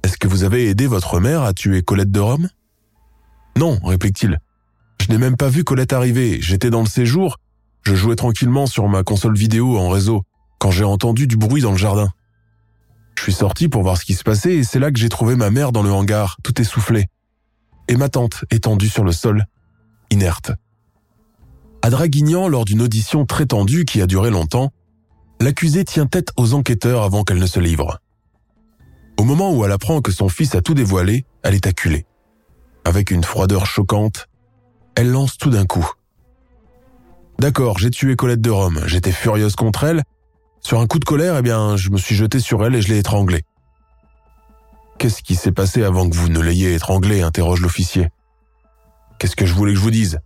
Est-ce 0.03 0.17
que 0.17 0.27
vous 0.27 0.43
avez 0.43 0.69
aidé 0.69 0.87
votre 0.87 1.19
mère 1.19 1.43
à 1.43 1.53
tuer 1.53 1.81
Colette 1.81 2.11
de 2.11 2.19
Rome 2.19 2.49
Non, 3.57 3.79
réplique-t-il. 3.83 4.39
Je 5.01 5.11
n'ai 5.11 5.17
même 5.17 5.37
pas 5.37 5.49
vu 5.49 5.63
Colette 5.63 5.93
arriver, 5.93 6.39
j'étais 6.41 6.69
dans 6.69 6.81
le 6.81 6.87
séjour, 6.87 7.37
je 7.83 7.95
jouais 7.95 8.15
tranquillement 8.15 8.65
sur 8.65 8.87
ma 8.87 9.03
console 9.03 9.37
vidéo 9.37 9.77
en 9.77 9.89
réseau 9.89 10.23
quand 10.59 10.71
j'ai 10.71 10.83
entendu 10.83 11.27
du 11.27 11.37
bruit 11.37 11.61
dans 11.61 11.71
le 11.71 11.77
jardin. 11.77 12.11
Je 13.17 13.23
suis 13.23 13.33
sorti 13.33 13.69
pour 13.69 13.81
voir 13.81 13.97
ce 13.97 14.05
qui 14.05 14.13
se 14.13 14.23
passait 14.23 14.55
et 14.55 14.63
c'est 14.63 14.79
là 14.79 14.91
que 14.91 14.99
j'ai 14.99 15.09
trouvé 15.09 15.35
ma 15.35 15.49
mère 15.49 15.71
dans 15.71 15.83
le 15.83 15.91
hangar, 15.91 16.37
tout 16.43 16.59
essoufflée. 16.61 17.07
Et 17.87 17.95
ma 17.95 18.09
tante 18.09 18.45
étendue 18.51 18.89
sur 18.89 19.03
le 19.03 19.11
sol, 19.11 19.45
inerte. 20.11 20.51
À 21.81 21.89
Draguignan, 21.89 22.47
lors 22.47 22.65
d'une 22.65 22.81
audition 22.81 23.25
très 23.25 23.45
tendue 23.45 23.85
qui 23.85 24.01
a 24.01 24.07
duré 24.07 24.31
longtemps, 24.31 24.71
l'accusée 25.39 25.85
tient 25.85 26.07
tête 26.07 26.29
aux 26.35 26.53
enquêteurs 26.53 27.03
avant 27.03 27.23
qu'elle 27.23 27.39
ne 27.39 27.45
se 27.45 27.59
livre. 27.59 27.99
Au 29.17 29.23
moment 29.23 29.53
où 29.55 29.63
elle 29.63 29.71
apprend 29.71 30.01
que 30.01 30.11
son 30.11 30.29
fils 30.29 30.55
a 30.55 30.61
tout 30.61 30.73
dévoilé, 30.73 31.25
elle 31.43 31.55
est 31.55 31.67
acculée. 31.67 32.05
Avec 32.83 33.11
une 33.11 33.23
froideur 33.23 33.65
choquante, 33.65 34.27
elle 34.95 35.09
lance 35.09 35.37
tout 35.37 35.49
d'un 35.49 35.65
coup. 35.65 35.89
D'accord, 37.39 37.77
j'ai 37.77 37.91
tué 37.91 38.15
Colette 38.15 38.41
de 38.41 38.49
Rome, 38.49 38.81
j'étais 38.85 39.11
furieuse 39.11 39.55
contre 39.55 39.83
elle, 39.83 40.03
sur 40.65 40.79
un 40.79 40.87
coup 40.87 40.97
de 40.97 41.05
colère, 41.05 41.37
eh 41.37 41.43
bien, 41.43 41.77
je 41.77 41.91
me 41.91 41.97
suis 41.97 42.15
jeté 42.15 42.39
sur 42.39 42.65
elle 42.65 42.73
et 42.73 42.81
je 42.81 42.87
l'ai 42.87 42.97
étranglée. 42.97 43.43
Qu'est-ce 44.97 45.21
qui 45.21 45.35
s'est 45.35 45.51
passé 45.51 45.83
avant 45.83 46.09
que 46.09 46.15
vous 46.15 46.27
ne 46.27 46.39
l'ayez 46.39 46.73
étranglée 46.73 47.21
interroge 47.21 47.61
l'officier. 47.61 48.09
Qu'est-ce 49.19 49.35
que 49.35 49.45
je 49.45 49.53
voulais 49.53 49.73
que 49.73 49.77
je 49.77 49.83
vous 49.83 49.91
dise? 49.91 50.21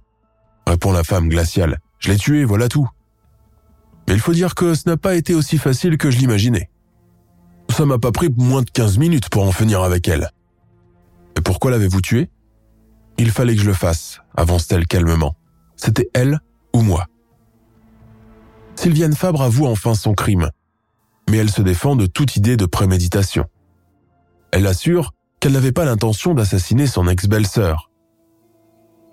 Répond 0.65 0.93
la 0.93 1.03
femme 1.03 1.27
glaciale. 1.27 1.79
Je 1.99 2.09
l'ai 2.09 2.15
tuée, 2.15 2.45
voilà 2.45 2.69
tout. 2.69 2.87
Mais 4.07 4.13
il 4.13 4.21
faut 4.21 4.31
dire 4.31 4.55
que 4.55 4.75
ce 4.75 4.87
n'a 4.87 4.95
pas 4.95 5.15
été 5.15 5.33
aussi 5.35 5.57
facile 5.57 5.97
que 5.97 6.09
je 6.09 6.19
l'imaginais. 6.19 6.69
Ça 7.69 7.85
m'a 7.85 7.99
pas 7.99 8.13
pris 8.13 8.29
moins 8.37 8.61
de 8.61 8.69
15 8.69 8.97
minutes 8.97 9.27
pour 9.27 9.43
en 9.43 9.51
finir 9.51 9.83
avec 9.83 10.07
elle. 10.07 10.31
Et 11.37 11.41
pourquoi 11.41 11.69
l'avez-vous 11.69 11.99
tuée? 11.99 12.29
Il 13.17 13.31
fallait 13.31 13.57
que 13.57 13.61
je 13.61 13.67
le 13.67 13.73
fasse, 13.73 14.21
avance-t-elle 14.37 14.87
calmement. 14.87 15.35
C'était 15.75 16.09
elle 16.13 16.39
ou 16.73 16.81
moi? 16.81 17.07
Sylviane 18.79 19.13
Fabre 19.13 19.41
avoue 19.41 19.65
enfin 19.65 19.93
son 19.93 20.13
crime, 20.13 20.51
mais 21.29 21.35
elle 21.35 21.51
se 21.51 21.61
défend 21.61 21.97
de 21.97 22.05
toute 22.05 22.37
idée 22.37 22.55
de 22.55 22.65
préméditation. 22.65 23.43
Elle 24.53 24.65
assure 24.65 25.11
qu'elle 25.41 25.51
n'avait 25.51 25.73
pas 25.73 25.83
l'intention 25.83 26.33
d'assassiner 26.33 26.87
son 26.87 27.09
ex-belle-sœur. 27.09 27.91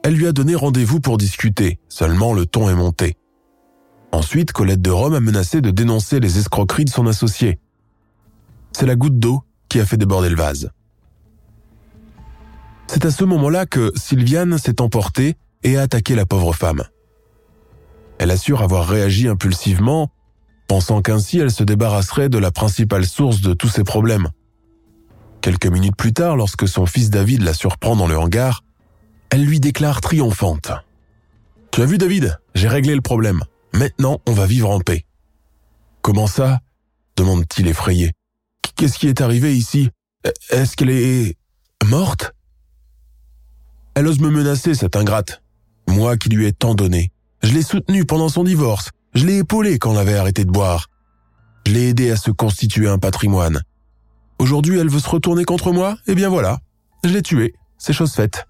Elle 0.05 0.15
lui 0.15 0.29
a 0.29 0.33
donné 0.33 0.55
rendez-vous 0.55 1.01
pour 1.01 1.19
discuter, 1.19 1.81
seulement 1.89 2.33
le 2.33 2.47
ton 2.47 2.71
est 2.71 2.77
monté. 2.77 3.17
Ensuite, 4.13 4.53
Colette 4.53 4.83
de 4.83 4.91
Rome 4.93 5.15
a 5.15 5.21
menacé 5.21 5.61
de 5.61 5.73
dénoncer 5.73 6.21
les 6.21 6.39
escroqueries 6.39 6.85
de 6.85 6.91
son 6.91 7.09
associé. 7.09 7.59
C'est 8.71 8.87
la 8.87 8.95
goutte 8.95 9.19
d'eau 9.19 9.43
qui 9.69 9.81
a 9.81 9.85
fait 9.85 9.97
déborder 9.97 10.29
le 10.29 10.37
vase. 10.37 10.71
C'est 12.87 13.05
à 13.05 13.11
ce 13.11 13.25
moment-là 13.25 13.67
que 13.67 13.91
Sylviane 13.97 14.59
s'est 14.59 14.81
emportée 14.81 15.35
et 15.65 15.77
a 15.77 15.83
attaqué 15.83 16.15
la 16.15 16.25
pauvre 16.25 16.53
femme. 16.53 16.85
Elle 18.19 18.31
assure 18.31 18.63
avoir 18.63 18.87
réagi 18.87 19.29
impulsivement, 19.29 20.11
pensant 20.69 21.03
qu'ainsi 21.03 21.39
elle 21.39 21.51
se 21.51 21.65
débarrasserait 21.65 22.29
de 22.29 22.39
la 22.39 22.51
principale 22.51 23.07
source 23.07 23.41
de 23.41 23.53
tous 23.53 23.69
ses 23.69 23.85
problèmes. 23.85 24.29
Quelques 25.43 25.67
minutes 25.67 25.97
plus 25.97 26.13
tard, 26.13 26.37
lorsque 26.37 26.67
son 26.67 26.87
fils 26.87 27.11
David 27.11 27.43
la 27.43 27.55
surprend 27.55 27.95
dans 27.95 28.09
le 28.09 28.19
hangar, 28.19 28.65
elle 29.31 29.45
lui 29.45 29.61
déclare 29.61 30.01
triomphante. 30.01 30.73
Tu 31.71 31.83
as 31.83 31.87
vu 31.87 31.99
David, 31.99 32.39
j'ai 32.55 32.69
réglé 32.69 32.95
le 32.95 33.01
problème. 33.01 33.43
Maintenant, 33.73 34.21
on 34.27 34.33
va 34.33 34.47
vivre 34.47 34.71
en 34.71 34.81
paix. 34.81 35.05
Comment 36.03 36.27
ça? 36.27 36.61
demande-t-il 37.17 37.67
effrayé. 37.67 38.13
Qu'est-ce 38.77 38.99
qui 38.99 39.09
est 39.09 39.21
arrivé 39.21 39.57
ici? 39.57 39.91
Est-ce 40.51 40.77
qu'elle 40.77 40.91
est 40.91 41.37
morte? 41.85 42.35
Elle 43.95 44.07
ose 44.07 44.21
me 44.21 44.31
menacer, 44.31 44.75
cette 44.75 44.97
ingrate. 44.97 45.43
Moi 45.89 46.17
qui 46.17 46.29
lui 46.29 46.47
ai 46.47 46.53
tant 46.53 46.75
donné. 46.75 47.11
Je 47.43 47.53
l'ai 47.53 47.63
soutenu 47.63 48.05
pendant 48.05 48.29
son 48.29 48.45
divorce. 48.45 48.91
Je 49.15 49.27
l'ai 49.27 49.39
épaulé 49.39 49.79
quand 49.79 49.93
on 49.93 49.97
avait 49.97 50.17
arrêté 50.17 50.45
de 50.45 50.51
boire. 50.51 50.89
Je 51.67 51.73
l'ai 51.73 51.89
aidé 51.89 52.11
à 52.11 52.17
se 52.17 52.31
constituer 52.31 52.89
un 52.89 52.99
patrimoine. 52.99 53.63
Aujourd'hui, 54.39 54.79
elle 54.79 54.89
veut 54.89 55.01
se 55.01 55.09
retourner 55.09 55.45
contre 55.45 55.73
moi? 55.73 55.97
Eh 56.07 56.15
bien 56.15 56.29
voilà, 56.29 56.59
je 57.05 57.11
l'ai 57.11 57.23
tuée. 57.23 57.55
C'est 57.79 57.93
chose 57.93 58.13
faite. 58.13 58.47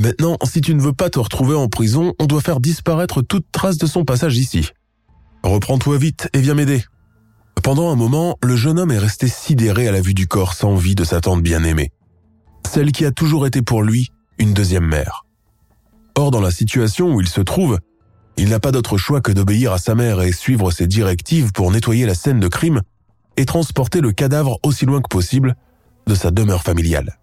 Maintenant, 0.00 0.36
si 0.44 0.60
tu 0.60 0.74
ne 0.74 0.80
veux 0.80 0.92
pas 0.92 1.10
te 1.10 1.18
retrouver 1.18 1.54
en 1.54 1.68
prison, 1.68 2.14
on 2.18 2.26
doit 2.26 2.40
faire 2.40 2.60
disparaître 2.60 3.22
toute 3.22 3.46
trace 3.52 3.78
de 3.78 3.86
son 3.86 4.04
passage 4.04 4.36
ici. 4.36 4.70
Reprends-toi 5.44 5.98
vite 5.98 6.28
et 6.32 6.40
viens 6.40 6.54
m'aider. 6.54 6.84
Pendant 7.62 7.90
un 7.90 7.96
moment, 7.96 8.36
le 8.42 8.56
jeune 8.56 8.78
homme 8.78 8.90
est 8.90 8.98
resté 8.98 9.28
sidéré 9.28 9.88
à 9.88 9.92
la 9.92 10.00
vue 10.00 10.14
du 10.14 10.26
corps 10.26 10.54
sans 10.54 10.74
vie 10.74 10.94
de 10.94 11.04
sa 11.04 11.20
tante 11.20 11.42
bien-aimée. 11.42 11.92
Celle 12.68 12.92
qui 12.92 13.04
a 13.04 13.12
toujours 13.12 13.46
été 13.46 13.62
pour 13.62 13.82
lui 13.82 14.10
une 14.38 14.52
deuxième 14.52 14.86
mère. 14.86 15.24
Or, 16.16 16.30
dans 16.30 16.40
la 16.40 16.50
situation 16.50 17.14
où 17.14 17.20
il 17.20 17.28
se 17.28 17.40
trouve, 17.40 17.78
il 18.36 18.48
n'a 18.48 18.60
pas 18.60 18.72
d'autre 18.72 18.96
choix 18.96 19.20
que 19.20 19.32
d'obéir 19.32 19.72
à 19.72 19.78
sa 19.78 19.94
mère 19.94 20.20
et 20.20 20.32
suivre 20.32 20.70
ses 20.70 20.86
directives 20.86 21.52
pour 21.52 21.70
nettoyer 21.70 22.06
la 22.06 22.14
scène 22.14 22.40
de 22.40 22.48
crime 22.48 22.82
et 23.36 23.44
transporter 23.44 24.00
le 24.00 24.12
cadavre 24.12 24.58
aussi 24.62 24.86
loin 24.86 25.00
que 25.00 25.08
possible 25.08 25.56
de 26.06 26.14
sa 26.14 26.30
demeure 26.30 26.62
familiale. 26.62 27.18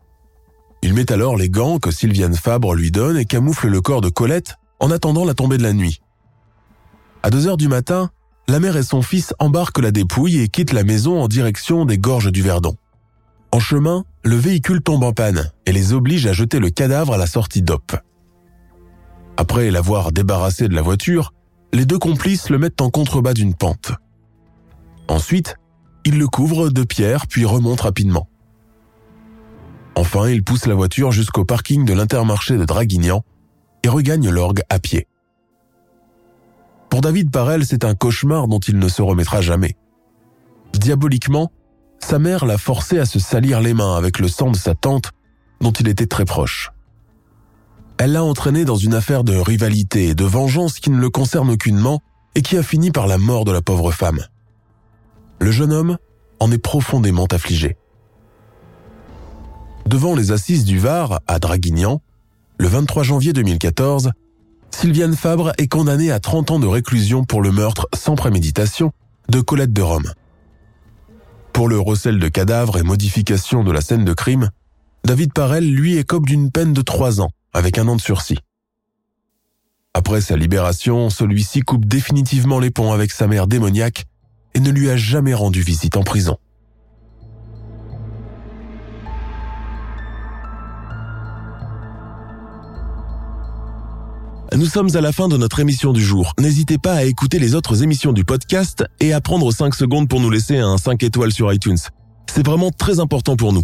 Il 0.82 0.93
met 0.93 1.12
alors 1.12 1.38
les 1.38 1.49
gants 1.49 1.80
que 1.80 1.91
Sylviane 1.91 2.36
Fabre 2.36 2.74
lui 2.74 2.91
donne 2.91 3.18
et 3.18 3.26
camoufle 3.26 3.68
le 3.68 3.82
corps 3.82 4.01
de 4.01 4.09
Colette 4.09 4.55
en 4.80 4.89
attendant 4.89 5.26
la 5.26 5.34
tombée 5.34 5.57
de 5.57 5.64
la 5.64 5.74
nuit. 5.74 6.01
À 7.24 7.30
2 7.30 7.47
heures 7.47 7.57
du 7.57 7.68
matin, 7.68 8.09
la 8.47 8.59
mère 8.59 8.78
et 8.78 8.84
son 8.84 9.01
fils 9.01 9.34
embarquent 9.38 9.80
la 9.80 9.91
dépouille 9.91 10.39
et 10.39 10.47
quittent 10.47 10.74
la 10.74 10.84
maison 10.84 11.22
en 11.22 11.28
direction 11.28 11.86
des 11.86 11.99
gorges 11.99 12.32
du 12.32 12.41
Verdon. 12.41 12.76
En 13.51 13.59
chemin, 13.59 14.05
le 14.24 14.36
véhicule 14.36 14.82
tombe 14.82 15.03
en 15.03 15.14
panne 15.14 15.51
et 15.66 15.72
les 15.72 15.93
oblige 15.93 16.26
à 16.26 16.34
jeter 16.34 16.59
le 16.59 16.70
cadavre 16.70 17.14
à 17.14 17.18
la 17.18 17.28
sortie 17.28 17.62
d'Op. 17.62 17.95
Après 19.38 19.71
l'avoir 19.71 20.11
débarrassé 20.11 20.67
de 20.67 20.75
la 20.75 20.82
voiture, 20.82 21.34
les 21.73 21.86
deux 21.86 21.99
complices 21.99 22.49
le 22.49 22.57
mettent 22.57 22.82
en 22.82 22.89
contrebas 22.89 23.34
d'une 23.34 23.55
pente. 23.55 23.93
Ensuite, 25.07 25.55
ils 26.05 26.17
le 26.17 26.27
couvrent 26.27 26.69
de 26.69 26.84
pierres 26.84 27.27
puis 27.27 27.45
remontent 27.45 27.84
rapidement. 27.84 28.27
Enfin, 29.95 30.29
ils 30.29 30.43
poussent 30.43 30.67
la 30.67 30.75
voiture 30.75 31.11
jusqu'au 31.11 31.45
parking 31.45 31.86
de 31.86 31.93
l'intermarché 31.93 32.57
de 32.57 32.65
Draguignan 32.65 33.23
et 33.84 33.89
regagnent 33.89 34.29
l'orgue 34.29 34.61
à 34.69 34.79
pied. 34.79 35.07
Pour 36.89 37.01
David 37.01 37.32
Parel, 37.32 37.65
c'est 37.65 37.86
un 37.86 37.95
cauchemar 37.95 38.47
dont 38.47 38.59
il 38.59 38.77
ne 38.77 38.88
se 38.88 39.01
remettra 39.01 39.41
jamais. 39.41 39.75
Diaboliquement, 40.73 41.51
sa 41.99 42.19
mère 42.19 42.45
l'a 42.45 42.57
forcé 42.57 42.99
à 42.99 43.05
se 43.05 43.19
salir 43.19 43.61
les 43.61 43.73
mains 43.73 43.95
avec 43.95 44.19
le 44.19 44.27
sang 44.27 44.51
de 44.51 44.57
sa 44.57 44.75
tante 44.75 45.11
dont 45.61 45.71
il 45.71 45.88
était 45.88 46.07
très 46.07 46.25
proche 46.25 46.71
elle 48.03 48.13
l'a 48.13 48.23
entraîné 48.23 48.65
dans 48.65 48.77
une 48.77 48.95
affaire 48.95 49.23
de 49.23 49.35
rivalité 49.35 50.07
et 50.07 50.15
de 50.15 50.25
vengeance 50.25 50.79
qui 50.79 50.89
ne 50.89 50.97
le 50.97 51.11
concerne 51.11 51.51
aucunement 51.51 52.01
et 52.33 52.41
qui 52.41 52.57
a 52.57 52.63
fini 52.63 52.89
par 52.89 53.05
la 53.05 53.19
mort 53.19 53.45
de 53.45 53.51
la 53.51 53.61
pauvre 53.61 53.91
femme. 53.91 54.25
Le 55.39 55.51
jeune 55.51 55.71
homme 55.71 55.99
en 56.39 56.51
est 56.51 56.57
profondément 56.57 57.27
affligé. 57.31 57.77
Devant 59.85 60.15
les 60.15 60.31
assises 60.31 60.65
du 60.65 60.79
Var, 60.79 61.19
à 61.27 61.37
Draguignan, 61.37 62.01
le 62.57 62.67
23 62.67 63.03
janvier 63.03 63.33
2014, 63.33 64.13
Sylviane 64.71 65.15
Fabre 65.15 65.51
est 65.59 65.67
condamnée 65.67 66.11
à 66.11 66.19
30 66.19 66.49
ans 66.49 66.59
de 66.59 66.65
réclusion 66.65 67.23
pour 67.23 67.43
le 67.43 67.51
meurtre 67.51 67.87
sans 67.93 68.15
préméditation 68.15 68.93
de 69.29 69.41
Colette 69.41 69.73
de 69.73 69.81
Rome. 69.83 70.11
Pour 71.53 71.69
le 71.69 71.79
recel 71.79 72.17
de 72.17 72.29
cadavres 72.29 72.79
et 72.79 72.83
modification 72.83 73.63
de 73.63 73.71
la 73.71 73.81
scène 73.81 74.05
de 74.05 74.13
crime, 74.13 74.49
David 75.05 75.33
Parel 75.33 75.71
lui 75.71 75.97
écope 75.97 76.25
d'une 76.25 76.49
peine 76.49 76.73
de 76.73 76.81
3 76.81 77.21
ans 77.21 77.29
avec 77.53 77.77
un 77.77 77.87
an 77.87 77.95
de 77.95 78.01
sursis. 78.01 78.37
Après 79.93 80.21
sa 80.21 80.37
libération, 80.37 81.09
celui-ci 81.09 81.61
coupe 81.61 81.85
définitivement 81.85 82.59
les 82.59 82.71
ponts 82.71 82.93
avec 82.93 83.11
sa 83.11 83.27
mère 83.27 83.47
démoniaque 83.47 84.05
et 84.53 84.59
ne 84.59 84.69
lui 84.69 84.89
a 84.89 84.95
jamais 84.95 85.33
rendu 85.33 85.61
visite 85.61 85.97
en 85.97 86.03
prison. 86.03 86.37
Nous 94.53 94.65
sommes 94.65 94.93
à 94.95 95.01
la 95.01 95.13
fin 95.13 95.29
de 95.29 95.37
notre 95.37 95.61
émission 95.61 95.93
du 95.93 96.03
jour. 96.03 96.33
N'hésitez 96.37 96.77
pas 96.77 96.93
à 96.95 97.03
écouter 97.05 97.39
les 97.39 97.55
autres 97.55 97.83
émissions 97.83 98.11
du 98.11 98.25
podcast 98.25 98.83
et 98.99 99.13
à 99.13 99.21
prendre 99.21 99.49
5 99.49 99.73
secondes 99.73 100.09
pour 100.09 100.19
nous 100.19 100.29
laisser 100.29 100.57
un 100.57 100.77
5 100.77 101.01
étoiles 101.03 101.31
sur 101.31 101.51
iTunes. 101.53 101.77
C'est 102.29 102.45
vraiment 102.45 102.69
très 102.69 102.99
important 102.99 103.37
pour 103.37 103.53
nous. 103.53 103.63